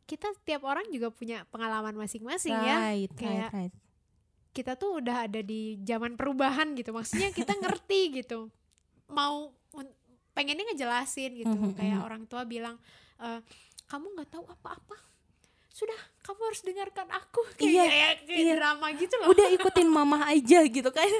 kita 0.07 0.31
tiap 0.41 0.63
orang 0.63 0.87
juga 0.87 1.11
punya 1.11 1.43
pengalaman 1.51 1.93
masing-masing 1.93 2.55
ya. 2.55 2.77
Right, 2.79 3.11
kayak- 3.13 3.51
right, 3.51 3.67
right. 3.67 3.73
kita 4.55 4.73
tuh 4.73 4.97
udah 4.97 5.27
ada 5.27 5.43
di 5.43 5.77
zaman 5.83 6.15
perubahan 6.15 6.73
gitu. 6.73 6.95
Maksudnya 6.95 7.29
kita 7.29 7.51
ngerti 7.61 8.23
gitu. 8.23 8.47
Mau 9.11 9.51
pengennya 10.31 10.63
ngejelasin 10.71 11.31
gitu. 11.35 11.51
Mhm, 11.51 11.75
kayak 11.75 11.99
mhm. 11.99 12.05
orang 12.07 12.23
tua 12.25 12.41
bilang 12.41 12.79
"Eh, 13.19 13.39
kamu 13.85 14.15
nggak 14.15 14.29
tahu 14.31 14.45
apa-apa. 14.47 14.97
Sudah 15.69 15.97
kamu 16.21 16.41
harus 16.41 16.61
dengarkan 16.61 17.07
aku. 17.11 17.41
Kayak, 17.59 17.69
Iya, 17.69 17.83
kayak, 17.85 18.13
kayak 18.25 18.39
iya. 18.41 18.53
drama 18.57 18.87
gitu 18.97 19.13
loh. 19.21 19.27
Udah 19.29 19.47
ikutin 19.51 19.87
mama 19.87 20.17
aja 20.25 20.59
gitu 20.65 20.89
kan. 20.89 21.05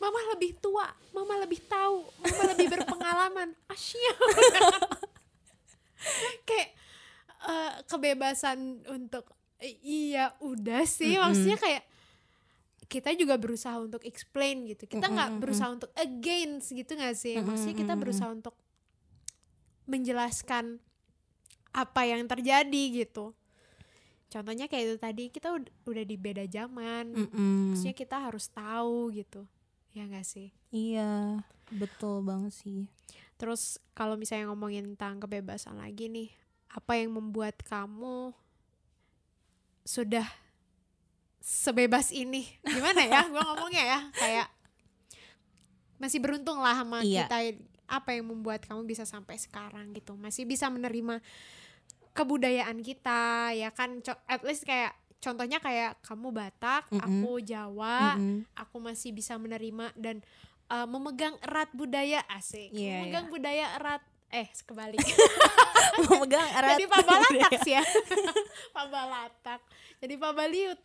Mama 0.00 0.16
lebih 0.32 0.56
tua 0.56 0.88
mama 1.12 1.36
lebih 1.36 1.60
tahu 1.68 2.00
mama 2.24 2.42
lebih 2.56 2.68
berpengalaman. 2.72 3.52
Asyik. 3.68 4.16
Kayak 6.48 6.68
eh, 7.46 7.74
kebebasan 7.86 8.58
untuk 8.86 9.30
eh, 9.58 9.78
iya 9.80 10.34
udah 10.38 10.82
sih. 10.84 11.14
Mm-mm. 11.14 11.22
maksudnya 11.22 11.56
kayak 11.56 11.84
kita 12.86 13.10
juga 13.14 13.34
berusaha 13.34 13.74
untuk 13.78 14.02
explain 14.04 14.62
gitu. 14.64 14.86
Kita 14.86 15.06
nggak 15.06 15.30
Mm-mm, 15.34 15.42
berusaha 15.42 15.70
untuk 15.70 15.90
against 15.94 16.70
gitu 16.70 16.94
nggak 16.94 17.16
sih? 17.16 17.34
Maksudnya 17.40 17.76
kita 17.76 17.94
berusaha 17.98 18.30
untuk 18.30 18.54
menjelaskan 19.86 20.78
apa 21.70 22.02
yang 22.06 22.26
terjadi 22.26 22.82
gitu. 23.04 23.36
Contohnya 24.26 24.66
kayak 24.66 24.84
itu 24.84 24.96
tadi 24.98 25.24
kita 25.30 25.54
ud- 25.54 25.70
udah 25.86 26.02
di 26.02 26.16
beda 26.18 26.44
zaman. 26.46 27.14
Mm-mm. 27.14 27.70
maksudnya 27.70 27.94
kita 27.94 28.16
harus 28.18 28.50
tahu 28.50 29.14
gitu. 29.14 29.46
Ya 29.94 30.04
nggak 30.04 30.26
sih? 30.26 30.50
Iya 30.70 31.40
betul 31.70 32.22
banget 32.22 32.52
sih. 32.54 32.90
Terus 33.36 33.78
kalau 33.92 34.16
misalnya 34.16 34.50
ngomongin 34.50 34.94
tentang 34.94 35.20
kebebasan 35.20 35.78
lagi 35.78 36.06
nih 36.08 36.30
apa 36.68 36.92
yang 36.94 37.12
membuat 37.12 37.60
kamu 37.62 38.34
sudah 39.82 40.26
sebebas 41.38 42.10
ini 42.10 42.42
gimana 42.60 43.06
ya 43.06 43.22
gua 43.30 43.42
ngomongnya 43.54 43.84
ya 43.86 44.00
kayak 44.12 44.48
masih 45.96 46.18
beruntung 46.20 46.58
lah 46.58 46.74
sama 46.76 47.00
Iya. 47.00 47.24
kita 47.24 47.38
apa 47.86 48.10
yang 48.12 48.26
membuat 48.26 48.66
kamu 48.66 48.82
bisa 48.84 49.06
sampai 49.06 49.38
sekarang 49.38 49.94
gitu 49.94 50.18
masih 50.18 50.42
bisa 50.42 50.66
menerima 50.66 51.22
kebudayaan 52.12 52.82
kita 52.82 53.54
ya 53.54 53.70
kan 53.70 54.02
at 54.26 54.42
least 54.42 54.66
kayak 54.66 54.90
contohnya 55.16 55.62
kayak 55.62 55.94
kamu 56.02 56.34
Batak 56.34 56.90
Mm-mm. 56.90 57.00
aku 57.00 57.30
Jawa 57.40 58.18
Mm-mm. 58.18 58.42
aku 58.58 58.76
masih 58.82 59.14
bisa 59.14 59.38
menerima 59.38 59.94
dan 59.94 60.18
uh, 60.66 60.84
memegang 60.84 61.38
erat 61.40 61.70
budaya 61.72 62.26
asik 62.28 62.74
Iya, 62.74 63.06
memegang 63.06 63.30
budaya 63.30 63.78
erat 63.78 64.02
eh 64.30 64.48
kebalik. 64.66 65.00
Memegang 66.02 66.48
erat. 66.52 66.76
Jadi 66.76 66.86
pabalatak 66.90 67.52
sih 67.66 67.74
ya. 67.78 67.82
Pabalatak 68.76 69.60
jadi 69.96 70.14
pabaliut 70.20 70.80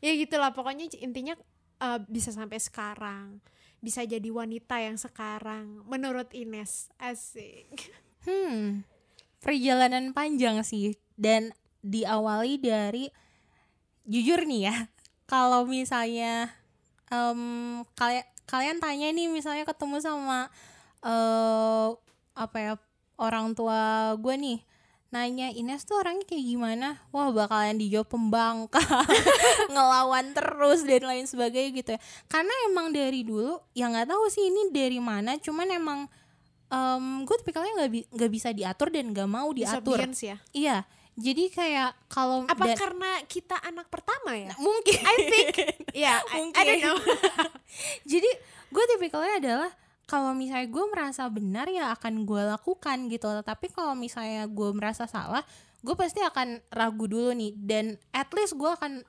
ya 0.00 0.12
gitulah 0.16 0.52
pokoknya 0.52 0.88
intinya 1.00 1.36
uh, 1.82 2.00
bisa 2.08 2.32
sampai 2.32 2.56
sekarang. 2.60 3.40
Bisa 3.84 4.02
jadi 4.02 4.26
wanita 4.32 4.80
yang 4.80 4.96
sekarang 4.96 5.84
menurut 5.84 6.32
Ines. 6.32 6.88
Asik. 6.96 7.92
Hmm. 8.24 8.82
Perjalanan 9.44 10.16
panjang 10.16 10.64
sih. 10.64 10.96
Dan 11.16 11.52
diawali 11.84 12.58
dari 12.60 13.06
jujur 14.06 14.46
nih 14.46 14.70
ya 14.70 14.76
kalau 15.26 15.66
misalnya 15.66 16.54
um, 17.10 17.82
kalian 17.98 18.26
kalian 18.46 18.78
tanya 18.78 19.10
nih 19.10 19.26
misalnya 19.26 19.66
ketemu 19.66 19.98
sama 19.98 20.46
uh, 21.02 21.94
apa 22.36 22.56
ya 22.60 22.72
orang 23.16 23.56
tua 23.56 24.12
gue 24.20 24.34
nih 24.36 24.60
nanya 25.08 25.48
Ines 25.54 25.86
tuh 25.88 26.02
orangnya 26.02 26.28
kayak 26.28 26.44
gimana? 26.44 26.88
Wah 27.14 27.32
bakalan 27.32 27.78
dijawab 27.80 28.10
pembangka 28.10 28.82
ngelawan 29.72 30.36
terus 30.36 30.84
dan 30.84 31.02
lain 31.08 31.24
sebagainya 31.24 31.70
gitu 31.72 31.90
ya. 31.96 32.00
Karena 32.28 32.52
emang 32.68 32.92
dari 32.92 33.24
dulu 33.24 33.56
ya 33.72 33.88
nggak 33.88 34.12
tahu 34.12 34.24
sih 34.28 34.50
ini 34.50 34.68
dari 34.74 35.00
mana 35.00 35.40
cuman 35.40 35.68
emang 35.72 36.00
um, 36.68 37.24
gue 37.24 37.36
tipikalnya 37.40 37.72
nggak 37.80 37.90
bi 37.90 38.00
gak 38.12 38.30
bisa 38.34 38.52
diatur 38.52 38.92
dan 38.92 39.14
nggak 39.14 39.30
mau 39.30 39.48
diatur. 39.54 39.96
ya? 40.20 40.36
Iya 40.52 40.84
jadi 41.16 41.48
kayak 41.48 41.90
kalau 42.12 42.44
apa 42.44 42.76
karena 42.76 43.24
kita 43.24 43.56
anak 43.64 43.88
pertama 43.88 44.36
ya? 44.36 44.52
Nah, 44.52 44.60
mungkin. 44.60 45.00
I 45.00 45.16
think. 45.32 45.56
Ya 45.56 45.64
yeah, 46.12 46.18
mungkin. 46.36 46.60
I, 46.60 46.60
I 46.60 46.68
don't 46.76 46.84
know. 46.84 46.98
Jadi 48.12 48.30
gue 48.68 48.84
tipikalnya 48.94 49.34
adalah 49.40 49.70
kalau 50.06 50.32
misalnya 50.38 50.70
gue 50.70 50.84
merasa 50.86 51.26
benar 51.26 51.66
ya 51.66 51.90
akan 51.90 52.22
gue 52.22 52.42
lakukan 52.46 53.10
gitu. 53.10 53.26
Tapi 53.42 53.66
kalau 53.74 53.98
misalnya 53.98 54.46
gue 54.46 54.70
merasa 54.70 55.10
salah 55.10 55.42
gue 55.82 55.94
pasti 55.98 56.22
akan 56.22 56.62
ragu 56.70 57.10
dulu 57.10 57.34
nih. 57.34 57.52
Dan 57.58 57.98
at 58.14 58.30
least 58.30 58.54
gue 58.54 58.70
akan 58.70 59.02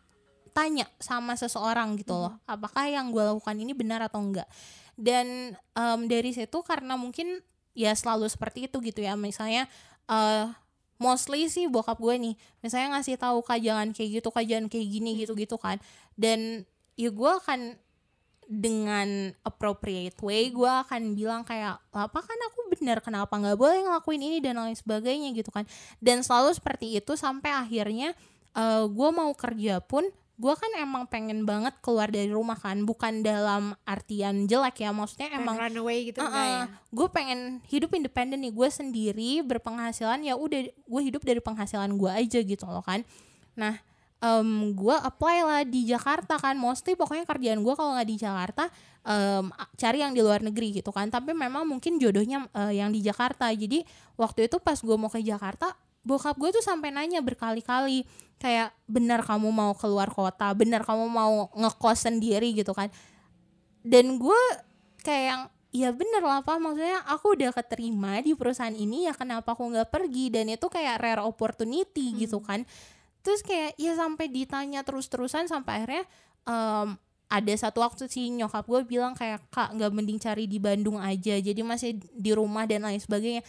tanya 0.58 0.90
sama 0.98 1.38
seseorang 1.38 1.94
gitu 2.02 2.18
loh. 2.18 2.34
Hmm. 2.34 2.58
apakah 2.58 2.90
yang 2.90 3.14
gue 3.14 3.22
lakukan 3.22 3.54
ini 3.54 3.78
benar 3.78 4.02
atau 4.10 4.26
enggak? 4.26 4.50
Dan 4.98 5.54
um, 5.78 6.10
dari 6.10 6.34
situ 6.34 6.66
karena 6.66 6.98
mungkin 6.98 7.46
ya 7.78 7.94
selalu 7.94 8.26
seperti 8.26 8.66
itu 8.66 8.82
gitu 8.82 9.06
ya. 9.06 9.14
Misalnya 9.14 9.70
uh, 10.10 10.50
mostly 10.98 11.46
sih 11.46 11.70
bokap 11.70 12.02
gue 12.02 12.18
nih 12.18 12.34
misalnya 12.66 12.98
ngasih 12.98 13.22
tahu 13.22 13.46
kajangan 13.46 13.94
kayak 13.94 14.18
gitu 14.18 14.34
kajangan 14.34 14.66
kayak 14.66 14.88
gini 14.90 15.14
gitu 15.22 15.38
gitu 15.38 15.62
kan. 15.62 15.78
Dan 16.18 16.66
ya 16.98 17.14
gue 17.14 17.32
akan 17.38 17.78
dengan 18.48 19.36
appropriate 19.44 20.16
way 20.24 20.48
gue 20.56 20.72
akan 20.88 21.20
bilang 21.20 21.44
kayak 21.44 21.84
apa 21.92 22.20
kan 22.24 22.40
aku 22.48 22.72
benar 22.80 23.04
kenapa 23.04 23.36
nggak 23.36 23.60
boleh 23.60 23.84
ngelakuin 23.84 24.24
ini 24.24 24.38
dan 24.40 24.56
lain 24.56 24.74
sebagainya 24.74 25.36
gitu 25.36 25.52
kan. 25.52 25.68
Dan 26.00 26.24
selalu 26.24 26.56
seperti 26.56 26.96
itu 26.96 27.14
sampai 27.20 27.52
akhirnya 27.52 28.16
uh, 28.56 28.82
eh, 28.82 28.86
gue 28.88 29.10
mau 29.12 29.30
kerja 29.36 29.84
pun 29.84 30.08
gue 30.38 30.54
kan 30.54 30.70
emang 30.78 31.10
pengen 31.10 31.50
banget 31.50 31.76
keluar 31.84 32.08
dari 32.08 32.32
rumah 32.32 32.56
kan. 32.56 32.88
Bukan 32.88 33.20
dalam 33.20 33.76
artian 33.84 34.48
jelek 34.48 34.80
ya 34.80 34.96
maksudnya 34.96 35.28
emang 35.36 35.60
run 35.60 35.76
away 35.84 36.08
gitu 36.08 36.24
uh 36.24 36.32
-uh, 36.32 36.48
ya? 36.48 36.64
gue 36.88 37.08
pengen 37.12 37.60
hidup 37.68 37.92
independen 37.92 38.48
nih 38.48 38.56
gue 38.56 38.70
sendiri 38.72 39.32
berpenghasilan 39.44 40.24
ya 40.24 40.40
udah 40.40 40.72
gue 40.72 41.02
hidup 41.04 41.20
dari 41.28 41.44
penghasilan 41.44 41.92
gue 42.00 42.12
aja 42.16 42.40
gitu 42.40 42.64
loh 42.64 42.82
kan. 42.82 43.04
Nah 43.60 43.76
um, 44.22 44.74
gue 44.74 44.96
apply 44.96 45.38
lah 45.46 45.62
di 45.66 45.86
Jakarta 45.86 46.38
kan. 46.42 46.58
Mostly 46.58 46.98
pokoknya 46.98 47.26
kerjaan 47.28 47.62
gue 47.62 47.74
kalau 47.78 47.98
nggak 47.98 48.10
di 48.10 48.18
Jakarta 48.18 48.70
um, 49.06 49.54
cari 49.78 50.02
yang 50.02 50.14
di 50.14 50.22
luar 50.22 50.42
negeri 50.42 50.82
gitu 50.82 50.90
kan. 50.90 51.10
Tapi 51.10 51.34
memang 51.34 51.66
mungkin 51.68 52.02
jodohnya 52.02 52.46
uh, 52.54 52.74
yang 52.74 52.90
di 52.90 53.02
Jakarta. 53.04 53.50
Jadi 53.54 53.86
waktu 54.18 54.50
itu 54.50 54.58
pas 54.62 54.78
gue 54.78 54.98
mau 54.98 55.12
ke 55.12 55.22
Jakarta 55.22 55.74
bokap 56.08 56.40
gue 56.40 56.56
tuh 56.56 56.64
sampai 56.64 56.88
nanya 56.88 57.20
berkali-kali 57.20 58.08
kayak 58.40 58.72
benar 58.88 59.28
kamu 59.28 59.52
mau 59.52 59.76
keluar 59.76 60.08
kota? 60.08 60.56
Benar 60.56 60.88
kamu 60.88 61.06
mau 61.10 61.52
ngekos 61.54 62.08
sendiri? 62.08 62.56
gitu 62.56 62.72
kan. 62.72 62.88
Dan 63.84 64.16
gue 64.20 64.42
kayak 65.04 65.24
yang 65.24 65.42
ya 65.68 65.92
bener 65.92 66.24
lah 66.24 66.40
apa 66.42 66.58
maksudnya 66.58 67.04
aku 67.06 67.38
udah 67.38 67.52
keterima 67.52 68.24
di 68.24 68.34
perusahaan 68.34 68.74
ini 68.74 69.06
ya 69.06 69.14
kenapa 69.14 69.54
aku 69.54 69.68
nggak 69.68 69.92
pergi? 69.92 70.32
Dan 70.32 70.48
itu 70.48 70.68
kayak 70.72 70.96
rare 70.98 71.24
opportunity 71.28 72.16
hmm. 72.16 72.18
gitu 72.24 72.40
kan 72.40 72.64
terus 73.28 73.44
kayak 73.44 73.76
ya 73.76 73.92
sampai 73.92 74.32
ditanya 74.32 74.88
terus-terusan 74.88 75.52
sampai 75.52 75.84
akhirnya 75.84 76.08
um, 76.48 76.96
ada 77.28 77.54
satu 77.60 77.84
waktu 77.84 78.08
si 78.08 78.32
nyokap 78.32 78.64
gue 78.64 78.88
bilang 78.88 79.12
kayak 79.20 79.44
kak 79.52 79.76
nggak 79.76 79.92
mending 79.92 80.16
cari 80.16 80.48
di 80.48 80.64
Bandung 80.64 80.96
aja 80.96 81.36
jadi 81.36 81.60
masih 81.60 82.00
di 82.00 82.32
rumah 82.32 82.64
dan 82.64 82.88
lain 82.88 83.04
sebagainya 83.04 83.44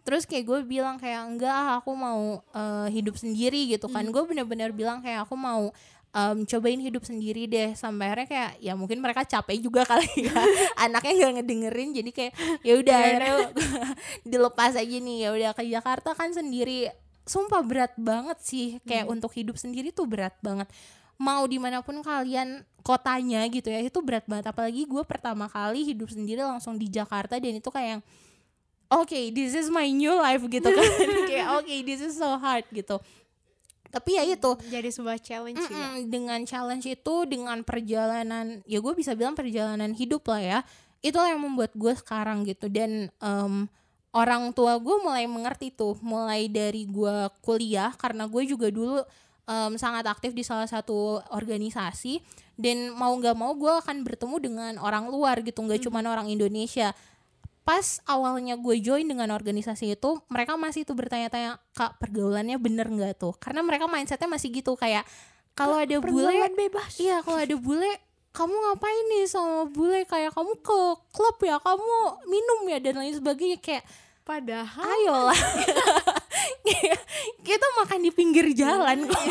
terus 0.00 0.24
kayak 0.24 0.48
gue 0.48 0.60
bilang 0.64 0.96
kayak 0.96 1.28
enggak 1.28 1.76
aku 1.76 1.92
mau 1.92 2.40
uh, 2.56 2.88
hidup 2.88 3.20
sendiri 3.20 3.68
gitu 3.68 3.84
kan 3.92 4.08
mm. 4.08 4.16
gue 4.16 4.22
bener-bener 4.24 4.72
bilang 4.72 5.04
kayak 5.04 5.28
aku 5.28 5.36
mau 5.36 5.68
um, 6.16 6.38
cobain 6.48 6.80
hidup 6.80 7.04
sendiri 7.04 7.44
deh 7.44 7.76
sampai 7.76 8.08
akhirnya 8.08 8.28
kayak 8.32 8.50
ya 8.64 8.72
mungkin 8.80 9.04
mereka 9.04 9.28
capek 9.28 9.60
juga 9.60 9.84
kali 9.84 10.08
ya 10.32 10.32
anaknya 10.80 11.12
nggak 11.20 11.32
ngedengerin 11.36 11.90
jadi 12.00 12.10
kayak 12.16 12.32
ya 12.64 12.74
udah 12.80 13.00
iya. 13.04 13.34
dilepas 14.32 14.72
aja 14.72 14.96
nih 14.96 15.16
ya 15.20 15.28
udah 15.36 15.50
ke 15.52 15.68
Jakarta 15.68 16.16
kan 16.16 16.32
sendiri 16.32 16.88
sumpah 17.26 17.60
berat 17.60 17.92
banget 17.98 18.38
sih. 18.40 18.68
Kayak 18.86 19.10
hmm. 19.10 19.14
untuk 19.18 19.34
hidup 19.34 19.58
sendiri 19.58 19.90
tuh 19.90 20.06
berat 20.06 20.32
banget. 20.40 20.70
Mau 21.18 21.44
di 21.44 21.58
mana 21.58 21.82
pun 21.82 21.98
kalian 22.00 22.62
kotanya 22.86 23.42
gitu 23.50 23.66
ya 23.66 23.82
itu 23.82 23.98
berat 23.98 24.24
banget. 24.30 24.54
Apalagi 24.54 24.86
gue 24.86 25.02
pertama 25.02 25.50
kali 25.50 25.82
hidup 25.82 26.08
sendiri 26.08 26.46
langsung 26.46 26.78
di 26.78 26.86
Jakarta 26.86 27.36
dan 27.36 27.58
itu 27.58 27.68
kayak 27.68 28.00
oke 28.86 29.10
okay, 29.10 29.34
this 29.34 29.58
is 29.58 29.66
my 29.66 29.90
new 29.90 30.14
life 30.14 30.46
gitu 30.46 30.70
kan. 30.70 30.90
Kayak 31.30 31.48
oke 31.58 31.66
okay, 31.66 31.82
this 31.82 31.98
is 31.98 32.14
so 32.14 32.38
hard 32.38 32.62
gitu. 32.70 33.02
Tapi 33.90 34.10
ya 34.18 34.22
itu. 34.28 34.50
Jadi 34.70 34.88
sebuah 34.92 35.18
challenge 35.18 35.58
mm 35.58 35.66
-mm, 35.66 35.74
ya 35.74 35.88
dengan 36.06 36.40
challenge 36.46 36.86
itu 36.86 37.14
dengan 37.26 37.64
perjalanan 37.66 38.62
ya 38.68 38.78
gue 38.78 38.94
bisa 38.94 39.18
bilang 39.18 39.34
perjalanan 39.34 39.90
hidup 39.96 40.22
lah 40.30 40.42
ya. 40.42 40.58
Itulah 41.02 41.34
yang 41.34 41.42
membuat 41.42 41.74
gue 41.74 41.92
sekarang 41.96 42.46
gitu. 42.46 42.70
Dan 42.70 43.10
um, 43.18 43.66
orang 44.14 44.54
tua 44.54 44.78
gue 44.78 44.96
mulai 45.02 45.26
mengerti 45.26 45.74
tuh 45.74 45.98
mulai 46.04 46.46
dari 46.46 46.86
gue 46.86 47.30
kuliah 47.42 47.90
karena 47.96 48.28
gue 48.30 48.42
juga 48.46 48.70
dulu 48.70 49.02
um, 49.46 49.72
sangat 49.78 50.04
aktif 50.06 50.34
di 50.34 50.42
salah 50.42 50.68
satu 50.68 51.22
organisasi 51.32 52.20
dan 52.58 52.92
mau 52.92 53.14
nggak 53.16 53.36
mau 53.36 53.54
gue 53.54 53.70
akan 53.70 54.02
bertemu 54.02 54.36
dengan 54.42 54.72
orang 54.82 55.08
luar 55.08 55.40
gitu 55.40 55.62
nggak 55.62 55.80
mm 55.80 55.88
-hmm. 55.88 56.02
cuma 56.02 56.12
orang 56.12 56.28
Indonesia. 56.28 56.92
Pas 57.66 57.98
awalnya 58.06 58.54
gue 58.54 58.78
join 58.78 59.02
dengan 59.02 59.34
organisasi 59.34 59.98
itu 59.98 60.22
mereka 60.30 60.54
masih 60.54 60.86
tuh 60.86 60.94
bertanya-tanya 60.94 61.58
kak 61.74 61.98
pergaulannya 61.98 62.62
bener 62.62 62.86
nggak 62.86 63.18
tuh? 63.18 63.34
Karena 63.42 63.66
mereka 63.66 63.90
mindsetnya 63.90 64.30
masih 64.30 64.54
gitu 64.54 64.78
kayak 64.78 65.02
kalau 65.56 65.80
ada 65.80 65.96
bule 65.98 66.52
bebas. 66.52 67.00
iya 67.00 67.24
kalau 67.24 67.40
ada 67.40 67.56
bule 67.56 67.88
kamu 68.36 68.52
ngapain 68.52 69.04
nih 69.16 69.24
sama 69.24 69.64
bule? 69.72 70.04
Kayak 70.04 70.36
kamu 70.36 70.60
ke 70.60 70.78
klub 71.16 71.36
ya 71.40 71.56
kamu 71.56 72.20
minum 72.28 72.60
ya 72.68 72.78
dan 72.84 73.00
lain 73.00 73.16
sebagainya. 73.16 73.56
Kayak 73.56 73.88
Padahal 74.26 74.82
Ayolah 74.82 75.38
Kita 77.46 77.66
makan 77.78 78.02
di 78.02 78.10
pinggir 78.10 78.50
jalan 78.58 79.06
kok. 79.06 79.22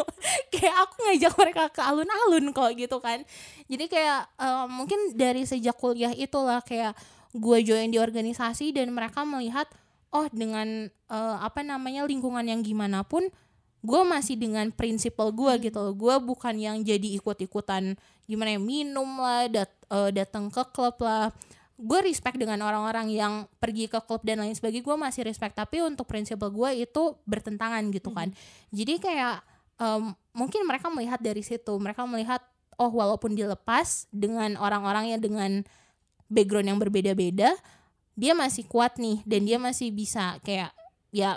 Kayak 0.52 0.84
aku 0.84 0.94
ngajak 1.00 1.32
mereka 1.40 1.64
ke 1.72 1.80
alun-alun 1.80 2.52
kok 2.52 2.70
gitu 2.76 3.00
kan. 3.00 3.24
Jadi 3.64 3.88
kayak 3.88 4.28
uh, 4.36 4.68
mungkin 4.68 5.16
dari 5.16 5.48
sejak 5.48 5.80
kuliah 5.80 6.12
itulah 6.12 6.60
kayak 6.60 6.92
gue 7.32 7.58
join 7.64 7.88
di 7.88 7.96
organisasi 7.96 8.76
dan 8.76 8.92
mereka 8.92 9.24
melihat 9.24 9.64
oh 10.12 10.28
dengan 10.28 10.92
uh, 11.08 11.40
apa 11.40 11.64
namanya 11.64 12.04
lingkungan 12.04 12.44
yang 12.44 12.60
gimana 12.60 13.00
pun 13.02 13.24
gue 13.84 14.00
masih 14.08 14.40
dengan 14.40 14.72
prinsipal 14.72 15.28
gue 15.28 15.52
hmm. 15.60 15.62
gitu 15.68 15.78
loh. 15.84 15.92
Gue 15.92 16.16
bukan 16.16 16.56
yang 16.56 16.80
jadi 16.80 17.20
ikut-ikutan 17.20 18.00
gimana 18.24 18.56
ya 18.56 18.60
minum 18.60 19.20
lah 19.20 19.44
dat 19.52 19.68
uh, 19.92 20.08
datang 20.08 20.48
ke 20.48 20.64
klub 20.72 20.96
lah. 21.04 21.28
Gue 21.76 22.00
respect 22.00 22.40
dengan 22.40 22.56
orang-orang 22.64 23.12
yang 23.12 23.44
pergi 23.60 23.92
ke 23.92 24.00
klub 24.08 24.24
dan 24.24 24.40
lain 24.40 24.56
sebagainya 24.56 24.88
gue 24.88 24.96
masih 24.96 25.22
respect. 25.28 25.52
Tapi 25.52 25.84
untuk 25.84 26.08
prinsip 26.08 26.40
gue 26.40 26.70
itu 26.80 27.02
bertentangan 27.28 27.84
gitu 27.92 28.08
kan. 28.16 28.32
Hmm. 28.32 28.72
jadi 28.72 28.94
kayak 28.96 29.36
um, 29.76 30.16
mungkin 30.32 30.64
mereka 30.64 30.88
melihat 30.88 31.20
dari 31.20 31.44
situ. 31.44 31.76
Mereka 31.76 32.08
melihat 32.08 32.40
oh 32.80 32.88
walaupun 32.88 33.36
dilepas 33.36 34.08
dengan 34.08 34.56
orang-orang 34.56 35.12
yang 35.12 35.20
dengan 35.20 35.60
background 36.32 36.72
yang 36.72 36.80
berbeda-beda 36.80 37.52
dia 38.16 38.32
masih 38.32 38.64
kuat 38.64 38.96
nih. 38.96 39.20
Dan 39.28 39.44
dia 39.44 39.60
masih 39.60 39.92
bisa 39.92 40.40
kayak 40.40 40.72
ya 41.12 41.36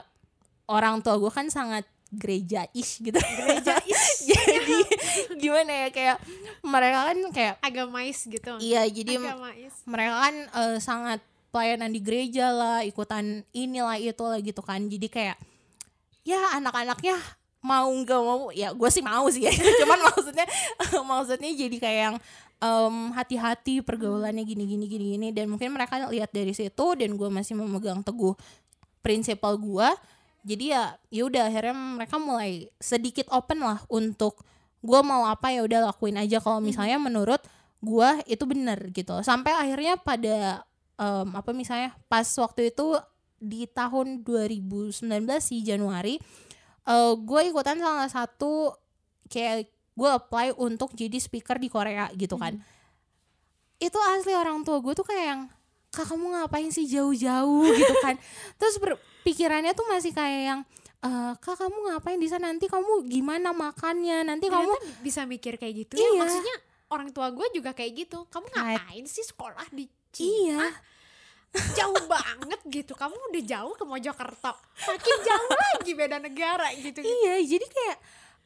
orang 0.71 1.03
tua 1.03 1.19
gue 1.19 1.31
kan 1.33 1.51
sangat 1.51 1.83
gereja 2.11 2.65
ish 2.71 3.03
gitu. 3.03 3.19
Gereja 3.19 3.75
ish 3.83 4.23
jadi 4.29 4.79
gimana 5.39 5.71
ya 5.85 5.89
kayak 5.91 6.17
mereka 6.63 6.99
kan 7.11 7.17
kayak 7.31 7.55
agamais 7.59 8.19
gitu. 8.23 8.51
Iya 8.59 8.87
jadi 8.87 9.13
agamais. 9.19 9.73
mereka 9.83 10.15
kan 10.23 10.35
uh, 10.55 10.77
sangat 10.79 11.19
pelayanan 11.51 11.91
di 11.91 11.99
gereja 12.03 12.51
lah 12.51 12.79
ikutan 12.83 13.43
inilah 13.51 13.97
itu 13.99 14.23
lah 14.23 14.39
gitu 14.39 14.61
kan. 14.63 14.83
Jadi 14.87 15.07
kayak 15.07 15.37
ya 16.27 16.59
anak-anaknya 16.59 17.15
mau 17.63 17.89
nggak 17.89 18.21
mau 18.21 18.53
ya 18.53 18.71
gue 18.71 18.89
sih 18.91 19.03
mau 19.03 19.25
sih 19.31 19.47
ya. 19.47 19.51
Cuman 19.83 19.99
maksudnya 20.05 20.45
maksudnya 21.11 21.51
jadi 21.51 21.77
kayak 21.79 22.01
yang 22.11 22.15
um, 22.61 23.11
hati-hati 23.15 23.83
pergaulannya 23.83 24.43
gini 24.43 24.63
gini 24.67 24.85
gini 24.87 25.05
gini. 25.17 25.27
Dan 25.35 25.51
mungkin 25.51 25.73
mereka 25.73 25.99
lihat 26.07 26.31
dari 26.31 26.51
situ 26.55 26.85
dan 26.95 27.15
gue 27.15 27.29
masih 27.31 27.57
memegang 27.57 28.03
teguh 28.03 28.35
prinsipal 29.01 29.55
gue 29.55 29.87
jadi 30.47 30.65
ya 30.71 30.83
ya 31.11 31.27
udah 31.27 31.51
akhirnya 31.51 31.75
mereka 31.75 32.15
mulai 32.15 32.71
sedikit 32.79 33.27
open 33.35 33.59
lah 33.59 33.83
untuk 33.91 34.47
gue 34.79 35.01
mau 35.03 35.27
apa 35.27 35.51
ya 35.51 35.67
udah 35.67 35.91
lakuin 35.91 36.15
aja. 36.15 36.39
Kalau 36.39 36.63
misalnya 36.63 36.95
menurut 36.95 37.43
gue 37.83 38.09
itu 38.31 38.47
bener 38.47 38.79
gitu. 38.95 39.19
Sampai 39.27 39.51
akhirnya 39.51 39.99
pada 39.99 40.63
um, 40.95 41.35
apa 41.35 41.51
misalnya 41.51 41.91
pas 42.07 42.23
waktu 42.39 42.71
itu 42.71 42.95
di 43.37 43.67
tahun 43.67 44.23
2019 44.23 45.03
sih 45.43 45.61
Januari 45.61 46.17
uh, 46.87 47.13
gue 47.13 47.41
ikutan 47.51 47.77
salah 47.77 48.09
satu 48.09 48.73
kayak 49.27 49.69
gue 49.97 50.09
apply 50.09 50.55
untuk 50.55 50.95
jadi 50.95 51.19
speaker 51.19 51.59
di 51.59 51.67
Korea 51.67 52.07
gitu 52.15 52.39
kan. 52.39 52.55
Hmm. 52.57 52.75
itu 53.77 53.93
asli 54.17 54.33
orang 54.33 54.65
tua 54.65 54.81
gue 54.81 54.89
tuh 54.97 55.05
kayak 55.05 55.25
yang 55.29 55.41
kak 55.93 56.09
kamu 56.09 56.33
ngapain 56.33 56.69
sih 56.73 56.89
jauh-jauh? 56.89 57.61
gitu 57.77 57.93
kan. 58.01 58.17
Terus 58.59 58.81
pikirannya 59.27 59.75
tuh 59.75 59.83
masih 59.91 60.15
kayak 60.15 60.41
yang 60.55 60.59
uh, 61.03 61.35
kak 61.35 61.59
kamu 61.59 61.77
ngapain 61.91 62.15
di 62.15 62.29
sana? 62.31 62.47
Nanti 62.47 62.71
kamu 62.71 63.03
gimana 63.11 63.51
makannya? 63.51 64.23
Nanti 64.23 64.47
Ternyata 64.47 64.63
kamu 64.63 64.75
bisa 65.03 65.21
mikir 65.27 65.59
kayak 65.59 65.73
gitu. 65.83 65.93
Ya? 65.99 66.07
iya. 66.07 66.09
ya 66.15 66.19
maksudnya 66.23 66.55
orang 66.87 67.09
tua 67.11 67.27
gue 67.35 67.47
juga 67.51 67.75
kayak 67.75 68.07
gitu. 68.07 68.23
Kamu 68.31 68.47
ngapain 68.55 69.03
sih 69.03 69.27
sekolah 69.27 69.67
di 69.75 69.91
Cina? 70.15 70.63
Iya. 70.63 70.65
Jauh 71.75 72.03
banget 72.07 72.61
gitu. 72.79 72.95
Kamu 72.95 73.15
udah 73.35 73.43
jauh 73.43 73.73
ke 73.75 73.83
Mojokerto. 73.83 74.53
Makin 74.87 75.17
jauh 75.27 75.49
lagi 75.51 75.91
beda 75.91 76.17
negara 76.23 76.71
gitu, 76.79 76.99
gitu. 76.99 77.01
iya 77.03 77.43
jadi 77.43 77.65
kayak 77.67 77.97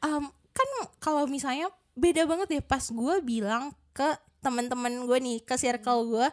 um, 0.06 0.24
kan 0.52 0.68
kalau 0.98 1.24
misalnya 1.30 1.70
beda 1.94 2.24
banget 2.24 2.58
deh 2.58 2.64
pas 2.64 2.82
gue 2.82 3.14
bilang 3.20 3.72
ke 3.92 4.08
teman-teman 4.42 5.06
gue 5.06 5.18
nih 5.20 5.38
ke 5.44 5.54
circle 5.54 6.08
gue 6.08 6.26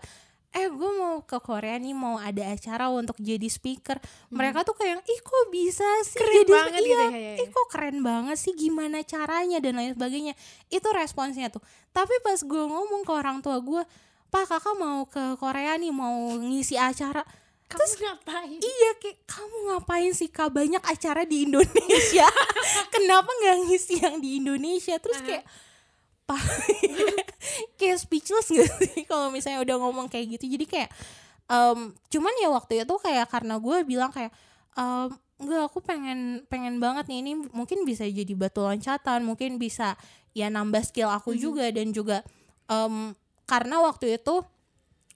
eh 0.49 0.65
gue 0.65 0.91
mau 0.97 1.21
ke 1.21 1.37
Korea 1.45 1.77
nih 1.77 1.93
mau 1.93 2.17
ada 2.17 2.49
acara 2.49 2.89
untuk 2.89 3.13
jadi 3.21 3.45
speaker. 3.45 4.01
Hmm. 4.01 4.33
mereka 4.33 4.65
tuh 4.65 4.73
kayak 4.73 5.05
ih 5.05 5.21
kok 5.21 5.45
bisa 5.53 5.85
sih? 6.09 6.17
Keren 6.17 6.35
jadi 6.41 6.51
banget 6.51 6.71
gitu 6.73 6.89
iya, 6.89 7.05
gitu 7.05 7.17
ya, 7.21 7.33
ih 7.37 7.49
kok 7.53 7.67
keren 7.69 7.97
banget 8.01 8.37
sih 8.41 8.53
gimana 8.57 8.97
caranya 9.05 9.57
dan 9.61 9.77
lain 9.77 9.93
sebagainya. 9.93 10.33
Itu 10.73 10.89
responsnya 10.89 11.53
tuh. 11.53 11.61
Tapi 11.93 12.17
pas 12.25 12.41
gue 12.41 12.63
ngomong 12.65 13.05
ke 13.05 13.11
orang 13.13 13.45
tua 13.45 13.61
gue 13.61 13.81
pak 14.29 14.45
kakak 14.45 14.75
mau 14.77 15.05
ke 15.09 15.37
Korea 15.37 15.77
nih 15.77 15.93
mau 15.93 16.33
ngisi 16.37 16.77
acara. 16.77 17.21
Kamu 17.69 17.77
Terus 17.85 17.93
ngapain? 18.01 18.57
Iya 18.57 18.91
kayak 18.97 19.17
kamu 19.29 19.57
ngapain 19.69 20.11
sih 20.17 20.29
kak? 20.33 20.49
Banyak 20.49 20.81
acara 20.81 21.21
di 21.29 21.45
Indonesia. 21.45 22.25
Kenapa 22.93 23.29
nggak 23.29 23.57
ngisi 23.69 24.01
yang 24.01 24.17
di 24.17 24.41
Indonesia? 24.41 24.97
Terus 24.97 25.21
kayak 25.21 25.45
Pak 26.29 26.43
Kayak 27.81 27.97
speechless 28.05 28.53
gak 28.53 28.69
sih 28.77 29.01
Kalau 29.09 29.33
misalnya 29.33 29.65
udah 29.65 29.75
ngomong 29.81 30.05
kayak 30.05 30.37
gitu 30.37 30.45
Jadi 30.45 30.65
kayak 30.69 30.89
um, 31.49 31.89
Cuman 32.13 32.33
ya 32.37 32.53
waktu 32.53 32.85
itu 32.85 32.95
kayak 33.01 33.25
karena 33.33 33.57
gue 33.57 33.77
bilang 33.81 34.13
kayak 34.13 34.29
um, 34.77 35.09
Enggak 35.39 35.71
aku 35.71 35.79
pengen 35.79 36.43
pengen 36.51 36.83
banget 36.83 37.07
nih 37.07 37.23
ini 37.23 37.31
mungkin 37.55 37.87
bisa 37.87 38.03
jadi 38.03 38.35
batu 38.35 38.59
loncatan 38.59 39.23
mungkin 39.23 39.55
bisa 39.55 39.95
ya 40.35 40.51
nambah 40.51 40.83
skill 40.83 41.07
aku 41.07 41.31
mm 41.31 41.35
-hmm. 41.39 41.45
juga 41.47 41.65
dan 41.71 41.87
juga 41.95 42.17
um, 42.67 43.15
karena 43.47 43.79
waktu 43.79 44.19
itu 44.19 44.43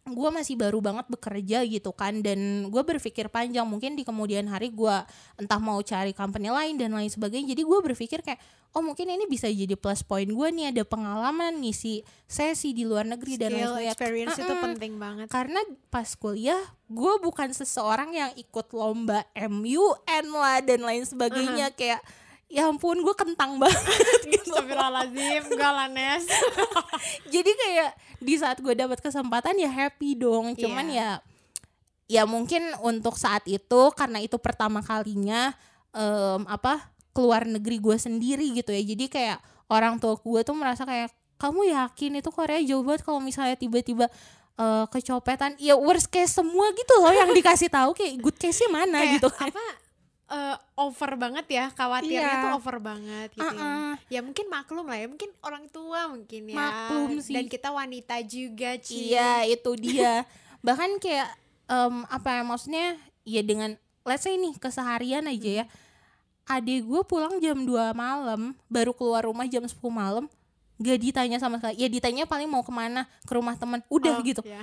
gue 0.03 0.29
masih 0.35 0.59
baru 0.59 0.83
banget 0.83 1.07
bekerja 1.07 1.63
gitu 1.63 1.95
kan 1.95 2.19
dan 2.19 2.67
gue 2.67 2.83
berpikir 2.83 3.31
panjang. 3.31 3.63
Mungkin 3.63 3.95
di 3.95 4.03
kemudian 4.03 4.51
hari 4.51 4.67
gue 4.67 4.95
entah 5.39 5.59
mau 5.63 5.79
cari 5.79 6.11
company 6.11 6.51
lain 6.51 6.75
dan 6.75 6.91
lain 6.91 7.07
sebagainya. 7.07 7.55
Jadi 7.55 7.63
gue 7.63 7.79
berpikir 7.79 8.19
kayak 8.19 8.39
oh 8.75 8.83
mungkin 8.83 9.07
ini 9.07 9.23
bisa 9.31 9.47
jadi 9.47 9.79
plus 9.79 10.03
point 10.03 10.27
gue 10.27 10.47
nih 10.51 10.75
ada 10.75 10.83
pengalaman 10.83 11.61
ngisi 11.63 12.03
sesi 12.27 12.75
di 12.75 12.83
luar 12.83 13.07
negeri 13.07 13.37
Skill, 13.37 13.41
dan 13.47 13.49
lain 13.53 13.63
sebagainya. 13.63 13.93
experience 13.95 14.35
itu 14.35 14.53
penting 14.59 14.93
banget. 14.99 15.27
Karena 15.31 15.59
pas 15.87 16.09
kuliah 16.19 16.61
gue 16.91 17.13
bukan 17.23 17.49
seseorang 17.55 18.11
yang 18.11 18.31
ikut 18.35 18.75
lomba 18.75 19.23
MUN 19.39 20.25
lah 20.35 20.59
dan 20.59 20.83
lain 20.83 21.07
sebagainya. 21.07 21.69
Uh 21.69 21.71
-huh. 21.71 21.79
kayak 21.79 22.01
ya 22.53 22.69
ampun 22.69 23.01
gue 23.01 23.15
kentang 23.17 23.57
banget 23.57 24.21
gitu. 24.29 24.53
Astagfirullahaladzim 24.53 25.43
gak 25.57 25.89
Nes. 25.89 26.23
Jadi 27.33 27.51
kayak 27.57 27.89
di 28.21 28.37
saat 28.37 28.61
gue 28.61 28.77
dapat 28.77 29.01
kesempatan 29.01 29.57
ya 29.57 29.73
happy 29.73 30.13
dong. 30.13 30.53
Cuman 30.53 30.85
yeah. 30.93 31.17
ya 32.05 32.21
ya 32.21 32.23
mungkin 32.29 32.61
untuk 32.85 33.17
saat 33.17 33.41
itu 33.49 33.81
karena 33.97 34.21
itu 34.21 34.37
pertama 34.37 34.85
kalinya 34.85 35.49
um, 35.97 36.45
apa 36.45 36.93
keluar 37.09 37.49
negeri 37.49 37.81
gue 37.81 37.97
sendiri 37.97 38.53
gitu 38.53 38.69
ya. 38.69 38.85
Jadi 38.85 39.09
kayak 39.09 39.41
orang 39.73 39.97
tua 39.97 40.13
gue 40.13 40.41
tuh 40.45 40.53
merasa 40.53 40.85
kayak 40.85 41.09
kamu 41.41 41.73
yakin 41.73 42.21
itu 42.21 42.29
Korea 42.29 42.61
jauh 42.61 42.85
banget 42.85 43.01
kalau 43.01 43.17
misalnya 43.17 43.57
tiba-tiba 43.57 44.05
uh, 44.61 44.85
kecopetan? 44.93 45.57
Ya 45.57 45.73
worst 45.73 46.13
case 46.13 46.37
semua 46.37 46.69
gitu 46.77 47.01
loh 47.01 47.09
yang 47.09 47.33
dikasih 47.33 47.73
tahu 47.73 47.97
kayak 47.97 48.21
good 48.21 48.37
case-nya 48.37 48.69
mana 48.69 49.01
kayak 49.01 49.17
gitu 49.17 49.29
kan. 49.33 49.49
apa 49.49 49.65
uh, 50.33 50.55
over 50.81 51.11
banget 51.15 51.45
ya 51.45 51.65
khawatirnya 51.69 52.25
yeah. 52.25 52.43
tuh 52.43 52.51
over 52.57 52.77
banget 52.81 53.29
gitu 53.37 53.45
uh 53.45 53.53
-uh. 53.53 53.93
ya. 54.09 54.19
ya 54.19 54.25
mungkin 54.25 54.45
maklum 54.49 54.85
lah 54.89 54.97
ya 54.97 55.07
mungkin 55.07 55.29
orang 55.45 55.65
tua 55.69 56.09
mungkin 56.09 56.41
ya 56.49 56.57
maklum 56.57 57.21
sih 57.21 57.35
dan 57.37 57.45
kita 57.45 57.69
wanita 57.69 58.15
juga 58.25 58.75
Ci. 58.81 59.13
iya 59.13 59.45
itu 59.45 59.71
dia 59.77 60.25
bahkan 60.65 60.97
kayak 60.97 61.29
um, 61.69 62.03
apa 62.09 62.41
ya 62.41 62.41
maksudnya 62.41 62.87
ya 63.23 63.41
dengan 63.45 63.77
let's 64.03 64.25
say 64.25 64.35
nih 64.35 64.57
keseharian 64.57 65.29
aja 65.29 65.63
ya 65.63 65.65
adik 66.43 66.83
gue 66.83 67.01
pulang 67.07 67.39
jam 67.39 67.55
2 67.55 67.71
malam 67.95 68.51
baru 68.67 68.91
keluar 68.91 69.23
rumah 69.23 69.47
jam 69.47 69.63
10 69.63 69.79
malam 69.87 70.27
gak 70.75 70.99
ditanya 70.99 71.39
sama 71.39 71.61
sekali 71.61 71.79
ya 71.79 71.87
ditanya 71.87 72.27
paling 72.27 72.51
mau 72.51 72.65
ke 72.65 72.73
mana 72.73 73.07
ke 73.23 73.31
rumah 73.31 73.55
teman 73.55 73.79
udah 73.87 74.19
oh, 74.19 74.25
gitu 74.25 74.43
yeah. 74.43 74.59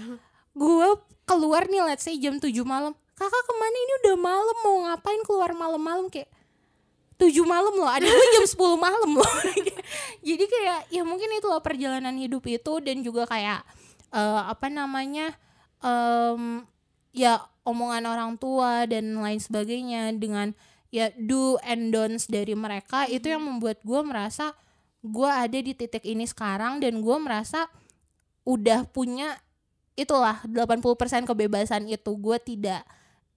gue 0.52 0.88
keluar 1.24 1.64
nih 1.64 1.80
let's 1.88 2.04
say 2.04 2.20
jam 2.20 2.36
7 2.36 2.52
malam 2.68 2.92
kakak 3.20 3.42
ke 3.44 3.52
mana? 3.52 3.76
Ini 3.76 3.92
udah 4.00 4.16
malam 4.16 4.56
mau 4.64 4.76
ngapain 4.88 5.20
keluar 5.28 5.52
malam-malam? 5.52 6.08
Kayak 6.08 6.32
tujuh 7.20 7.44
malam 7.44 7.76
loh 7.76 7.84
ada 7.84 8.08
gue 8.08 8.28
jam 8.40 8.46
sepuluh 8.48 8.80
malam 8.80 9.20
loh. 9.20 9.34
Jadi 10.28 10.44
kayak 10.48 10.88
ya 10.88 11.04
mungkin 11.04 11.28
itu 11.36 11.44
loh 11.44 11.60
perjalanan 11.60 12.16
hidup 12.16 12.40
itu 12.48 12.72
dan 12.80 13.04
juga 13.04 13.28
kayak 13.28 13.60
uh, 14.16 14.48
apa 14.48 14.72
namanya 14.72 15.36
um, 15.84 16.64
ya 17.12 17.44
omongan 17.68 18.08
orang 18.08 18.32
tua 18.40 18.88
dan 18.88 19.20
lain 19.20 19.36
sebagainya 19.36 20.16
dengan 20.16 20.56
ya 20.88 21.12
do 21.20 21.60
and 21.60 21.92
don'ts 21.92 22.24
dari 22.24 22.56
mereka 22.56 23.04
itu 23.04 23.28
yang 23.28 23.44
membuat 23.44 23.84
gue 23.84 24.00
merasa 24.00 24.56
gue 25.04 25.28
ada 25.28 25.58
di 25.60 25.76
titik 25.76 26.02
ini 26.08 26.24
sekarang 26.24 26.80
dan 26.80 27.04
gue 27.04 27.16
merasa 27.20 27.68
udah 28.48 28.88
punya 28.88 29.36
itulah 29.92 30.40
80% 30.48 31.28
kebebasan 31.28 31.84
itu. 31.84 32.12
Gue 32.16 32.40
tidak 32.40 32.80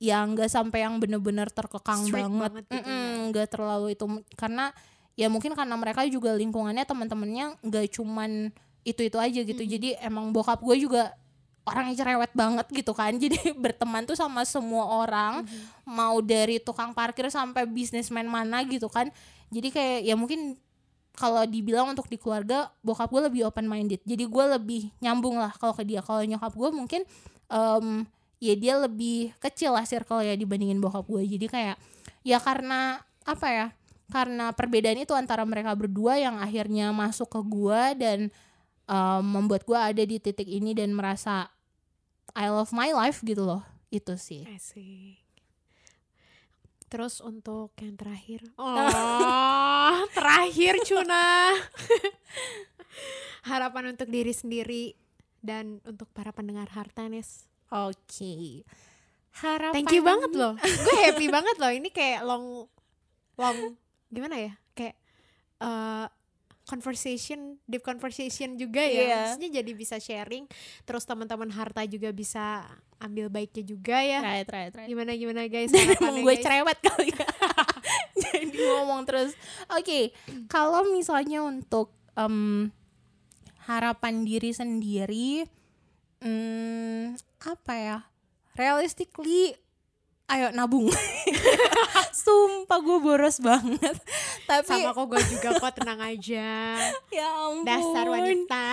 yang 0.03 0.35
nggak 0.35 0.51
sampai 0.51 0.83
yang 0.83 0.99
bener-bener 0.99 1.47
terkekang 1.47 2.03
Strict 2.03 2.27
banget, 2.27 2.51
banget 2.59 2.65
gitu 2.67 2.91
ya. 2.91 3.31
nggak 3.31 3.47
ya. 3.47 3.51
terlalu 3.55 3.87
itu 3.95 4.05
karena 4.35 4.75
ya 5.15 5.31
mungkin 5.31 5.55
karena 5.55 5.79
mereka 5.79 6.03
juga 6.11 6.35
lingkungannya 6.35 6.83
teman-temannya 6.83 7.55
nggak 7.63 7.87
cuman 7.95 8.51
itu 8.83 9.07
itu 9.07 9.15
aja 9.15 9.39
gitu 9.47 9.63
mm 9.63 9.63
-hmm. 9.63 9.75
jadi 9.79 9.89
emang 10.03 10.35
bokap 10.35 10.59
gue 10.59 10.75
juga 10.75 11.15
orang 11.63 11.87
yang 11.87 12.03
cerewet 12.03 12.35
banget 12.35 12.67
gitu 12.67 12.91
kan 12.91 13.15
jadi 13.23 13.55
berteman 13.55 14.03
tuh 14.03 14.19
sama 14.19 14.43
semua 14.43 14.83
orang 14.91 15.47
mm 15.47 15.47
-hmm. 15.47 15.87
mau 15.87 16.19
dari 16.19 16.59
tukang 16.59 16.91
parkir 16.91 17.31
sampai 17.31 17.63
bisnismen 17.63 18.27
mana 18.27 18.59
gitu 18.67 18.91
kan 18.91 19.07
jadi 19.55 19.71
kayak 19.71 19.99
ya 20.03 20.15
mungkin 20.19 20.59
kalau 21.15 21.45
dibilang 21.47 21.93
untuk 21.93 22.09
di 22.11 22.19
keluarga 22.19 22.73
bokap 22.83 23.07
gue 23.07 23.31
lebih 23.31 23.41
open 23.47 23.71
minded 23.71 24.03
jadi 24.03 24.25
gue 24.27 24.45
lebih 24.59 24.91
nyambung 24.99 25.39
lah 25.39 25.53
kalau 25.55 25.71
ke 25.71 25.87
dia 25.87 26.03
kalau 26.03 26.25
nyokap 26.25 26.51
gue 26.51 26.69
mungkin 26.75 27.01
um, 27.47 28.03
ya 28.43 28.59
dia 28.59 28.75
lebih 28.75 29.31
kecil 29.39 29.71
lah 29.71 29.87
circle 29.87 30.19
ya 30.19 30.35
dibandingin 30.35 30.83
bokap 30.83 31.07
gue. 31.07 31.23
Jadi 31.23 31.47
kayak 31.47 31.79
ya 32.27 32.43
karena 32.43 32.99
apa 33.23 33.47
ya 33.47 33.67
karena 34.11 34.51
perbedaan 34.51 34.99
itu 34.99 35.15
antara 35.15 35.47
mereka 35.47 35.71
berdua 35.79 36.19
yang 36.19 36.35
akhirnya 36.43 36.91
masuk 36.91 37.31
ke 37.31 37.41
gue 37.47 37.81
dan 37.95 38.19
um, 38.91 39.23
membuat 39.23 39.63
gue 39.63 39.79
ada 39.79 40.03
di 40.03 40.19
titik 40.19 40.45
ini 40.45 40.75
dan 40.75 40.91
merasa 40.91 41.47
I 42.35 42.51
love 42.51 42.75
my 42.75 42.91
life 42.91 43.23
gitu 43.23 43.47
loh. 43.47 43.63
Itu 43.87 44.19
sih. 44.19 44.43
Asik. 44.51 45.23
terus 46.93 47.25
untuk 47.25 47.73
yang 47.81 47.97
terakhir? 47.97 48.45
Oh 48.61 50.05
terakhir 50.13 50.77
cuna. 50.85 51.57
Harapan 53.49 53.97
untuk 53.97 54.07
diri 54.13 54.29
sendiri 54.29 54.93
dan 55.43 55.81
untuk 55.83 56.07
para 56.13 56.31
pendengar 56.31 56.69
hartanes 56.71 57.49
Oke. 57.73 57.97
Okay. 58.05 58.45
Harapan 59.33 59.73
Thank 59.73 59.97
you 59.97 60.05
banget 60.05 60.31
loh. 60.37 60.53
Gue 60.85 60.97
happy 61.09 61.25
banget 61.33 61.57
loh. 61.57 61.71
Ini 61.73 61.89
kayak 61.89 62.21
long 62.21 62.69
long 63.33 63.57
gimana 64.13 64.37
ya? 64.37 64.53
Kayak 64.77 64.95
uh, 65.57 66.05
conversation, 66.69 67.57
deep 67.65 67.81
conversation 67.81 68.53
juga 68.61 68.85
ya. 68.85 68.93
Yeah. 68.93 69.09
Maksudnya 69.25 69.49
jadi 69.65 69.71
bisa 69.73 69.97
sharing. 69.97 70.45
Terus 70.85 71.01
teman-teman 71.09 71.49
harta 71.49 71.81
juga 71.89 72.13
bisa 72.13 72.61
ambil 73.01 73.33
baiknya 73.33 73.65
juga 73.65 73.97
ya. 74.05 74.21
Right, 74.21 74.45
right, 74.45 74.69
right. 74.69 74.87
Gimana 74.87 75.17
gimana 75.17 75.49
guys? 75.49 75.73
gue 76.29 76.35
cerewet 76.37 76.77
kali 76.77 77.09
ya. 77.09 77.25
jadi 78.29 78.53
ngomong 78.53 79.01
terus. 79.09 79.33
Oke, 79.73 79.81
okay, 79.81 80.03
kalau 80.45 80.85
misalnya 80.93 81.41
untuk 81.41 81.89
um, 82.13 82.69
harapan 83.65 84.21
diri 84.21 84.53
sendiri 84.53 85.49
hmm, 86.23 87.19
apa 87.47 87.73
ya 87.75 87.97
realistically 88.57 89.57
ayo 90.31 90.49
nabung. 90.55 90.89
Sumpah 92.23 92.79
gue 92.79 92.97
boros 93.01 93.37
banget. 93.43 93.97
Tapi 94.47 94.65
sama 94.65 94.95
kok 94.95 95.05
gue 95.11 95.21
juga 95.29 95.49
kok 95.59 95.73
tenang 95.77 95.99
aja. 96.01 96.77
Ya 97.13 97.29
ampun. 97.29 97.67
Dasar 97.67 98.05
wanita. 98.09 98.65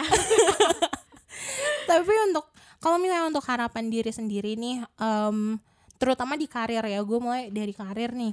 Tapi 1.90 2.12
untuk 2.30 2.48
kalau 2.80 2.96
misalnya 2.96 3.28
untuk 3.28 3.44
harapan 3.44 3.92
diri 3.92 4.08
sendiri 4.08 4.56
nih 4.56 4.80
um, 4.96 5.60
terutama 6.00 6.32
di 6.40 6.48
karir 6.48 6.80
ya 6.80 7.04
gue 7.04 7.18
mulai 7.20 7.52
dari 7.52 7.76
karir 7.76 8.16
nih. 8.16 8.32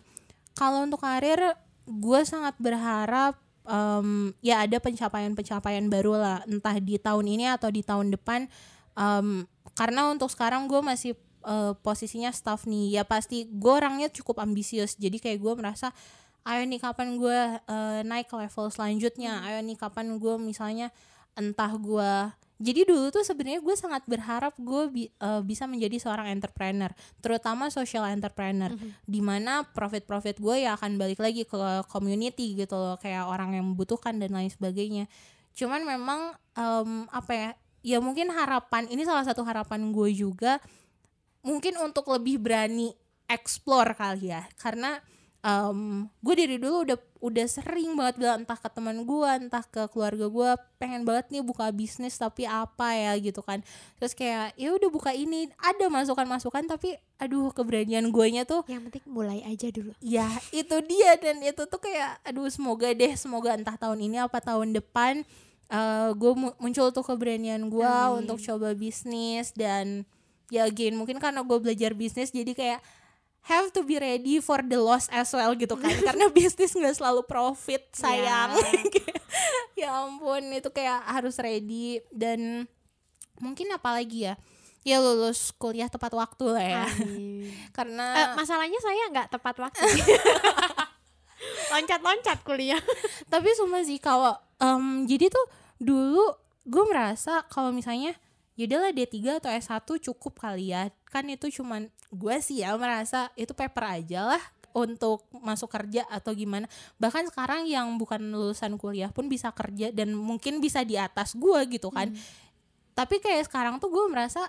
Kalau 0.55 0.87
untuk 0.87 1.03
karir 1.03 1.55
gue 1.87 2.21
sangat 2.23 2.55
berharap 2.55 3.35
um, 3.67 4.31
ya 4.39 4.63
ada 4.63 4.79
pencapaian-pencapaian 4.79 5.83
baru 5.91 6.13
lah. 6.15 6.39
Entah 6.47 6.79
di 6.79 6.95
tahun 6.95 7.27
ini 7.27 7.51
atau 7.51 7.67
di 7.67 7.83
tahun 7.83 8.15
depan 8.15 8.47
um, 8.95 9.43
karena 9.77 10.09
untuk 10.09 10.33
sekarang 10.33 10.65
gue 10.65 10.81
masih 10.81 11.13
uh, 11.45 11.77
posisinya 11.85 12.33
staff 12.33 12.65
nih. 12.65 12.97
Ya 12.97 13.03
pasti 13.05 13.45
gue 13.45 13.69
orangnya 13.69 14.09
cukup 14.09 14.41
ambisius. 14.41 14.97
Jadi 14.97 15.21
kayak 15.21 15.37
gue 15.37 15.53
merasa 15.53 15.93
ayo 16.49 16.65
nih 16.65 16.81
kapan 16.81 17.21
gue 17.21 17.39
uh, 17.61 18.01
naik 18.01 18.25
ke 18.25 18.35
level 18.35 18.73
selanjutnya? 18.73 19.45
Ayo 19.45 19.61
nih 19.61 19.77
kapan 19.77 20.17
gue 20.17 20.33
misalnya 20.41 20.89
entah 21.37 21.69
gue 21.77 22.33
jadi 22.57 22.89
dulu 22.89 23.13
tuh 23.13 23.21
sebenarnya 23.21 23.61
gue 23.61 23.75
sangat 23.77 24.01
berharap 24.09 24.57
gue 24.57 24.83
bi 24.89 25.03
uh, 25.21 25.45
bisa 25.45 25.69
menjadi 25.69 26.01
seorang 26.01 26.33
entrepreneur 26.33 26.89
terutama 27.21 27.69
social 27.69 28.01
entrepreneur. 28.09 28.73
Mm 28.73 28.81
-hmm. 28.81 28.91
di 29.05 29.21
mana 29.21 29.61
profit 29.61 30.09
profit 30.09 30.41
gue 30.41 30.65
ya 30.65 30.73
akan 30.73 30.97
balik 30.97 31.21
lagi 31.21 31.45
ke 31.45 31.85
community 31.85 32.57
gitu 32.57 32.73
loh 32.73 32.97
kayak 32.97 33.29
orang 33.29 33.53
yang 33.53 33.65
membutuhkan 33.69 34.17
dan 34.17 34.33
lain 34.33 34.49
sebagainya. 34.49 35.05
Cuman 35.53 35.85
memang 35.85 36.33
um, 36.57 37.05
apa 37.13 37.31
ya 37.33 37.49
ya 37.87 38.03
mungkin 38.03 38.27
harapan 38.35 38.91
ini 38.91 39.07
salah 39.07 39.23
satu 39.23 39.47
harapan 39.47 39.95
gue 39.95 40.11
juga 40.11 40.59
mungkin 41.39 41.79
untuk 41.79 42.11
lebih 42.11 42.43
berani 42.43 42.91
explore 43.31 43.95
kali 43.95 44.35
ya. 44.35 44.43
Karena 44.59 44.99
um, 45.39 46.11
gue 46.19 46.35
dari 46.35 46.59
dulu 46.59 46.83
udah 46.83 46.99
udah 47.17 47.47
sering 47.49 47.95
banget 47.97 48.21
bilang 48.21 48.43
entah 48.45 48.59
ke 48.59 48.69
teman 48.69 49.01
gue 49.01 49.29
entah 49.41 49.65
ke 49.65 49.89
keluarga 49.89 50.29
gue 50.29 50.49
pengen 50.77 51.01
banget 51.01 51.33
nih 51.33 51.41
buka 51.41 51.71
bisnis 51.71 52.19
tapi 52.19 52.43
apa 52.43 52.91
ya 52.91 53.15
gitu 53.15 53.39
kan. 53.39 53.63
Terus 54.03 54.11
kayak 54.11 54.51
ya 54.59 54.75
udah 54.75 54.89
buka 54.91 55.15
ini 55.15 55.47
ada 55.55 55.87
masukan 55.87 56.27
masukan 56.27 56.67
tapi 56.67 56.99
aduh 57.23 57.55
keberanian 57.55 58.11
gue 58.11 58.27
nya 58.35 58.43
tuh 58.43 58.67
yang 58.67 58.83
penting 58.83 59.07
mulai 59.07 59.39
aja 59.47 59.71
dulu. 59.71 59.95
Ya 60.03 60.27
itu 60.51 60.75
dia 60.83 61.15
dan 61.15 61.39
itu 61.39 61.63
tuh 61.63 61.79
kayak 61.79 62.19
aduh 62.27 62.51
semoga 62.51 62.91
deh 62.91 63.15
semoga 63.15 63.55
entah 63.55 63.79
tahun 63.79 64.11
ini 64.11 64.19
apa 64.19 64.43
tahun 64.43 64.75
depan 64.75 65.23
uh, 65.71 66.11
gue 66.15 66.33
muncul 66.59 66.91
tuh 66.91 67.03
keberanian 67.03 67.67
gue 67.67 67.93
untuk 68.15 68.39
coba 68.39 68.75
bisnis 68.77 69.51
dan 69.55 70.07
ya 70.47 70.63
again 70.67 70.95
mungkin 70.95 71.19
karena 71.19 71.43
gue 71.43 71.57
belajar 71.59 71.91
bisnis 71.91 72.31
jadi 72.31 72.51
kayak 72.55 72.79
have 73.47 73.71
to 73.71 73.81
be 73.87 73.95
ready 73.95 74.43
for 74.43 74.59
the 74.59 74.75
loss 74.75 75.07
as 75.07 75.31
well 75.31 75.55
gitu 75.55 75.79
kan. 75.79 75.95
Karena 76.07 76.27
bisnis 76.27 76.75
nggak 76.75 76.99
selalu 76.99 77.23
profit 77.23 77.79
iya. 77.79 77.95
sayang. 77.95 78.51
Yeah. 78.59 78.83
ya 79.87 79.89
ampun 80.03 80.51
itu 80.51 80.69
kayak 80.69 80.99
harus 81.07 81.39
ready. 81.39 82.03
Dan 82.11 82.67
mungkin 83.39 83.71
apalagi 83.71 84.31
ya? 84.31 84.35
Ya 84.83 85.03
lulus 85.03 85.51
kuliah 85.55 85.87
tepat 85.87 86.11
waktu 86.15 86.45
lah 86.47 86.63
ya. 86.63 86.85
Karena 87.77 88.35
uh, 88.35 88.35
masalahnya 88.35 88.79
saya 88.83 89.03
nggak 89.15 89.31
tepat 89.31 89.55
waktu. 89.63 89.83
Loncat-loncat 91.71 92.43
kuliah. 92.43 92.79
Tapi 93.31 93.51
semua 93.55 93.83
sih 93.83 93.99
kalau 93.99 94.35
um, 94.61 95.05
jadi 95.05 95.29
tuh 95.29 95.45
dulu 95.77 96.25
gue 96.67 96.83
merasa 96.89 97.45
kalau 97.47 97.71
misalnya 97.71 98.17
yaudahlah 98.57 98.91
D3 98.91 99.39
atau 99.39 99.49
S1 99.53 99.87
cukup 100.11 100.33
kali 100.41 100.73
ya. 100.73 100.89
Kan 101.07 101.29
itu 101.29 101.47
cuman 101.61 101.87
gue 102.09 102.35
sih 102.41 102.65
ya 102.65 102.73
merasa 102.75 103.29
itu 103.37 103.53
paper 103.53 104.01
aja 104.01 104.35
lah 104.35 104.43
untuk 104.73 105.25
masuk 105.31 105.69
kerja 105.69 106.03
atau 106.09 106.33
gimana. 106.33 106.65
Bahkan 106.97 107.31
sekarang 107.31 107.69
yang 107.69 107.97
bukan 107.97 108.19
lulusan 108.33 108.75
kuliah 108.75 109.13
pun 109.13 109.29
bisa 109.29 109.53
kerja 109.53 109.93
dan 109.93 110.13
mungkin 110.13 110.59
bisa 110.59 110.81
di 110.81 110.97
atas 110.97 111.37
gue 111.37 111.59
gitu 111.71 111.93
kan. 111.93 112.11
Hmm. 112.11 112.45
tapi 112.97 113.21
kayak 113.21 113.45
sekarang 113.45 113.77
tuh 113.77 113.93
gue 113.93 114.09
merasa 114.09 114.41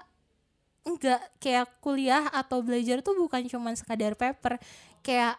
enggak 0.80 1.20
kayak 1.36 1.68
kuliah 1.84 2.32
atau 2.32 2.64
belajar 2.64 3.04
tuh 3.04 3.12
bukan 3.12 3.44
cuman 3.44 3.76
sekadar 3.76 4.16
paper. 4.16 4.56
Kayak 5.04 5.36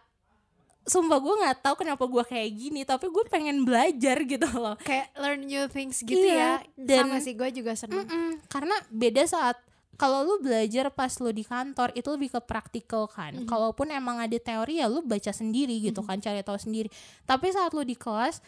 sumpah 0.89 1.21
gue 1.21 1.35
nggak 1.45 1.57
tahu 1.61 1.75
kenapa 1.85 2.03
gue 2.09 2.23
kayak 2.25 2.49
gini 2.51 2.81
tapi 2.83 3.07
gue 3.07 3.23
pengen 3.29 3.61
belajar 3.63 4.17
gitu 4.25 4.47
loh 4.57 4.75
kayak 4.81 5.13
learn 5.15 5.45
new 5.45 5.69
things 5.69 6.01
gitu 6.01 6.17
iya, 6.17 6.65
ya 6.65 6.75
dan 6.75 7.05
sama 7.07 7.17
sih 7.21 7.37
gue 7.37 7.49
juga 7.53 7.77
seneng 7.77 8.03
mm 8.03 8.09
-mm, 8.09 8.31
karena 8.49 8.75
beda 8.89 9.23
saat 9.29 9.57
kalau 9.99 10.23
lu 10.23 10.35
belajar 10.39 10.87
pas 10.95 11.11
lu 11.19 11.27
di 11.35 11.43
kantor 11.43 11.91
itu 11.91 12.07
lebih 12.07 12.31
ke 12.31 12.39
praktikal 12.39 13.03
kan. 13.11 13.35
Mm 13.35 13.43
-hmm. 13.43 13.51
Kalaupun 13.51 13.91
emang 13.91 14.23
ada 14.23 14.39
teori 14.39 14.79
ya 14.79 14.87
lu 14.87 15.03
baca 15.03 15.27
sendiri 15.35 15.75
gitu 15.83 15.99
mm 15.99 16.07
-hmm. 16.07 16.23
kan, 16.23 16.23
cari 16.23 16.39
tahu 16.39 16.55
sendiri. 16.55 16.87
Tapi 17.27 17.51
saat 17.51 17.75
lu 17.75 17.83
di 17.83 17.99
kelas 17.99 18.39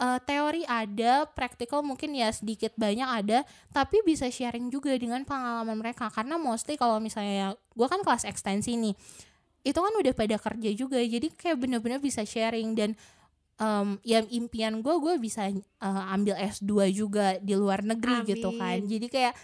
uh, 0.00 0.18
teori 0.22 0.64
ada, 0.64 1.28
praktikal 1.28 1.84
mungkin 1.84 2.16
ya 2.16 2.32
sedikit 2.32 2.72
banyak 2.78 3.04
ada, 3.04 3.44
tapi 3.70 4.00
bisa 4.06 4.26
sharing 4.32 4.72
juga 4.72 4.96
dengan 4.96 5.26
pengalaman 5.26 5.76
mereka 5.76 6.08
karena 6.08 6.40
mostly 6.40 6.78
kalau 6.80 7.02
misalnya 7.02 7.58
gue 7.76 7.86
kan 7.86 8.00
kelas 8.00 8.24
ekstensi 8.24 8.74
nih 8.80 8.94
itu 9.60 9.76
kan 9.76 9.92
udah 9.92 10.14
pada 10.16 10.36
kerja 10.40 10.70
juga 10.72 10.96
jadi 11.00 11.28
kayak 11.36 11.56
bener-bener 11.60 12.00
bisa 12.00 12.24
sharing 12.24 12.72
dan 12.72 12.96
um, 13.60 14.00
ya 14.02 14.24
impian 14.32 14.80
gue 14.80 14.94
gue 14.96 15.14
bisa 15.20 15.52
uh, 15.84 16.14
ambil 16.16 16.34
S2 16.40 16.90
juga 16.90 17.36
di 17.38 17.52
luar 17.52 17.84
negeri 17.84 18.24
Amin. 18.24 18.30
gitu 18.32 18.48
kan. 18.56 18.80
Jadi 18.80 19.06
kayak 19.12 19.34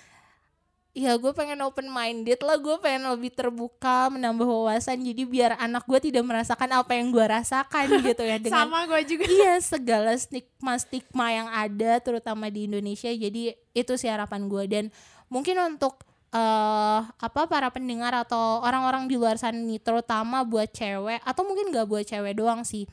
ya 0.96 1.12
gue 1.20 1.28
pengen 1.36 1.60
open 1.60 1.92
minded 1.92 2.40
lah 2.40 2.56
gue 2.56 2.72
pengen 2.80 3.12
lebih 3.12 3.28
terbuka 3.28 4.08
menambah 4.08 4.48
wawasan 4.48 5.04
jadi 5.04 5.28
biar 5.28 5.52
anak 5.60 5.84
gue 5.84 6.08
tidak 6.08 6.24
merasakan 6.24 6.72
apa 6.72 6.96
yang 6.96 7.12
gue 7.12 7.20
rasakan 7.20 7.84
gitu 8.08 8.24
ya 8.24 8.40
dengan 8.40 8.64
sama 8.64 8.88
gue 8.88 9.04
juga. 9.04 9.28
iya 9.28 9.60
segala 9.60 10.16
stigma 10.16 10.72
stigma 10.80 11.28
yang 11.28 11.52
ada 11.52 12.00
terutama 12.00 12.48
di 12.48 12.64
Indonesia 12.64 13.12
jadi 13.12 13.52
itu 13.76 13.92
sih 14.00 14.08
harapan 14.08 14.48
gue 14.48 14.64
dan 14.64 14.84
mungkin 15.28 15.60
untuk 15.68 16.00
uh, 16.36 17.00
apa 17.16 17.48
para 17.48 17.72
pendengar 17.72 18.12
atau 18.12 18.60
orang-orang 18.60 19.08
di 19.08 19.16
luar 19.16 19.40
sana 19.40 19.56
nih 19.56 19.80
terutama 19.80 20.44
buat 20.44 20.68
cewek 20.68 21.24
atau 21.24 21.42
mungkin 21.48 21.72
gak 21.72 21.88
buat 21.88 22.04
cewek 22.04 22.36
doang 22.36 22.62
sih. 22.62 22.84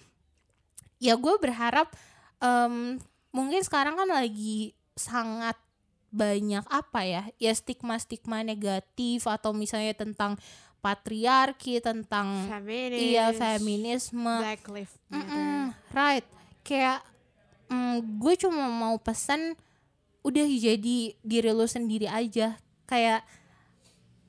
Ya 1.04 1.20
gue 1.20 1.36
berharap 1.36 1.92
um, 2.40 2.96
mungkin 3.36 3.60
sekarang 3.60 4.00
kan 4.00 4.08
lagi 4.08 4.72
sangat 4.96 5.60
banyak 6.14 6.62
apa 6.70 7.02
ya 7.02 7.24
ya 7.42 7.50
stigma 7.58 7.98
stigma 7.98 8.46
negatif 8.46 9.26
atau 9.26 9.50
misalnya 9.50 9.98
tentang 9.98 10.38
patriarki 10.78 11.82
tentang 11.82 12.46
Feminis, 12.46 13.00
iya 13.02 13.34
feminisme. 13.34 14.36
Black 14.44 14.64
Lives 14.70 14.94
mm 15.10 15.24
-mm, 15.24 15.60
right. 15.96 16.28
Kayak 16.62 17.02
mm, 17.72 18.22
gue 18.22 18.34
cuma 18.38 18.70
mau 18.70 18.96
pesan 19.02 19.58
udah 20.24 20.46
jadi 20.48 21.18
diri 21.20 21.52
lo 21.52 21.68
sendiri 21.68 22.08
aja 22.08 22.56
kayak 22.94 23.26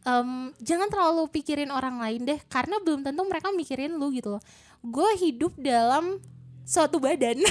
um, 0.09 0.49
jangan 0.61 0.89
terlalu 0.89 1.29
pikirin 1.29 1.69
orang 1.69 2.01
lain 2.01 2.25
deh 2.25 2.41
karena 2.49 2.81
belum 2.81 3.05
tentu 3.05 3.21
mereka 3.29 3.53
mikirin 3.53 3.93
lu 4.01 4.09
gitu 4.17 4.39
loh. 4.39 4.43
Gue 4.81 5.13
hidup 5.21 5.53
dalam 5.61 6.21
suatu 6.65 6.97
badan. 6.97 7.41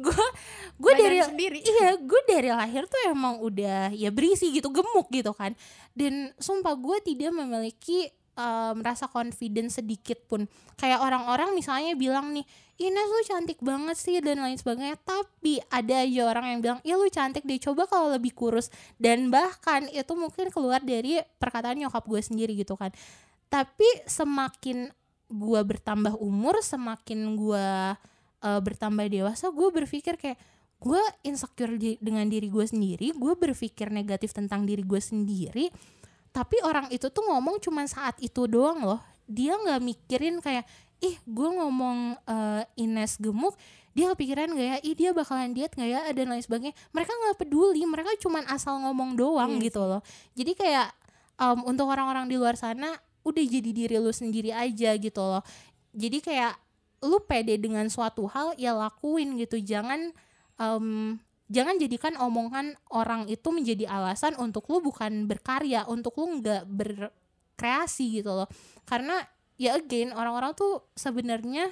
Gue 0.00 0.26
gue 0.80 0.92
dari 0.96 1.20
sendiri. 1.20 1.60
iya 1.76 1.92
gue 2.00 2.20
dari 2.24 2.48
lahir 2.48 2.88
tuh 2.88 3.12
emang 3.12 3.36
udah 3.44 3.92
ya 3.92 4.08
berisi 4.08 4.48
gitu 4.48 4.72
gemuk 4.72 5.12
gitu 5.12 5.36
kan. 5.36 5.52
Dan 5.92 6.32
sumpah 6.40 6.72
gue 6.72 6.96
tidak 7.04 7.36
memiliki 7.36 8.08
uh, 8.40 8.72
merasa 8.72 9.04
confident 9.04 9.68
sedikit 9.68 10.16
pun. 10.24 10.48
Kayak 10.80 11.04
orang-orang 11.04 11.52
misalnya 11.52 11.92
bilang 11.92 12.32
nih 12.32 12.48
Ines 12.80 13.08
lu 13.12 13.20
cantik 13.28 13.60
banget 13.60 13.96
sih 14.00 14.16
dan 14.24 14.40
lain 14.40 14.56
sebagainya. 14.56 14.96
Tapi 15.04 15.60
ada 15.68 16.00
aja 16.00 16.22
orang 16.24 16.56
yang 16.56 16.60
bilang 16.64 16.80
ya 16.80 16.96
lu 16.96 17.04
cantik 17.12 17.44
deh 17.44 17.60
coba 17.60 17.84
kalau 17.84 18.08
lebih 18.08 18.32
kurus. 18.32 18.72
Dan 18.96 19.28
bahkan 19.28 19.84
itu 19.92 20.16
mungkin 20.16 20.48
keluar 20.48 20.80
dari 20.80 21.20
perkataan 21.36 21.76
nyokap 21.76 22.08
gue 22.08 22.20
sendiri 22.24 22.56
gitu 22.56 22.80
kan. 22.80 22.88
Tapi 23.52 23.84
semakin 24.08 24.88
gue 25.28 25.60
bertambah 25.60 26.16
umur 26.18 26.58
semakin 26.64 27.36
gue 27.36 27.68
uh, 28.40 28.60
bertambah 28.64 29.06
dewasa 29.06 29.52
gue 29.52 29.68
berpikir 29.70 30.18
kayak 30.18 30.40
gue 30.80 30.98
insecure 31.22 31.76
di, 31.76 32.00
dengan 32.02 32.26
diri 32.26 32.50
gue 32.50 32.66
sendiri 32.66 33.14
gue 33.14 33.32
berpikir 33.38 33.92
negatif 33.94 34.32
tentang 34.32 34.64
diri 34.64 34.80
gue 34.80 34.98
sendiri. 34.98 35.68
Tapi 36.30 36.62
orang 36.62 36.88
itu 36.94 37.10
tuh 37.12 37.26
ngomong 37.26 37.60
cuma 37.60 37.84
saat 37.84 38.16
itu 38.24 38.48
doang 38.48 38.86
loh. 38.86 39.02
Dia 39.26 39.58
nggak 39.58 39.80
mikirin 39.82 40.38
kayak 40.40 40.64
ih 41.00 41.16
gue 41.24 41.48
ngomong 41.48 42.20
uh, 42.28 42.62
Ines 42.76 43.16
gemuk 43.16 43.56
dia 43.90 44.06
kepikiran 44.14 44.54
gak 44.54 44.68
ya? 44.70 44.76
Ih 44.86 44.94
dia 44.94 45.10
bakalan 45.10 45.50
diet 45.50 45.74
gak 45.74 45.88
ya? 45.88 46.00
Dan 46.14 46.30
lain 46.30 46.42
sebagainya. 46.44 46.76
Mereka 46.94 47.10
nggak 47.10 47.36
peduli 47.42 47.82
mereka 47.82 48.14
cuma 48.22 48.38
asal 48.46 48.78
ngomong 48.86 49.18
doang 49.18 49.58
yes. 49.58 49.70
gitu 49.70 49.82
loh. 49.82 50.00
Jadi 50.38 50.52
kayak 50.54 50.94
um, 51.42 51.66
untuk 51.66 51.90
orang-orang 51.90 52.30
di 52.30 52.38
luar 52.38 52.54
sana 52.54 52.94
udah 53.26 53.44
jadi 53.44 53.70
diri 53.74 53.96
lu 53.98 54.14
sendiri 54.14 54.54
aja 54.54 54.94
gitu 54.94 55.20
loh. 55.20 55.42
Jadi 55.90 56.22
kayak 56.22 56.54
lu 57.02 57.18
pede 57.26 57.58
dengan 57.58 57.88
suatu 57.90 58.30
hal 58.30 58.54
ya 58.54 58.76
lakuin 58.76 59.34
gitu. 59.42 59.58
Jangan 59.58 60.14
um, 60.60 61.18
jangan 61.50 61.74
jadikan 61.82 62.14
omongan 62.14 62.78
orang 62.94 63.26
itu 63.26 63.50
menjadi 63.50 63.90
alasan 63.90 64.38
untuk 64.38 64.70
lu 64.70 64.78
bukan 64.78 65.26
berkarya 65.26 65.82
untuk 65.90 66.14
lu 66.22 66.38
nggak 66.38 66.62
berkreasi 66.70 68.22
gitu 68.22 68.38
loh. 68.38 68.46
Karena 68.86 69.18
ya 69.60 69.76
again 69.76 70.16
orang-orang 70.16 70.56
tuh 70.56 70.80
sebenarnya 70.96 71.68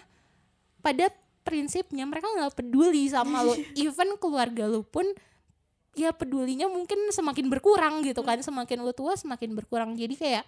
pada 0.84 1.09
prinsipnya 1.41 2.05
mereka 2.05 2.28
nggak 2.28 2.61
peduli 2.61 3.09
sama 3.09 3.41
lo. 3.41 3.57
Even 3.80 4.20
keluarga 4.20 4.68
lu 4.68 4.84
pun 4.84 5.09
ya 5.97 6.12
pedulinya 6.12 6.68
mungkin 6.68 7.09
semakin 7.09 7.49
berkurang 7.49 8.05
gitu 8.05 8.20
kan. 8.20 8.36
Semakin 8.45 8.84
lu 8.84 8.93
tua 8.93 9.16
semakin 9.16 9.57
berkurang. 9.57 9.97
Jadi 9.97 10.20
kayak 10.20 10.45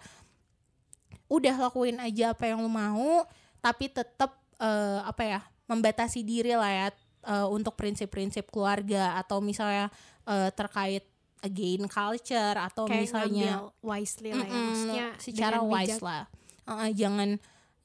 udah 1.25 1.57
lakuin 1.65 1.97
aja 1.97 2.37
apa 2.37 2.45
yang 2.45 2.61
lu 2.61 2.69
mau 2.69 3.25
tapi 3.57 3.89
tetap 3.89 4.37
uh, 4.61 5.01
apa 5.01 5.23
ya 5.25 5.39
membatasi 5.65 6.21
diri 6.21 6.53
lah 6.53 6.69
ya 6.69 6.87
uh, 7.25 7.47
untuk 7.49 7.73
prinsip-prinsip 7.73 8.53
keluarga. 8.53 9.17
Atau 9.17 9.41
misalnya 9.41 9.89
uh, 10.29 10.53
terkait 10.53 11.09
again 11.41 11.89
culture 11.89 12.53
atau 12.53 12.85
Kayak 12.85 13.01
misalnya 13.09 13.65
wisely 13.81 14.29
lah 14.29 14.45
ya. 14.45 14.53
Maksudnya 14.53 15.07
secara 15.17 15.57
wise 15.65 15.97
bijak. 15.97 16.05
lah 16.05 16.23
Uh, 16.67 16.89
jangan 16.93 17.41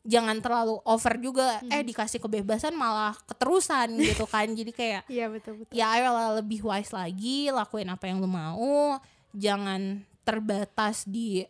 jangan 0.07 0.39
terlalu 0.39 0.79
over 0.87 1.15
juga. 1.19 1.61
Eh 1.69 1.83
dikasih 1.83 2.23
kebebasan 2.23 2.73
malah 2.73 3.19
keterusan 3.27 3.99
gitu 4.09 4.25
kan. 4.25 4.47
Jadi 4.47 4.71
kayak 4.71 5.03
iya 5.11 5.27
betul 5.27 5.61
betul. 5.61 5.75
ya 5.75 5.91
ayolah 5.99 6.39
lebih 6.39 6.63
wise 6.63 6.95
lagi 6.95 7.51
lakuin 7.51 7.91
apa 7.91 8.07
yang 8.07 8.23
lu 8.23 8.31
mau. 8.31 8.97
Jangan 9.37 10.07
terbatas 10.23 11.05
di 11.05 11.45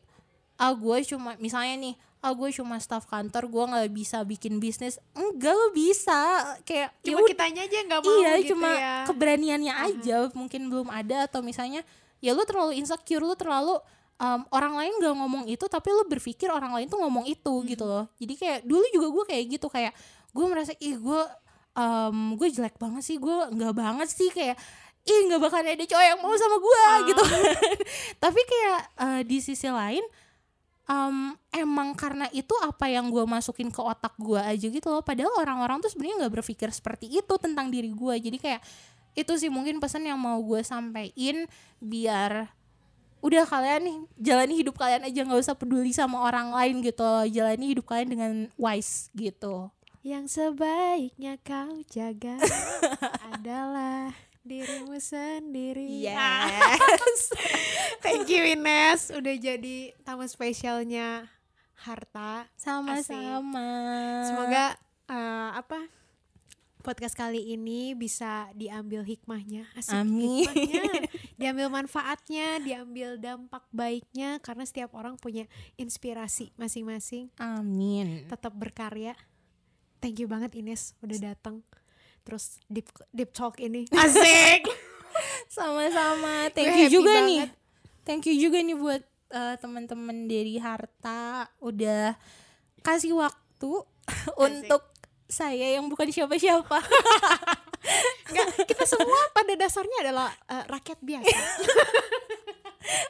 ah 0.56 0.72
gue 0.72 1.04
cuma 1.04 1.36
misalnya 1.36 1.76
nih 1.76 1.94
ah 2.24 2.32
gue 2.32 2.48
cuma 2.48 2.80
staff 2.80 3.04
kantor 3.04 3.44
gue 3.46 3.64
nggak 3.76 3.90
bisa 3.92 4.24
bikin 4.24 4.56
bisnis. 4.58 4.96
Enggak 5.12 5.52
lo 5.52 5.70
bisa. 5.76 6.18
Kayak 6.64 6.96
ya 7.04 7.12
cuma 7.12 7.20
udah, 7.22 7.30
kitanya 7.30 7.62
aja 7.68 7.78
nggak 7.86 8.00
mau 8.02 8.16
iya 8.18 8.32
gitu 8.40 8.48
cuma 8.56 8.70
ya. 8.72 8.96
keberaniannya 9.06 9.74
aja 9.76 10.16
mungkin 10.32 10.72
belum 10.72 10.88
ada 10.90 11.28
atau 11.28 11.44
misalnya 11.44 11.84
ya 12.24 12.32
lu 12.32 12.42
terlalu 12.48 12.80
insecure 12.80 13.22
lu 13.22 13.36
terlalu 13.36 13.76
um, 14.20 14.40
orang 14.52 14.74
lain 14.76 14.92
gak 15.00 15.14
ngomong 15.16 15.44
itu 15.48 15.64
tapi 15.68 15.88
lu 15.92 16.04
berpikir 16.08 16.48
orang 16.48 16.72
lain 16.76 16.88
tuh 16.88 17.00
ngomong 17.00 17.24
itu 17.28 17.52
gitu 17.68 17.84
loh. 17.84 18.08
Jadi 18.16 18.34
kayak 18.36 18.58
dulu 18.64 18.84
juga 18.92 19.06
gue 19.12 19.24
kayak 19.34 19.44
gitu 19.58 19.66
kayak 19.68 19.92
gue 20.36 20.46
merasa 20.48 20.72
ih 20.76 20.96
gue 20.96 21.22
um, 21.76 22.36
gue 22.36 22.48
jelek 22.52 22.76
banget 22.76 23.02
sih 23.04 23.16
gue 23.16 23.36
nggak 23.52 23.74
banget 23.76 24.08
sih 24.12 24.28
kayak 24.32 24.56
ih 25.06 25.20
nggak 25.30 25.40
bakal 25.40 25.62
ada 25.62 25.86
cowok 25.86 26.04
yang 26.04 26.18
mau 26.18 26.34
sama 26.34 26.56
gue 26.58 26.84
gitu 27.14 27.24
tapi 28.24 28.40
kayak 28.42 28.80
uh, 28.98 29.20
di 29.22 29.38
sisi 29.38 29.70
lain 29.70 30.02
um, 30.90 31.34
emang 31.52 31.94
karena 31.94 32.26
itu 32.32 32.54
apa 32.62 32.90
yang 32.90 33.10
gue 33.10 33.22
masukin 33.26 33.68
ke 33.70 33.80
otak 33.82 34.14
gue 34.18 34.38
aja 34.38 34.66
gitu 34.66 34.88
loh. 34.88 35.02
Padahal 35.02 35.34
orang-orang 35.38 35.82
tuh 35.82 35.90
sebenarnya 35.92 36.26
nggak 36.26 36.34
berpikir 36.42 36.68
seperti 36.72 37.10
itu 37.10 37.34
tentang 37.38 37.70
diri 37.70 37.90
gue 37.92 38.14
jadi 38.18 38.38
kayak 38.38 38.62
itu 39.16 39.32
sih 39.40 39.48
mungkin 39.48 39.80
pesan 39.80 40.04
yang 40.04 40.20
mau 40.20 40.36
gue 40.44 40.60
sampein 40.60 41.48
biar 41.80 42.52
udah 43.26 43.42
kalian 43.42 43.82
nih 43.82 43.98
jalani 44.22 44.54
hidup 44.54 44.78
kalian 44.78 45.02
aja 45.02 45.20
nggak 45.26 45.42
usah 45.42 45.58
peduli 45.58 45.90
sama 45.90 46.22
orang 46.22 46.54
lain 46.54 46.78
gitu. 46.86 47.10
Jalani 47.34 47.74
hidup 47.74 47.90
kalian 47.90 48.10
dengan 48.14 48.32
wise 48.54 49.10
gitu. 49.18 49.74
Yang 50.06 50.38
sebaiknya 50.38 51.34
kau 51.42 51.82
jaga 51.90 52.38
adalah 53.34 54.14
dirimu 54.46 54.94
sendiri. 55.02 56.06
Yes. 56.06 57.34
Thank 58.06 58.30
you 58.30 58.46
Ines. 58.46 59.10
Udah 59.10 59.34
jadi 59.34 59.90
tamu 60.06 60.22
spesialnya 60.30 61.26
harta. 61.82 62.46
Sama-sama. 62.54 63.66
Semoga 64.30 64.78
eh, 65.10 65.50
apa 65.58 65.82
podcast 66.86 67.18
kali 67.18 67.42
ini 67.58 67.98
bisa 67.98 68.46
diambil 68.54 69.02
hikmahnya 69.02 69.66
asik 69.74 69.98
Amin. 69.98 70.46
hikmahnya 70.46 70.84
diambil 71.42 71.66
manfaatnya 71.66 72.62
diambil 72.62 73.18
dampak 73.18 73.66
baiknya 73.74 74.38
karena 74.38 74.62
setiap 74.62 74.94
orang 74.94 75.18
punya 75.18 75.50
inspirasi 75.74 76.54
masing-masing. 76.54 77.34
Amin. 77.42 78.30
Tetap 78.30 78.54
berkarya. 78.54 79.18
Thank 79.98 80.22
you 80.22 80.30
banget 80.30 80.54
Ines 80.54 80.94
udah 81.02 81.34
datang 81.34 81.66
terus 82.22 82.62
deep 82.70 82.86
deep 83.10 83.34
talk 83.34 83.58
ini. 83.58 83.90
Asik. 84.06 84.62
Sama-sama. 85.50 86.46
Gue 86.48 86.54
thank 86.54 86.70
you 86.70 86.86
happy 86.86 86.94
juga 86.94 87.10
banget. 87.18 87.26
nih 87.26 87.66
thank 88.06 88.22
you 88.30 88.38
juga 88.38 88.62
nih 88.62 88.78
buat 88.78 89.02
eh, 89.34 89.54
teman-teman 89.58 90.30
dari 90.30 90.62
harta 90.62 91.50
udah 91.58 92.14
kasih 92.86 93.18
waktu 93.18 93.72
untuk 94.46 94.95
saya 95.26 95.78
yang 95.78 95.86
bukan 95.90 96.10
siapa-siapa. 96.10 96.78
Nggak, 98.32 98.46
kita 98.66 98.84
semua 98.86 99.20
pada 99.30 99.54
dasarnya 99.54 99.98
adalah 100.02 100.30
eh, 100.50 100.64
rakyat 100.66 100.98
biasa. 101.02 101.38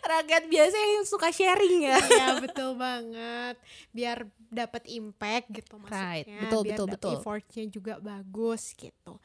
Rakyat 0.06 0.48
biasa 0.48 0.76
yang 0.76 1.04
suka 1.04 1.28
sharing 1.28 1.84
ya. 1.84 2.00
Iya 2.00 2.28
betul 2.40 2.80
banget. 2.80 3.60
Biar 3.92 4.24
dapat 4.48 4.88
impact 4.88 5.52
gitu 5.52 5.76
maksudnya. 5.76 6.00
Right, 6.00 6.26
betul, 6.48 6.60
biar 6.64 6.76
betul, 6.78 6.86
betul. 6.96 7.12
effortnya 7.20 7.64
juga 7.68 7.94
bagus 8.00 8.72
gitu. 8.72 9.20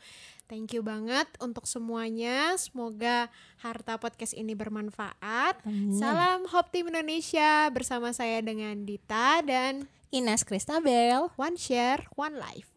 Thank 0.52 0.76
you 0.76 0.84
banget 0.84 1.32
untuk 1.39 1.64
semuanya. 1.64 2.60
Semoga 2.60 3.32
harta 3.64 3.96
podcast 3.96 4.36
ini 4.36 4.52
bermanfaat. 4.52 5.64
Amin. 5.64 5.96
salam 5.96 6.44
Hope 6.52 6.68
Team 6.76 6.92
Indonesia 6.92 7.72
bersama 7.72 8.12
saya 8.12 8.44
dengan 8.44 8.84
Dita 8.84 9.39
dan 9.48 9.88
Ines 10.12 10.44
Kristabel 10.44 11.32
One 11.39 11.56
Share 11.56 12.04
One 12.20 12.36
Life 12.36 12.70